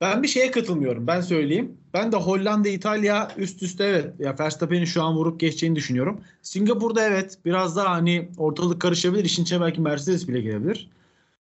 Ben 0.01 0.23
bir 0.23 0.27
şeye 0.27 0.51
katılmıyorum. 0.51 1.07
Ben 1.07 1.21
söyleyeyim. 1.21 1.77
Ben 1.93 2.11
de 2.11 2.15
Hollanda, 2.17 2.69
İtalya 2.69 3.31
üst 3.37 3.63
üste 3.63 3.83
evet. 3.83 4.19
Ya 4.19 4.35
Verstappen'in 4.39 4.85
şu 4.85 5.03
an 5.03 5.15
vurup 5.15 5.39
geçeceğini 5.39 5.75
düşünüyorum. 5.75 6.21
Singapur'da 6.41 7.03
evet 7.03 7.37
biraz 7.45 7.75
daha 7.75 7.89
hani 7.89 8.29
ortalık 8.37 8.81
karışabilir. 8.81 9.25
İşin 9.25 9.43
içine 9.43 9.61
belki 9.61 9.81
Mercedes 9.81 10.27
bile 10.27 10.41
girebilir. 10.41 10.89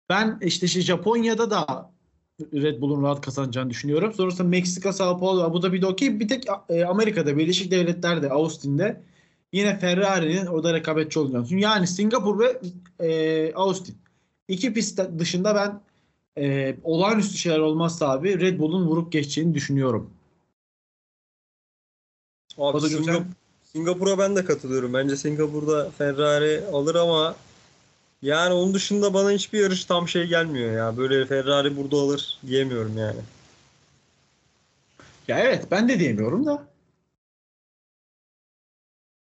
Ben 0.09 0.39
işte 0.43 0.67
şey 0.67 0.83
Japonya'da 0.83 1.51
da 1.51 1.91
Red 2.41 2.81
Bull'un 2.81 3.03
rahat 3.03 3.21
kazanacağını 3.21 3.71
düşünüyorum. 3.71 4.13
Sonrasında 4.13 4.49
Meksika, 4.49 4.93
Sao 4.93 5.19
Paulo, 5.19 5.43
Abu 5.43 5.63
Dhabi'de 5.63 5.87
okey. 5.87 6.21
Bir 6.21 6.29
tek 6.29 6.45
e, 6.69 6.85
Amerika'da, 6.85 7.37
Birleşik 7.39 7.71
Devletler'de, 7.71 8.31
Austin'de 8.31 9.03
yine 9.53 9.79
Ferrari'nin 9.79 10.47
orada 10.47 10.75
rekabetçi 10.75 11.19
olacağını 11.19 11.45
düşünüyorum. 11.45 11.73
Yani 11.73 11.87
Singapur 11.87 12.41
ve 12.41 12.61
e, 13.01 13.53
Austin. 13.55 13.97
İki 14.49 14.73
pist 14.73 15.01
dışında 15.19 15.55
ben 15.55 15.81
e, 16.45 16.77
olağanüstü 16.85 17.39
şeyler 17.39 17.59
olmazsa 17.59 18.09
abi 18.11 18.41
Red 18.41 18.59
Bull'un 18.59 18.87
vurup 18.87 19.13
geçeceğini 19.13 19.55
düşünüyorum. 19.55 20.11
Abi 22.59 22.81
Singapur, 22.81 23.05
sen? 23.05 23.27
Singapur'a 23.63 24.19
ben 24.19 24.37
de 24.37 24.45
katılıyorum. 24.45 24.95
Bence 24.95 25.17
Singapur'da 25.17 25.91
Ferrari 25.91 26.65
alır 26.73 26.95
ama 26.95 27.37
yani 28.23 28.55
onun 28.55 28.75
dışında 28.75 29.15
bana 29.15 29.31
hiçbir 29.31 29.61
yarış 29.61 29.85
tam 29.85 30.09
şey 30.09 30.27
gelmiyor 30.27 30.73
ya. 30.73 30.97
Böyle 30.97 31.27
Ferrari 31.27 31.77
burada 31.77 31.97
alır 31.97 32.39
diyemiyorum 32.47 32.99
yani. 32.99 33.21
Ya 35.29 35.39
evet 35.39 35.67
ben 35.71 35.89
de 35.89 35.99
diyemiyorum 35.99 36.47
da. 36.47 36.69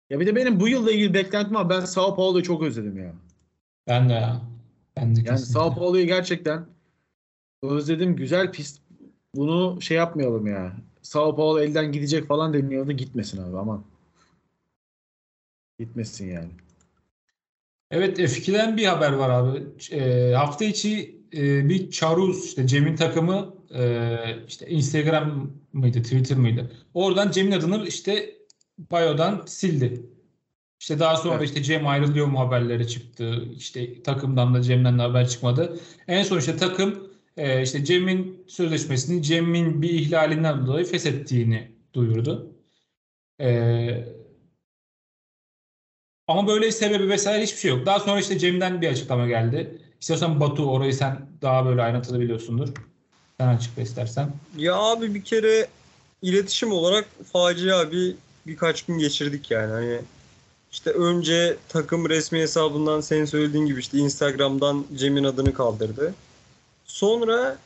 Ya 0.09 0.19
bir 0.19 0.27
de 0.27 0.35
benim 0.35 0.59
bu 0.59 0.67
yılla 0.67 0.91
ilgili 0.91 1.13
beklentim 1.13 1.55
var. 1.55 1.69
Ben 1.69 1.79
Sao 1.79 2.15
Paulo'yu 2.15 2.43
çok 2.43 2.63
özledim 2.63 2.97
ya. 2.97 3.13
Ben 3.87 4.09
de 4.09 4.13
ya. 4.13 4.41
Ben 4.97 5.15
de 5.15 5.19
Yani 5.19 5.29
kesinlikle. 5.29 5.53
Sao 5.53 5.75
Paulo'yu 5.75 6.05
gerçekten 6.05 6.65
özledim. 7.63 8.15
Güzel 8.15 8.51
pist. 8.51 8.81
Bunu 9.35 9.81
şey 9.81 9.97
yapmayalım 9.97 10.47
ya. 10.47 10.73
Sao 11.01 11.35
Paulo 11.35 11.59
elden 11.59 11.91
gidecek 11.91 12.27
falan 12.27 12.53
deniyordu. 12.53 12.91
Gitmesin 12.91 13.43
abi 13.43 13.57
aman. 13.57 13.83
Gitmesin 15.79 16.29
yani. 16.29 16.49
Evet 17.91 18.19
F2'den 18.19 18.77
bir 18.77 18.85
haber 18.85 19.13
var 19.13 19.29
abi. 19.29 19.63
E, 19.91 20.31
hafta 20.33 20.65
içi 20.65 21.21
e, 21.33 21.69
bir 21.69 21.91
Charuz 21.91 22.45
işte 22.45 22.67
Cem'in 22.67 22.95
takımı 22.95 23.53
e, 23.73 24.15
işte 24.47 24.67
Instagram 24.67 25.51
mıydı 25.73 26.03
Twitter 26.03 26.37
mıydı? 26.37 26.71
Oradan 26.93 27.31
Cem'in 27.31 27.51
adını 27.51 27.87
işte 27.87 28.38
Bayo'dan 28.91 29.43
sildi. 29.45 30.01
İşte 30.79 30.99
daha 30.99 31.17
sonra 31.17 31.35
Evet. 31.35 31.47
işte 31.47 31.63
Cem 31.63 31.87
ayrılıyor 31.87 32.27
mu 32.27 32.39
haberleri 32.39 32.87
çıktı. 32.87 33.45
İşte 33.55 34.03
takımdan 34.03 34.53
da 34.53 34.61
Cem'den 34.61 34.97
de 34.99 35.01
haber 35.01 35.29
çıkmadı. 35.29 35.79
En 36.07 36.23
son 36.23 36.39
işte 36.39 36.57
takım 36.57 37.09
e, 37.37 37.61
işte 37.63 37.85
Cem'in 37.85 38.43
sözleşmesini 38.47 39.23
Cem'in 39.23 39.81
bir 39.81 39.89
ihlalinden 39.89 40.67
dolayı 40.67 40.85
feshettiğini 40.85 41.71
duyurdu. 41.93 42.51
E, 43.41 44.07
ama 46.27 46.47
böyle 46.47 46.71
sebebi 46.71 47.09
vesaire 47.09 47.43
hiçbir 47.43 47.57
şey 47.57 47.71
yok. 47.71 47.85
Daha 47.85 47.99
sonra 47.99 48.19
işte 48.19 48.39
Cem'den 48.39 48.81
bir 48.81 48.87
açıklama 48.87 49.27
geldi. 49.27 49.81
İstiyorsan 50.01 50.39
Batu 50.39 50.71
orayı 50.71 50.93
sen 50.93 51.29
daha 51.41 51.65
böyle 51.65 51.81
ayrıntılı 51.81 52.19
biliyorsundur. 52.19 52.69
Sen 53.39 53.47
açıkla 53.47 53.81
istersen. 53.81 54.31
Ya 54.57 54.75
abi 54.75 55.13
bir 55.15 55.23
kere 55.23 55.67
iletişim 56.21 56.71
olarak 56.71 57.07
facia 57.33 57.91
bir 57.91 58.15
birkaç 58.49 58.85
gün 58.85 58.97
geçirdik 58.97 59.51
yani. 59.51 59.71
Hani 59.71 60.01
işte 60.71 60.91
önce 60.91 61.57
takım 61.69 62.09
resmi 62.09 62.39
hesabından 62.39 63.01
senin 63.01 63.25
söylediğin 63.25 63.65
gibi 63.65 63.79
işte 63.79 63.97
Instagram'dan 63.97 64.85
Cem'in 64.95 65.23
adını 65.23 65.53
kaldırdı. 65.53 66.13
Sonra 66.85 67.57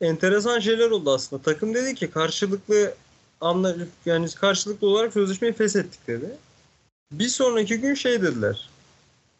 enteresan 0.00 0.60
şeyler 0.60 0.90
oldu 0.90 1.14
aslında. 1.14 1.42
Takım 1.42 1.74
dedi 1.74 1.94
ki 1.94 2.10
karşılıklı 2.10 2.94
anla 3.40 3.76
yani 4.06 4.30
karşılıklı 4.30 4.86
olarak 4.86 5.12
sözleşmeyi 5.12 5.54
feshettik 5.54 6.06
dedi. 6.06 6.30
Bir 7.12 7.28
sonraki 7.28 7.76
gün 7.80 7.94
şey 7.94 8.22
dediler. 8.22 8.70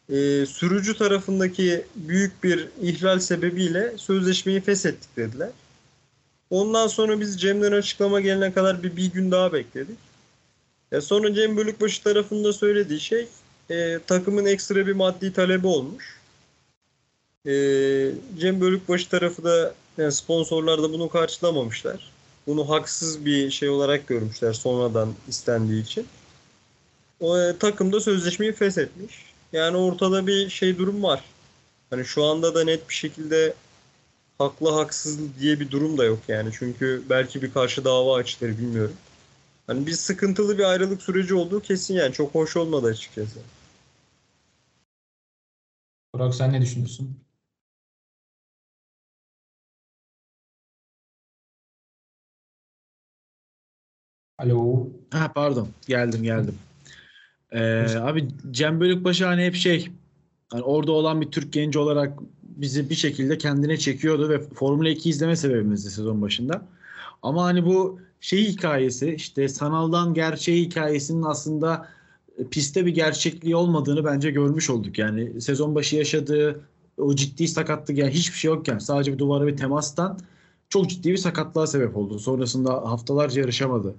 e, 0.09 0.45
sürücü 0.45 0.97
tarafındaki 0.97 1.85
büyük 1.95 2.43
bir 2.43 2.67
ihlal 2.81 3.19
sebebiyle 3.19 3.97
sözleşmeyi 3.97 4.61
feshettik 4.61 5.17
dediler. 5.17 5.49
Ondan 6.49 6.87
sonra 6.87 7.19
biz 7.19 7.41
Cem'den 7.41 7.71
açıklama 7.71 8.21
gelene 8.21 8.53
kadar 8.53 8.83
bir, 8.83 8.95
bir 8.95 9.11
gün 9.11 9.31
daha 9.31 9.53
bekledik. 9.53 9.97
Ya 10.91 11.01
sonra 11.01 11.33
Cem 11.33 11.57
Bölükbaşı 11.57 12.03
tarafında 12.03 12.53
söylediği 12.53 12.99
şey 12.99 13.27
e, 13.69 13.99
takımın 14.07 14.45
ekstra 14.45 14.87
bir 14.87 14.93
maddi 14.93 15.33
talebi 15.33 15.67
olmuş. 15.67 16.19
E, 17.45 17.51
Cem 18.39 18.61
Bölükbaşı 18.61 19.09
tarafı 19.09 19.43
da 19.43 19.73
yani 19.97 20.11
sponsorlar 20.11 20.83
da 20.83 20.93
bunu 20.93 21.09
karşılamamışlar. 21.09 22.11
Bunu 22.47 22.69
haksız 22.69 23.25
bir 23.25 23.51
şey 23.51 23.69
olarak 23.69 24.07
görmüşler 24.07 24.53
sonradan 24.53 25.13
istendiği 25.27 25.83
için. 25.83 26.07
O 27.19 27.39
e, 27.39 27.57
takım 27.57 27.93
da 27.93 27.99
sözleşmeyi 27.99 28.53
feshetmiş. 28.53 29.25
Yani 29.53 29.77
ortada 29.77 30.27
bir 30.27 30.49
şey 30.49 30.77
durum 30.77 31.03
var. 31.03 31.23
Hani 31.89 32.05
şu 32.05 32.23
anda 32.23 32.55
da 32.55 32.63
net 32.63 32.89
bir 32.89 32.93
şekilde 32.93 33.53
haklı 34.37 34.71
haksız 34.71 35.39
diye 35.39 35.59
bir 35.59 35.71
durum 35.71 35.97
da 35.97 36.05
yok 36.05 36.19
yani. 36.27 36.49
Çünkü 36.59 37.03
belki 37.09 37.41
bir 37.41 37.53
karşı 37.53 37.85
dava 37.85 38.15
açılır 38.15 38.49
bilmiyorum. 38.49 38.95
Hani 39.67 39.87
bir 39.87 39.91
sıkıntılı 39.91 40.57
bir 40.57 40.63
ayrılık 40.63 41.01
süreci 41.01 41.33
olduğu 41.35 41.61
kesin 41.61 41.93
yani. 41.93 42.13
Çok 42.13 42.35
hoş 42.35 42.57
olmadı 42.57 42.87
açıkçası. 42.87 43.39
Burak 46.13 46.35
sen 46.35 46.53
ne 46.53 46.61
düşünüyorsun? 46.61 47.19
Alo. 54.37 54.89
Ha 55.11 55.31
pardon. 55.33 55.69
Geldim 55.87 56.23
geldim. 56.23 56.59
Ee, 57.51 57.97
abi 57.99 58.27
Cem 58.51 58.79
Bölükbaşı 58.79 59.25
hani 59.25 59.45
hep 59.45 59.55
şey 59.55 59.91
hani 60.49 60.61
orada 60.61 60.91
olan 60.91 61.21
bir 61.21 61.31
Türk 61.31 61.53
genci 61.53 61.79
olarak 61.79 62.19
bizi 62.43 62.89
bir 62.89 62.95
şekilde 62.95 63.37
kendine 63.37 63.77
çekiyordu 63.77 64.29
ve 64.29 64.39
Formula 64.39 64.89
2 64.89 65.09
izleme 65.09 65.35
sebebimizdi 65.35 65.89
sezon 65.89 66.21
başında. 66.21 66.65
Ama 67.23 67.43
hani 67.43 67.65
bu 67.65 67.99
şey 68.21 68.47
hikayesi 68.47 69.13
işte 69.15 69.47
sanaldan 69.47 70.13
gerçeği 70.13 70.65
hikayesinin 70.65 71.23
aslında 71.23 71.87
e, 72.37 72.47
pistte 72.47 72.85
bir 72.85 72.93
gerçekliği 72.93 73.55
olmadığını 73.55 74.05
bence 74.05 74.31
görmüş 74.31 74.69
olduk. 74.69 74.97
Yani 74.97 75.41
sezon 75.41 75.75
başı 75.75 75.95
yaşadığı 75.95 76.61
o 76.97 77.15
ciddi 77.15 77.47
sakatlık 77.47 77.97
yani 77.97 78.11
hiçbir 78.11 78.37
şey 78.37 78.49
yokken 78.49 78.77
sadece 78.77 79.13
bir 79.13 79.17
duvara 79.17 79.47
bir 79.47 79.57
temastan 79.57 80.19
çok 80.69 80.89
ciddi 80.89 81.11
bir 81.11 81.17
sakatlığa 81.17 81.67
sebep 81.67 81.97
oldu. 81.97 82.19
Sonrasında 82.19 82.73
haftalarca 82.73 83.41
yarışamadı. 83.41 83.95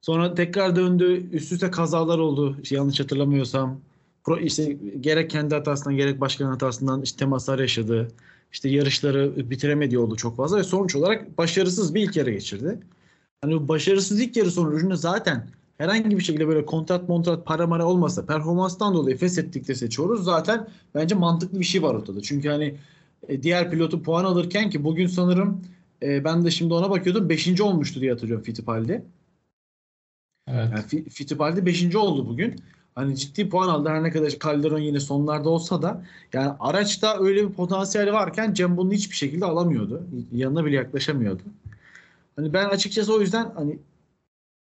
Sonra 0.00 0.34
tekrar 0.34 0.76
döndü. 0.76 1.28
Üst 1.32 1.52
üste 1.52 1.70
kazalar 1.70 2.18
oldu. 2.18 2.56
Yanlış 2.70 3.00
hatırlamıyorsam. 3.00 3.80
Pro, 4.24 4.38
işte 4.38 4.76
gerek 5.00 5.30
kendi 5.30 5.54
hatasından 5.54 5.96
gerek 5.96 6.20
başkanın 6.20 6.50
hatasından 6.50 7.02
işte 7.02 7.18
temaslar 7.18 7.58
yaşadı. 7.58 8.08
İşte 8.52 8.68
yarışları 8.68 9.50
bitiremediği 9.50 9.98
oldu 9.98 10.16
çok 10.16 10.36
fazla 10.36 10.56
ve 10.58 10.64
sonuç 10.64 10.96
olarak 10.96 11.38
başarısız 11.38 11.94
bir 11.94 12.02
ilk 12.02 12.16
yarı 12.16 12.30
geçirdi. 12.30 12.78
Hani 13.40 13.54
bu 13.54 13.68
başarısız 13.68 14.20
ilk 14.20 14.36
yarı 14.36 14.50
sonucunda 14.50 14.96
zaten 14.96 15.46
herhangi 15.78 16.18
bir 16.18 16.22
şekilde 16.22 16.48
böyle 16.48 16.66
kontrat 16.66 17.08
montrat 17.08 17.46
para 17.46 17.66
mara 17.66 17.86
olmasa 17.86 18.26
performanstan 18.26 18.94
dolayı 18.94 19.16
feshettik 19.16 19.68
de 19.68 19.74
seçiyoruz. 19.74 20.24
Zaten 20.24 20.68
bence 20.94 21.14
mantıklı 21.14 21.60
bir 21.60 21.64
şey 21.64 21.82
var 21.82 21.94
ortada. 21.94 22.22
Çünkü 22.22 22.48
hani 22.48 22.74
e, 23.28 23.42
diğer 23.42 23.70
pilotu 23.70 24.02
puan 24.02 24.24
alırken 24.24 24.70
ki 24.70 24.84
bugün 24.84 25.06
sanırım 25.06 25.62
e, 26.02 26.24
ben 26.24 26.44
de 26.44 26.50
şimdi 26.50 26.74
ona 26.74 26.90
bakıyordum 26.90 27.28
5. 27.28 27.60
olmuştu 27.60 28.00
diye 28.00 28.12
hatırlıyorum 28.12 28.44
Fittipaldi. 28.44 29.04
Evet. 30.48 30.70
Yani 30.72 30.80
Fi- 30.80 31.10
Fittipaldi 31.10 31.66
5. 31.66 31.96
oldu 31.96 32.28
bugün. 32.28 32.60
Hani 32.94 33.16
ciddi 33.16 33.48
puan 33.48 33.68
aldı 33.68 33.88
her 33.88 34.02
ne 34.02 34.10
kadar 34.10 34.30
Calderon 34.30 34.78
yine 34.78 35.00
sonlarda 35.00 35.48
olsa 35.48 35.82
da 35.82 36.04
yani 36.32 36.52
araçta 36.60 37.18
öyle 37.20 37.48
bir 37.48 37.54
potansiyeli 37.54 38.12
varken 38.12 38.54
Cem 38.54 38.76
bunu 38.76 38.92
hiçbir 38.92 39.16
şekilde 39.16 39.44
alamıyordu. 39.44 40.02
Yanına 40.32 40.64
bile 40.64 40.76
yaklaşamıyordu. 40.76 41.42
Hani 42.36 42.52
ben 42.52 42.64
açıkçası 42.68 43.14
o 43.14 43.20
yüzden 43.20 43.52
hani 43.54 43.78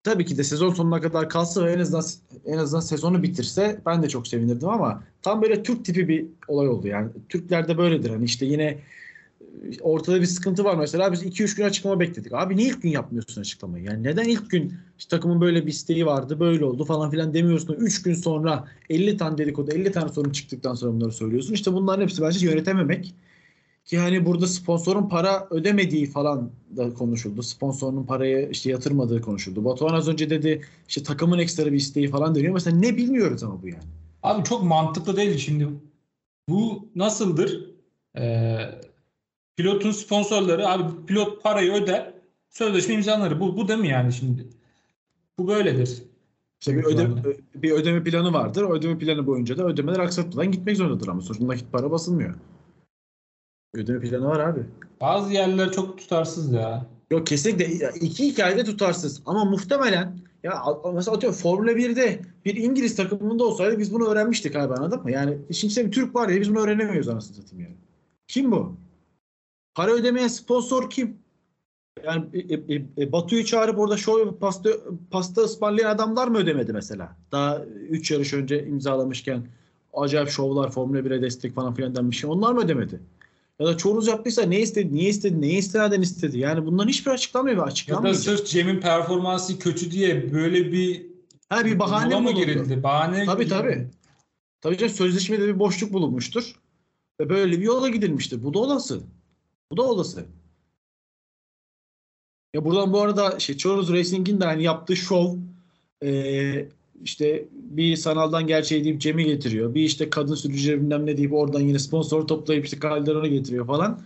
tabii 0.02 0.24
ki 0.26 0.38
de 0.38 0.44
sezon 0.44 0.74
sonuna 0.74 1.00
kadar 1.00 1.28
kalsa 1.28 1.64
ve 1.64 1.72
en 1.72 1.78
azından 1.78 2.04
en 2.46 2.58
azından 2.58 2.80
sezonu 2.80 3.22
bitirse 3.22 3.80
ben 3.86 4.02
de 4.02 4.08
çok 4.08 4.28
sevinirdim 4.28 4.68
ama 4.68 5.02
tam 5.22 5.42
böyle 5.42 5.62
Türk 5.62 5.84
tipi 5.84 6.08
bir 6.08 6.26
olay 6.48 6.68
oldu 6.68 6.86
yani. 6.88 7.10
Türklerde 7.28 7.78
böyledir 7.78 8.10
hani 8.10 8.24
işte 8.24 8.46
yine 8.46 8.78
ortada 9.80 10.20
bir 10.20 10.26
sıkıntı 10.26 10.64
var 10.64 10.74
mesela 10.74 11.12
biz 11.12 11.22
2-3 11.22 11.56
gün 11.56 11.64
açıklama 11.64 12.00
bekledik. 12.00 12.32
Abi 12.32 12.56
niye 12.56 12.68
ilk 12.68 12.82
gün 12.82 12.90
yapmıyorsun 12.90 13.40
açıklamayı? 13.40 13.84
Yani 13.84 14.02
neden 14.02 14.24
ilk 14.24 14.50
gün 14.50 14.74
işte 14.98 15.16
takımın 15.16 15.40
böyle 15.40 15.66
bir 15.66 15.70
isteği 15.70 16.06
vardı 16.06 16.40
böyle 16.40 16.64
oldu 16.64 16.84
falan 16.84 17.10
filan 17.10 17.34
demiyorsun. 17.34 17.74
3 17.74 18.02
gün 18.02 18.14
sonra 18.14 18.64
50 18.90 19.16
tane 19.16 19.38
dedikodu 19.38 19.70
50 19.70 19.92
tane 19.92 20.08
sorun 20.08 20.30
çıktıktan 20.30 20.74
sonra 20.74 20.92
bunları 20.92 21.12
söylüyorsun. 21.12 21.54
İşte 21.54 21.72
bunların 21.72 22.02
hepsi 22.02 22.22
bence 22.22 22.46
yönetememek. 22.46 23.14
Ki 23.84 23.98
hani 23.98 24.26
burada 24.26 24.46
sponsorun 24.46 25.08
para 25.08 25.48
ödemediği 25.50 26.06
falan 26.06 26.50
da 26.76 26.94
konuşuldu. 26.94 27.42
Sponsorun 27.42 28.04
parayı 28.04 28.48
işte 28.50 28.70
yatırmadığı 28.70 29.20
konuşuldu. 29.20 29.64
Batuhan 29.64 29.94
az 29.94 30.08
önce 30.08 30.30
dedi 30.30 30.62
işte 30.88 31.02
takımın 31.02 31.38
ekstra 31.38 31.66
bir 31.66 31.76
isteği 31.76 32.08
falan 32.08 32.34
deniyor. 32.34 32.54
Mesela 32.54 32.76
ne 32.76 32.96
bilmiyoruz 32.96 33.42
ama 33.42 33.62
bu 33.62 33.68
yani. 33.68 33.82
Abi 34.22 34.44
çok 34.44 34.62
mantıklı 34.62 35.16
değil 35.16 35.38
şimdi. 35.38 35.68
Bu 36.48 36.88
nasıldır? 36.94 37.70
Ee, 38.18 38.58
pilotun 39.60 39.90
sponsorları 39.90 40.68
abi 40.68 41.06
pilot 41.06 41.42
parayı 41.42 41.72
öder, 41.72 42.14
sözleşme 42.50 42.94
imzaları. 42.94 43.40
Bu 43.40 43.56
bu 43.56 43.68
değil 43.68 43.80
mi 43.80 43.88
yani 43.88 44.12
şimdi? 44.12 44.46
Bu 45.38 45.48
böyledir. 45.48 46.02
İşte 46.60 46.76
bir 46.76 46.84
ödeme, 46.84 47.22
bir 47.54 47.70
ödeme 47.70 48.04
planı 48.04 48.32
vardır. 48.32 48.62
O 48.62 48.72
ödeme 48.74 48.98
planı 48.98 49.26
boyunca 49.26 49.58
da 49.58 49.64
ödemeler 49.64 49.98
aksatmadan 49.98 50.52
gitmek 50.52 50.76
zorundadır 50.76 51.08
ama 51.08 51.20
sonuçta 51.20 51.48
nakit 51.48 51.72
para 51.72 51.90
basılmıyor. 51.90 52.34
Ödeme 53.74 54.00
planı 54.00 54.24
var 54.24 54.40
abi. 54.40 54.60
Bazı 55.00 55.32
yerler 55.32 55.72
çok 55.72 55.98
tutarsız 55.98 56.52
ya. 56.52 56.86
Yok 57.10 57.26
kesinlikle 57.26 57.84
Ya 57.84 57.90
iki 57.90 58.26
hikayede 58.26 58.64
tutarsız 58.64 59.22
ama 59.26 59.44
muhtemelen 59.44 60.18
ya 60.42 60.62
mesela 60.94 61.16
atıyorum 61.16 61.38
Formula 61.38 61.72
1'de 61.72 62.20
bir 62.44 62.56
İngiliz 62.56 62.96
takımında 62.96 63.44
olsaydı 63.44 63.78
biz 63.78 63.94
bunu 63.94 64.08
öğrenmiştik 64.08 64.56
abi 64.56 64.74
anladın 64.74 65.02
mı? 65.02 65.10
Yani 65.10 65.38
içinde 65.48 65.86
bir 65.86 65.92
Türk 65.92 66.14
var 66.14 66.28
ya 66.28 66.40
biz 66.40 66.50
bunu 66.50 66.60
öğrenemiyoruz 66.60 67.08
anasını 67.08 67.36
satayım 67.36 67.64
yani. 67.64 67.76
Kim 68.28 68.52
bu? 68.52 68.76
Para 69.74 69.90
ödemeyen 69.90 70.28
sponsor 70.28 70.90
kim? 70.90 71.18
Yani 72.04 72.24
e, 72.32 72.74
e, 72.74 72.82
e, 72.98 73.12
Batu'yu 73.12 73.44
çağırıp 73.44 73.78
orada 73.78 73.96
şov 73.96 74.34
pasta 74.40 74.70
pasta 75.10 75.42
ısmarlayan 75.42 75.90
adamlar 75.90 76.28
mı 76.28 76.38
ödemedi 76.38 76.72
mesela? 76.72 77.16
Daha 77.32 77.64
3 77.64 78.10
yarış 78.10 78.34
önce 78.34 78.66
imzalamışken 78.66 79.46
acayip 79.94 80.28
şovlar 80.28 80.70
Formula 80.70 80.98
1'e 80.98 81.22
destek 81.22 81.54
falan 81.54 81.74
filan 81.74 81.96
denmiş. 81.96 82.24
Onlar 82.24 82.52
mı 82.52 82.60
ödemedi? 82.60 83.00
Ya 83.60 83.66
da 83.66 83.76
çoğunuz 83.76 84.06
yaptıysa 84.06 84.42
ne 84.42 84.60
istedi, 84.60 84.94
niye 84.94 85.08
istedi, 85.08 85.40
neye 85.40 85.58
istinaden 85.58 86.02
istedi? 86.02 86.38
Yani 86.38 86.66
bunların 86.66 86.88
hiçbir 86.88 87.10
açıklanmıyor 87.10 87.56
ve 87.56 87.60
Ya 87.60 87.66
da 87.66 87.70
açıklanmayacak. 87.70 88.22
sırf 88.22 88.46
Cem'in 88.46 88.80
performansı 88.80 89.58
kötü 89.58 89.90
diye 89.90 90.32
böyle 90.32 90.72
bir 90.72 91.06
Ha 91.48 91.64
bir 91.64 91.78
bahane 91.78 92.20
mı 92.20 92.32
girildi? 92.32 92.82
Bahane 92.82 93.24
Tabii 93.24 93.48
tabii. 93.48 93.88
Tabii 94.60 94.78
canım 94.78 94.94
sözleşmede 94.94 95.48
bir 95.48 95.58
boşluk 95.58 95.92
bulunmuştur. 95.92 96.54
Ve 97.20 97.28
böyle 97.28 97.58
bir 97.58 97.64
yola 97.64 97.88
gidilmiştir. 97.88 98.44
Bu 98.44 98.54
da 98.54 98.58
olası. 98.58 99.00
Bu 99.72 99.76
da 99.76 99.82
olası. 99.82 100.24
Ya 102.54 102.64
buradan 102.64 102.92
bu 102.92 103.00
arada 103.00 103.38
şey 103.38 103.56
Chorus 103.56 103.90
Racing'in 103.90 104.40
de 104.40 104.44
hani 104.44 104.62
yaptığı 104.62 104.96
şov 104.96 105.34
eee, 106.02 106.68
işte 107.04 107.44
bir 107.52 107.96
sanaldan 107.96 108.46
gerçeği 108.46 108.84
deyip 108.84 109.00
Cem'i 109.00 109.24
getiriyor. 109.24 109.74
Bir 109.74 109.82
işte 109.82 110.10
kadın 110.10 110.34
sürücüler 110.34 110.80
bilmem 110.80 111.06
ne 111.06 111.16
deyip 111.16 111.32
oradan 111.32 111.60
yine 111.60 111.78
sponsor 111.78 112.26
toplayıp 112.28 112.64
işte 112.64 112.78
Calderon'u 112.80 113.26
getiriyor 113.28 113.66
falan. 113.66 114.00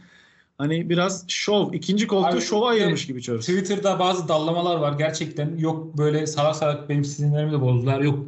Hani 0.58 0.90
biraz 0.90 1.24
şov. 1.28 1.72
ikinci 1.72 2.06
koltuğu 2.06 2.28
Abi, 2.36 2.40
şova 2.40 2.68
ayırmış 2.68 3.06
gibi 3.06 3.22
Chorus. 3.22 3.46
Twitter'da 3.46 3.98
bazı 3.98 4.28
dallamalar 4.28 4.76
var 4.76 4.92
gerçekten. 4.98 5.56
Yok 5.58 5.98
böyle 5.98 6.26
salak 6.26 6.56
salak 6.56 6.88
benim 6.88 7.04
sinirlerimi 7.04 7.52
de 7.52 7.60
bozdular. 7.60 8.00
Yok 8.00 8.18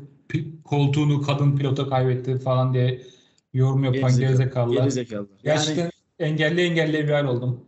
koltuğunu 0.64 1.22
kadın 1.22 1.56
pilota 1.56 1.88
kaybetti 1.88 2.38
falan 2.38 2.74
diye 2.74 3.02
yorum 3.54 3.84
yapan 3.84 4.00
Gerizekalı. 4.00 4.20
gerizekalılar. 4.26 4.80
Gerizekalılar. 4.82 5.28
Yani- 5.44 5.56
Gerçekten 5.56 5.90
engelli 6.18 6.60
engelli 6.60 7.12
hal 7.12 7.24
oldum. 7.24 7.60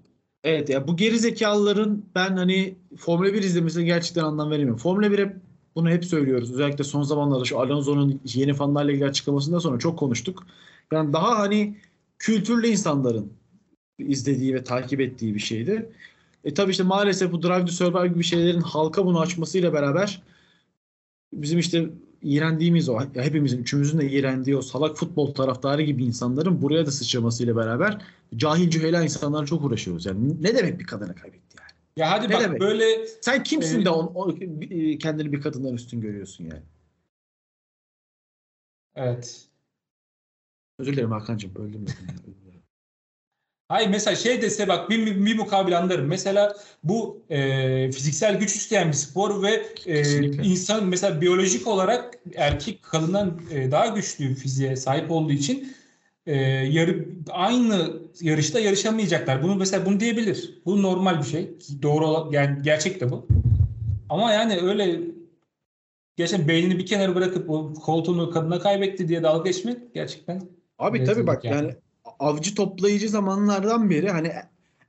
Evet 0.45 0.69
ya 0.69 0.89
bu 0.89 0.97
geri 0.97 1.19
zekalıların 1.19 2.05
ben 2.15 2.37
hani 2.37 2.75
Formula 2.97 3.35
1 3.35 3.43
izlemesine 3.43 3.85
gerçekten 3.85 4.25
anlam 4.25 4.51
veremiyorum. 4.51 4.83
Formula 4.83 5.07
1'e 5.07 5.37
bunu 5.75 5.91
hep 5.91 6.05
söylüyoruz. 6.05 6.53
Özellikle 6.53 6.85
son 6.85 7.03
zamanlarda 7.03 7.45
şu 7.45 7.61
Alonso'nun 7.61 8.21
yeni 8.25 8.55
fanlarla 8.55 8.93
ilgili 8.93 9.09
açıklamasından 9.09 9.59
sonra 9.59 9.79
çok 9.79 9.99
konuştuk. 9.99 10.47
Yani 10.93 11.13
daha 11.13 11.39
hani 11.39 11.77
kültürlü 12.19 12.67
insanların 12.69 13.33
izlediği 13.99 14.55
ve 14.55 14.65
takip 14.65 15.01
ettiği 15.01 15.35
bir 15.35 15.41
şeydi. 15.41 15.93
E 16.45 16.55
tabii 16.55 16.71
işte 16.71 16.83
maalesef 16.83 17.33
bu 17.33 17.43
Drive 17.43 17.65
to 17.65 17.73
Survive 17.73 18.09
gibi 18.09 18.25
şeylerin 18.25 18.61
halka 18.61 19.07
bunu 19.07 19.21
açmasıyla 19.21 19.73
beraber 19.73 20.23
bizim 21.33 21.59
işte 21.59 21.91
iğrendiğimiz 22.23 22.89
o 22.89 23.01
hepimizin 23.15 23.59
üçümüzün 23.63 23.99
de 23.99 24.11
iğrendiği 24.11 24.57
o 24.57 24.63
salak 24.63 24.97
futbol 24.97 25.35
taraftarı 25.35 25.83
gibi 25.83 26.05
insanların 26.05 26.63
buraya 26.63 26.87
da 26.87 26.91
sıçramasıyla 26.91 27.57
beraber 27.57 28.03
cahil 28.37 28.71
cühela 28.71 29.03
insanlarla 29.03 29.47
çok 29.47 29.65
uğraşıyoruz. 29.65 30.07
Yani 30.07 30.43
ne 30.43 30.55
demek 30.57 30.81
bir 30.81 30.85
kadını 30.85 31.15
kaybetti 31.15 31.57
yani? 31.61 31.71
Ya 31.97 32.11
hadi 32.11 32.29
Ne 32.29 32.35
bak 32.35 32.43
demek? 32.43 32.61
böyle 32.61 33.07
Sen 33.21 33.43
kimsin 33.43 33.81
Ee, 33.81 33.85
de 33.85 33.91
on, 33.91 34.13
o- 34.15 34.33
e, 34.71 34.99
kendini 34.99 35.33
bir 35.33 35.41
kadından 35.41 35.75
üstün 35.75 36.01
görüyorsun 36.01 36.45
yani? 36.45 36.63
evet. 38.95 39.45
Özür 40.79 40.93
dilerim 40.93 41.13
Hakan'cığım 41.13 41.55
böldüm. 41.55 41.85
Hayır 43.69 43.89
mesela 43.89 44.17
şey 44.17 44.43
dese 44.43 44.69
bak 44.69 44.91
bir, 44.91 45.27
bir 45.27 45.37
mukabil 45.37 45.79
anlarım. 45.79 46.07
Mesela 46.07 46.57
bu 46.85 47.23
e, 47.31 47.93
fiziksel 47.93 48.39
güç 48.39 48.57
isteyen 48.57 48.89
bir 48.89 48.93
spor 48.93 49.43
ve 49.43 49.51
e, 49.87 49.95
Kesinlikle. 49.95 50.43
insan 50.43 50.87
mesela 50.87 51.21
biyolojik 51.21 51.67
olarak 51.67 52.19
erkek 52.35 52.83
kadından 52.83 53.41
e, 53.51 53.71
daha 53.71 53.87
güçlü 53.87 54.35
fiziğe 54.35 54.77
sahip 54.77 55.11
olduğu 55.11 55.33
için 55.33 55.73
e, 56.27 56.37
yarı, 56.47 57.05
aynı 57.31 57.93
yarışta 58.21 58.61
yarışamayacaklar. 58.61 59.43
Bunu 59.43 59.55
mesela 59.55 59.87
bunu 59.87 60.01
diyebilir. 60.01 60.63
Bu 60.67 60.83
normal 60.83 61.19
bir 61.19 61.27
şey. 61.27 61.51
Doğru 61.83 62.07
olan, 62.07 62.33
yani 62.33 62.63
gerçek 62.63 63.01
de 63.01 63.11
bu. 63.11 63.27
Ama 64.09 64.33
yani 64.33 64.61
öyle 64.63 65.01
gerçekten 66.17 66.49
beynini 66.49 66.79
bir 66.79 66.87
kenara 66.87 67.15
bırakıp 67.15 67.51
o 67.51 67.75
koltuğunu 67.75 68.31
kadına 68.31 68.59
kaybetti 68.59 69.09
diye 69.09 69.23
dalga 69.23 69.51
geçmek 69.51 69.95
gerçekten 69.95 70.43
Abi 70.79 71.05
tabii 71.05 71.27
bak 71.27 71.45
yani. 71.45 71.57
yani 71.57 71.75
avcı 72.19 72.55
toplayıcı 72.55 73.09
zamanlardan 73.09 73.91
beri 73.91 74.11
hani 74.11 74.33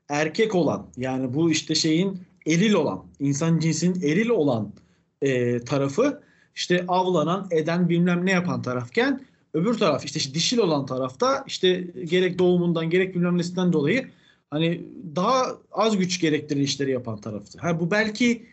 erkek 0.09 0.55
olan 0.55 0.87
yani 0.97 1.33
bu 1.33 1.51
işte 1.51 1.75
şeyin 1.75 2.21
eril 2.47 2.73
olan 2.73 3.05
insan 3.19 3.59
cinsinin 3.59 4.01
eril 4.01 4.29
olan 4.29 4.73
e, 5.21 5.59
tarafı 5.59 6.21
işte 6.55 6.85
avlanan 6.87 7.47
eden 7.51 7.89
bilmem 7.89 8.25
ne 8.25 8.31
yapan 8.31 8.61
tarafken 8.61 9.21
öbür 9.53 9.77
taraf 9.77 10.05
işte 10.05 10.33
dişil 10.33 10.57
olan 10.57 10.85
tarafta 10.85 11.43
işte 11.47 11.87
gerek 12.09 12.39
doğumundan 12.39 12.89
gerek 12.89 13.15
bilmem 13.15 13.37
nesinden 13.37 13.73
dolayı 13.73 14.07
hani 14.49 14.81
daha 15.15 15.57
az 15.71 15.97
güç 15.97 16.21
gerektiren 16.21 16.61
işleri 16.61 16.91
yapan 16.91 17.21
taraftı. 17.21 17.59
Ha 17.59 17.79
bu 17.79 17.91
belki 17.91 18.45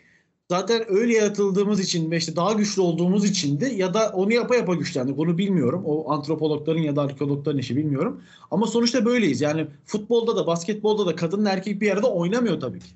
zaten 0.51 0.85
öyle 0.91 1.13
yaratıldığımız 1.13 1.79
için 1.79 2.11
ve 2.11 2.17
işte 2.17 2.35
daha 2.35 2.53
güçlü 2.53 2.81
olduğumuz 2.81 3.25
için 3.25 3.59
de 3.59 3.65
ya 3.67 3.93
da 3.93 4.09
onu 4.09 4.33
yapa 4.33 4.55
yapa 4.55 4.75
güçlendik. 4.75 5.17
Bunu 5.17 5.37
bilmiyorum. 5.37 5.83
O 5.85 6.11
antropologların 6.11 6.81
ya 6.81 6.95
da 6.95 7.01
arkeologların 7.01 7.59
işi 7.59 7.75
bilmiyorum. 7.75 8.21
Ama 8.51 8.67
sonuçta 8.67 9.05
böyleyiz. 9.05 9.41
Yani 9.41 9.67
futbolda 9.85 10.35
da 10.35 10.47
basketbolda 10.47 11.05
da 11.05 11.15
kadın 11.15 11.45
erkek 11.45 11.81
bir 11.81 11.91
arada 11.91 12.13
oynamıyor 12.13 12.59
tabii 12.59 12.79
ki. 12.79 12.89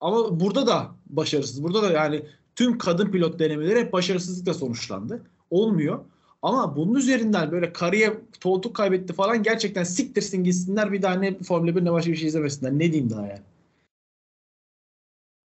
Ama 0.00 0.40
burada 0.40 0.66
da 0.66 0.90
başarısız. 1.06 1.62
Burada 1.62 1.82
da 1.82 1.90
yani 1.90 2.22
tüm 2.56 2.78
kadın 2.78 3.10
pilot 3.10 3.38
denemeleri 3.38 3.80
hep 3.80 3.92
başarısızlıkla 3.92 4.54
sonuçlandı. 4.54 5.22
Olmuyor. 5.50 6.04
Ama 6.42 6.76
bunun 6.76 6.94
üzerinden 6.94 7.52
böyle 7.52 7.72
kariye 7.72 8.20
koltuk 8.42 8.76
kaybetti 8.76 9.12
falan 9.12 9.42
gerçekten 9.42 9.84
siktirsin 9.84 10.44
gitsinler 10.44 10.92
bir 10.92 11.02
daha 11.02 11.14
ne 11.14 11.38
Formula 11.38 11.76
1 11.76 11.84
ne 11.84 11.92
başka 11.92 12.12
bir 12.12 12.16
şey 12.16 12.28
izlemesinler. 12.28 12.72
Ne 12.72 12.92
diyeyim 12.92 13.10
daha 13.10 13.26
yani. 13.26 13.42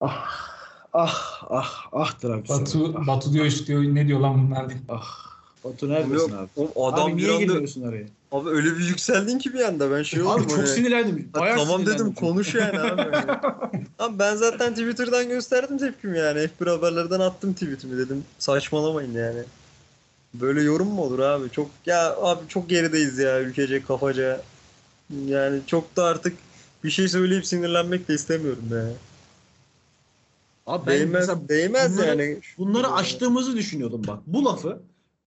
Ah 0.01 0.49
ah 0.93 1.43
ah 1.51 1.86
ah 1.93 2.12
Travis. 2.12 2.51
Batu, 2.51 2.95
ah, 2.99 3.07
Batu 3.07 3.32
diyor 3.32 3.45
işte 3.45 3.66
diyor, 3.66 3.82
ne 3.82 4.07
diyor 4.09 4.20
lan 4.20 4.47
bunlar 4.47 4.68
diye. 4.68 4.78
ah. 4.88 5.30
Batu 5.64 5.88
neredesin 5.88 6.32
abi? 6.36 6.49
O 6.74 6.88
adam 6.88 7.07
abi 7.07 7.16
niye 7.16 7.30
anda 7.32 7.43
girmiyorsun 7.45 7.82
araya? 7.82 8.05
abi 8.32 8.49
öyle 8.49 8.78
bir 8.78 8.84
yükseldin 8.88 9.38
ki 9.38 9.55
bir 9.55 9.61
anda 9.61 9.91
ben 9.91 10.03
şey 10.03 10.22
oldum. 10.22 10.43
Abi 10.43 10.49
çok 10.49 10.68
sinirlendim. 10.68 11.28
Ha, 11.32 11.41
Bayağı 11.41 11.57
tamam 11.59 11.80
sinirlendim 11.80 11.95
dedim 11.95 12.07
çünkü. 12.07 12.20
konuş 12.20 12.55
yani 12.55 12.80
abi. 12.80 13.03
abi 13.99 14.18
ben 14.18 14.36
zaten 14.36 14.74
Twitter'dan 14.74 15.28
gösterdim 15.28 15.78
tepkimi 15.78 16.18
yani. 16.18 16.38
F1 16.61 16.70
haberlerden 16.70 17.20
attım 17.20 17.53
tweetimi 17.55 17.99
dedim. 17.99 18.24
Saçmalamayın 18.38 19.14
yani. 19.14 19.41
Böyle 20.34 20.62
yorum 20.62 20.88
mu 20.88 21.03
olur 21.03 21.18
abi? 21.18 21.51
Çok 21.51 21.70
ya 21.86 22.16
abi 22.16 22.41
çok 22.49 22.68
gerideyiz 22.68 23.18
ya 23.18 23.41
ülkece 23.41 23.82
kafaca. 23.82 24.41
Yani 25.26 25.61
çok 25.66 25.97
da 25.97 26.05
artık 26.05 26.36
bir 26.84 26.91
şey 26.91 27.09
söyleyip 27.09 27.47
sinirlenmek 27.47 28.09
de 28.09 28.14
istemiyorum 28.14 28.64
ya. 28.72 28.84
Abi 30.70 30.86
ben 30.86 30.98
Değmez, 30.98 31.12
mesela 31.12 31.48
değmez 31.48 31.98
bunları- 31.98 32.24
yani. 32.24 32.38
bunları 32.58 32.92
aştığımızı 32.92 33.56
düşünüyordum 33.56 34.02
bak. 34.06 34.18
Bu 34.26 34.44
lafı 34.44 34.82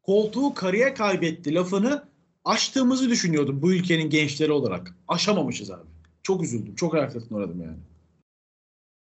koltuğu 0.04 0.54
karıya 0.54 0.94
kaybetti 0.94 1.56
lafını 1.56 2.04
aştığımızı 2.46 3.10
düşünüyordum 3.10 3.62
bu 3.62 3.74
ülkenin 3.74 4.10
gençleri 4.10 4.52
olarak. 4.52 4.96
Aşamamışız 5.08 5.72
abi. 5.72 5.84
Çok 6.24 6.44
üzüldüm. 6.44 6.76
Çok 6.76 6.94
hayal 6.94 7.12
uğradım 7.30 7.62
yani. 7.62 7.78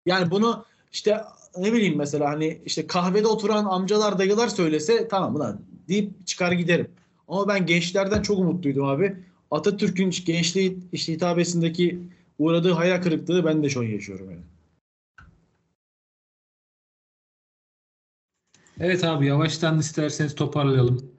Yani 0.06 0.30
bunu 0.30 0.64
işte 0.92 1.20
ne 1.58 1.72
bileyim 1.72 1.96
mesela 1.96 2.30
hani 2.30 2.60
işte 2.66 2.86
kahvede 2.86 3.26
oturan 3.26 3.64
amcalar 3.64 4.18
dayılar 4.18 4.48
söylese 4.48 5.08
tamam 5.08 5.40
lan 5.40 5.60
deyip 5.88 6.26
çıkar 6.26 6.52
giderim. 6.52 6.88
Ama 7.28 7.48
ben 7.48 7.66
gençlerden 7.66 8.22
çok 8.22 8.38
umutluydum 8.38 8.84
abi. 8.84 9.16
Atatürk'ün 9.50 10.10
gençliği 10.10 10.78
işte 10.92 11.12
hitabesindeki 11.12 11.98
uğradığı 12.38 12.72
hayal 12.72 13.02
kırıklığı 13.02 13.44
ben 13.44 13.62
de 13.62 13.68
şu 13.68 13.80
an 13.80 13.84
yaşıyorum 13.84 14.30
yani. 14.30 14.42
Evet 18.80 19.04
abi 19.04 19.26
yavaştan 19.26 19.78
isterseniz 19.78 20.34
toparlayalım. 20.34 21.10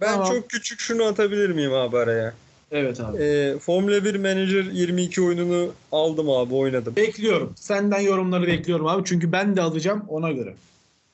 Ben 0.00 0.12
Tamam. 0.12 0.28
çok 0.28 0.50
küçük 0.50 0.80
şunu 0.80 1.04
atabilir 1.04 1.50
miyim 1.50 1.72
abi 1.72 1.98
araya? 1.98 2.34
Evet 2.70 3.00
abi. 3.00 3.22
Ee, 3.22 3.58
Formula 3.58 4.04
1 4.04 4.14
Manager 4.14 4.64
22 4.64 5.22
oyununu 5.22 5.72
aldım 5.92 6.30
abi 6.30 6.54
oynadım. 6.54 6.96
Bekliyorum. 6.96 7.52
Senden 7.56 8.00
yorumları 8.00 8.46
bekliyorum 8.46 8.86
abi. 8.86 9.02
Çünkü 9.04 9.32
ben 9.32 9.56
de 9.56 9.62
alacağım 9.62 10.04
ona 10.08 10.32
göre. 10.32 10.54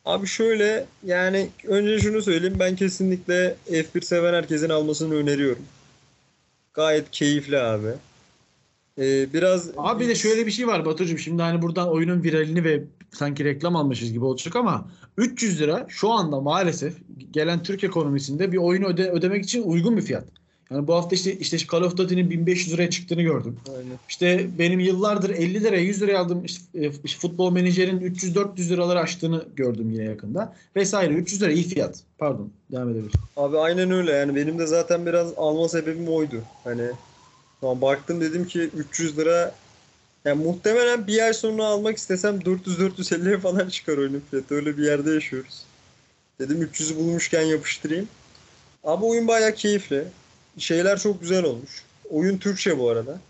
Abi 0.04 0.26
şöyle 0.26 0.86
yani 1.04 1.48
önce 1.64 1.98
şunu 1.98 2.22
söyleyeyim 2.22 2.56
ben 2.58 2.76
kesinlikle 2.76 3.56
F1 3.70 4.04
seven 4.04 4.34
herkesin 4.34 4.68
almasını 4.68 5.14
öneriyorum. 5.14 5.62
Gayet 6.74 7.10
keyifli 7.10 7.58
abi. 7.58 7.88
Ee, 8.98 9.32
biraz 9.32 9.70
Abi 9.76 10.04
bir 10.04 10.08
de 10.08 10.14
şöyle 10.14 10.46
bir 10.46 10.50
şey 10.50 10.66
var 10.66 10.84
Batucuğum. 10.84 11.18
Şimdi 11.18 11.42
hani 11.42 11.62
buradan 11.62 11.88
oyunun 11.88 12.22
viralini 12.22 12.64
ve 12.64 12.82
sanki 13.12 13.44
reklam 13.44 13.76
almışız 13.76 14.12
gibi 14.12 14.24
olacak 14.24 14.56
ama 14.56 14.88
300 15.16 15.60
lira 15.60 15.86
şu 15.88 16.10
anda 16.10 16.40
maalesef 16.40 16.94
gelen 17.30 17.62
Türk 17.62 17.84
ekonomisinde 17.84 18.52
bir 18.52 18.56
oyunu 18.56 18.86
öde, 18.86 19.10
ödemek 19.10 19.44
için 19.44 19.62
uygun 19.62 19.96
bir 19.96 20.02
fiyat. 20.02 20.24
Yani 20.70 20.86
bu 20.86 20.94
hafta 20.94 21.16
işte 21.16 21.32
işte 21.38 21.58
Call 21.72 21.82
of 21.82 21.96
Duty'nin 21.96 22.30
1500 22.30 22.72
liraya 22.72 22.90
çıktığını 22.90 23.22
gördüm. 23.22 23.56
Aynen. 23.68 23.98
İşte 24.08 24.46
benim 24.58 24.80
yıllardır 24.80 25.30
50 25.30 25.64
liraya 25.64 25.82
100 25.82 26.02
liraya 26.02 26.18
aldığım 26.18 26.44
işte, 26.44 26.62
e, 26.74 26.90
futbol 27.08 27.52
menajerin 27.52 28.00
300-400 28.00 28.68
liraları 28.68 29.00
aştığını 29.00 29.44
gördüm 29.56 29.90
yine 29.90 30.04
yakında. 30.04 30.54
Vesaire 30.76 31.14
300 31.14 31.42
lira 31.42 31.52
iyi 31.52 31.64
fiyat. 31.64 32.00
Pardon 32.18 32.50
devam 32.72 32.88
edebilir. 32.88 33.12
Abi 33.36 33.58
aynen 33.58 33.90
öyle 33.90 34.12
yani 34.12 34.36
benim 34.36 34.58
de 34.58 34.66
zaten 34.66 35.06
biraz 35.06 35.32
alma 35.36 35.68
sebebim 35.68 36.08
oydu. 36.08 36.42
Hani 36.64 36.82
tamam 37.60 37.80
baktım 37.80 38.20
dedim 38.20 38.46
ki 38.46 38.60
300 38.60 39.18
lira 39.18 39.54
Yani 40.26 40.44
muhtemelen 40.44 41.06
bir 41.06 41.22
ay 41.22 41.32
sonra 41.32 41.64
almak 41.64 41.96
istesem 41.96 42.38
400-450'ye 42.38 43.38
falan 43.38 43.68
çıkar 43.68 43.98
oyunun 43.98 44.22
fiyatı. 44.30 44.54
Öyle 44.54 44.78
bir 44.78 44.84
yerde 44.84 45.10
yaşıyoruz. 45.10 45.62
Dedim 46.40 46.62
300'ü 46.62 46.96
bulmuşken 46.96 47.42
yapıştırayım. 47.42 48.08
Abi 48.84 49.04
oyun 49.04 49.28
bayağı 49.28 49.54
keyifli. 49.54 50.04
Şeyler 50.58 50.98
çok 50.98 51.20
güzel 51.20 51.44
olmuş. 51.44 51.84
Oyun 52.10 52.38
Türkçe 52.38 52.78
bu 52.78 52.90
arada. 52.90 53.20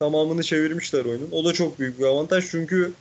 Tamamını 0.00 0.42
çevirmişler 0.42 1.04
oyunun. 1.04 1.28
O 1.32 1.44
da 1.44 1.52
çok 1.52 1.78
büyük 1.78 1.98
bir 1.98 2.04
avantaj 2.04 2.50
çünkü 2.50 2.92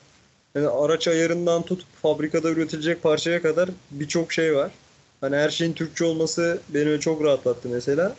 yani 0.55 0.67
araç 0.67 1.07
ayarından 1.07 1.63
tut 1.63 1.85
fabrikada 2.01 2.49
üretilecek 2.49 3.03
parçaya 3.03 3.41
kadar 3.41 3.69
birçok 3.91 4.33
şey 4.33 4.55
var. 4.55 4.71
Hani 5.21 5.35
her 5.35 5.49
şeyin 5.49 5.73
Türkçe 5.73 6.05
olması 6.05 6.61
beni 6.69 6.99
çok 6.99 7.23
rahatlattı 7.23 7.69
mesela. 7.69 8.15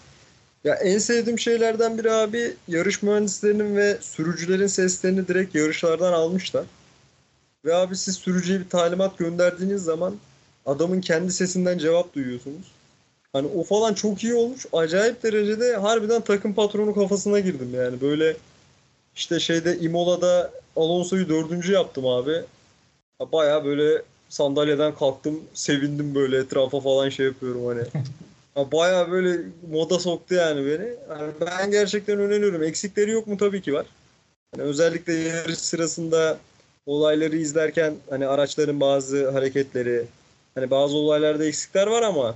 Ya 0.64 0.74
en 0.74 0.98
sevdiğim 0.98 1.38
şeylerden 1.38 1.98
biri 1.98 2.12
abi 2.12 2.56
yarış 2.68 3.02
mühendislerinin 3.02 3.76
ve 3.76 3.98
sürücülerin 4.00 4.66
seslerini 4.66 5.28
direkt 5.28 5.54
yarışlardan 5.54 6.12
almışlar. 6.12 6.64
Ve 7.64 7.74
abi 7.74 7.96
siz 7.96 8.16
sürücüye 8.16 8.60
bir 8.60 8.68
talimat 8.68 9.18
gönderdiğiniz 9.18 9.82
zaman 9.82 10.16
adamın 10.66 11.00
kendi 11.00 11.32
sesinden 11.32 11.78
cevap 11.78 12.14
duyuyorsunuz. 12.14 12.72
Hani 13.32 13.46
o 13.46 13.64
falan 13.64 13.94
çok 13.94 14.24
iyi 14.24 14.34
olmuş. 14.34 14.66
Acayip 14.72 15.22
derecede 15.22 15.76
harbiden 15.76 16.20
takım 16.20 16.54
patronu 16.54 16.94
kafasına 16.94 17.40
girdim 17.40 17.70
yani. 17.74 18.00
Böyle 18.00 18.36
işte 19.16 19.40
şeyde 19.40 19.78
Imola'da 19.78 20.50
Alonso'yu 20.76 21.28
dördüncü 21.28 21.72
yaptım 21.72 22.06
abi. 22.06 22.32
Ya 23.20 23.32
Baya 23.32 23.64
böyle 23.64 24.02
sandalyeden 24.28 24.94
kalktım. 24.94 25.40
Sevindim 25.54 26.14
böyle 26.14 26.38
etrafa 26.38 26.80
falan 26.80 27.08
şey 27.08 27.26
yapıyorum 27.26 27.66
hani. 27.66 27.82
Ya 28.60 28.72
Baya 28.72 29.10
böyle 29.10 29.40
moda 29.70 29.98
soktu 29.98 30.34
yani 30.34 30.66
beni. 30.66 30.88
Yani 31.10 31.32
ben 31.40 31.70
gerçekten 31.70 32.18
öneriyorum. 32.18 32.62
Eksikleri 32.62 33.10
yok 33.10 33.26
mu? 33.26 33.36
Tabii 33.36 33.62
ki 33.62 33.74
var. 33.74 33.86
Hani 34.54 34.62
özellikle 34.64 35.12
yarış 35.14 35.58
sırasında 35.58 36.38
olayları 36.86 37.36
izlerken 37.36 37.94
hani 38.10 38.26
araçların 38.26 38.80
bazı 38.80 39.30
hareketleri 39.30 40.04
hani 40.54 40.70
bazı 40.70 40.96
olaylarda 40.96 41.44
eksikler 41.44 41.86
var 41.86 42.02
ama 42.02 42.34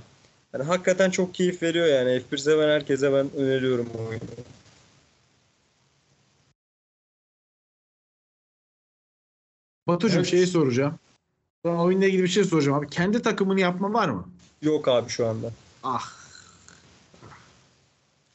hani 0.51 0.63
hakikaten 0.63 1.09
çok 1.09 1.33
keyif 1.33 1.63
veriyor 1.63 1.85
yani. 1.87 2.21
F1 2.31 2.37
seven 2.37 2.67
herkese 2.67 3.13
ben 3.13 3.29
öneriyorum 3.37 3.89
bu 3.93 3.99
oyunu. 4.09 4.21
Batucuğum 9.87 10.17
Evet. 10.17 10.27
şeyi 10.27 10.47
soracağım. 10.47 10.99
Ben 11.65 11.75
oyunla 11.75 12.05
ilgili 12.05 12.23
bir 12.23 12.27
şey 12.27 12.43
soracağım 12.43 12.77
abi. 12.77 12.89
Kendi 12.89 13.21
takımını 13.21 13.59
yapma 13.59 13.93
var 13.93 14.09
mı? 14.09 14.29
Yok 14.61 14.87
abi 14.87 15.09
şu 15.09 15.27
anda. 15.27 15.51
Ah 15.87 16.13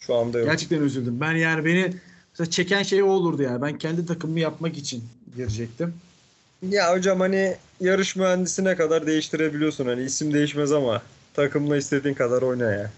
Şu 0.01 0.15
anda 0.15 0.39
yok. 0.39 0.49
gerçekten 0.49 0.83
üzüldüm. 0.83 1.21
Ben 1.21 1.33
yani 1.33 1.65
beni 1.65 1.95
mesela 2.33 2.51
çeken 2.51 2.83
şey 2.83 3.03
o 3.03 3.07
olurdu 3.07 3.43
yani. 3.43 3.63
Ben 3.63 3.79
kendi 3.79 4.07
takımımı 4.07 4.41
yapmak 4.41 4.79
için 4.79 5.05
girecektim. 5.37 5.95
Ya 6.69 6.93
hocam 6.93 7.21
hani 7.21 7.57
yarış 7.81 8.17
mühendisine 8.17 8.77
kadar 8.77 9.07
değiştirebiliyorsun. 9.07 9.87
Hani 9.87 10.03
isim 10.03 10.35
değişmez 10.35 10.73
ama 10.73 11.03
takımla 11.35 11.77
istediğin 11.77 12.15
kadar 12.15 12.43
oyna 12.43 12.73
ya. 12.73 12.91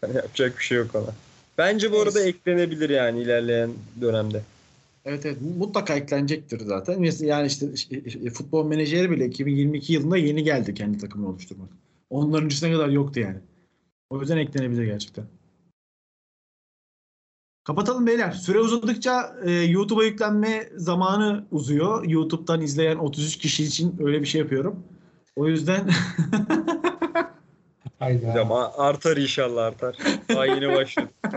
Hani 0.00 0.16
yapacak 0.16 0.58
bir 0.58 0.64
şey 0.64 0.78
yok 0.78 0.94
ona. 0.94 1.14
Bence 1.58 1.92
bu 1.92 2.00
arada 2.00 2.20
eklenebilir 2.20 2.90
yani 2.90 3.20
ilerleyen 3.20 3.70
dönemde. 4.00 4.42
Evet 5.04 5.26
evet 5.26 5.36
mutlaka 5.58 5.94
eklenecektir 5.94 6.60
zaten. 6.60 7.02
Yani 7.20 7.46
işte 7.46 7.66
e, 8.24 8.30
futbol 8.30 8.66
menajeri 8.66 9.10
bile 9.10 9.26
2022 9.26 9.92
yılında 9.92 10.16
yeni 10.16 10.44
geldi 10.44 10.74
kendi 10.74 10.98
takımını 10.98 11.28
oluşturmak. 11.28 11.68
Onların 12.10 12.44
öncesine 12.44 12.72
kadar 12.72 12.88
yoktu 12.88 13.20
yani. 13.20 13.38
O 14.10 14.20
yüzden 14.20 14.36
eklenebilir 14.36 14.84
gerçekten. 14.84 15.24
Kapatalım 17.64 18.06
beyler. 18.06 18.32
Süre 18.32 18.58
uzadıkça 18.60 19.36
e, 19.44 19.50
YouTube'a 19.52 20.04
yüklenme 20.04 20.68
zamanı 20.76 21.46
uzuyor. 21.50 22.04
YouTube'dan 22.04 22.60
izleyen 22.60 22.96
33 22.96 23.38
kişi 23.38 23.64
için 23.64 23.96
öyle 24.00 24.20
bir 24.20 24.26
şey 24.26 24.40
yapıyorum. 24.40 24.84
O 25.36 25.48
yüzden 25.48 25.88
Hayda. 27.98 28.30
Hocam 28.30 28.52
a- 28.52 28.72
artar 28.78 29.16
inşallah 29.16 29.64
artar. 29.64 29.96
Daha 30.28 30.46
yeni 30.46 30.68
başladı. 30.68 31.08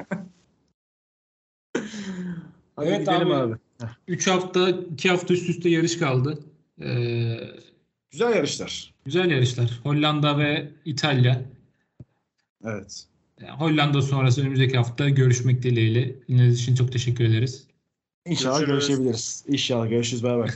Hadi 2.75 2.87
Evet 2.89 2.99
gidelim 2.99 3.31
abi. 3.31 3.53
abi. 3.53 3.57
3 4.07 4.27
hafta, 4.27 4.69
2 4.69 5.09
hafta 5.09 5.33
üst 5.33 5.49
üste 5.49 5.69
yarış 5.69 5.97
kaldı. 5.99 6.39
Ee, 6.81 7.37
Güzel 8.11 8.35
yarışlar. 8.35 8.93
güzel 9.05 9.31
yarışlar. 9.31 9.79
Hollanda 9.83 10.37
ve 10.37 10.71
İtalya. 10.85 11.41
Evet. 12.65 13.07
Hollanda 13.57 14.01
sonrası 14.01 14.41
önümüzdeki 14.41 14.77
hafta 14.77 15.09
görüşmek 15.09 15.63
dileğiyle. 15.63 16.15
Dinlediğiniz 16.27 16.61
için 16.61 16.75
çok 16.75 16.91
teşekkür 16.91 17.25
ederiz. 17.25 17.67
İnşallah 18.25 18.59
Görüşürüz. 18.59 18.87
görüşebiliriz. 18.87 19.45
İnşallah 19.47 19.89
görüşürüz. 19.89 20.23
Bay 20.23 20.37
bay. 20.37 20.49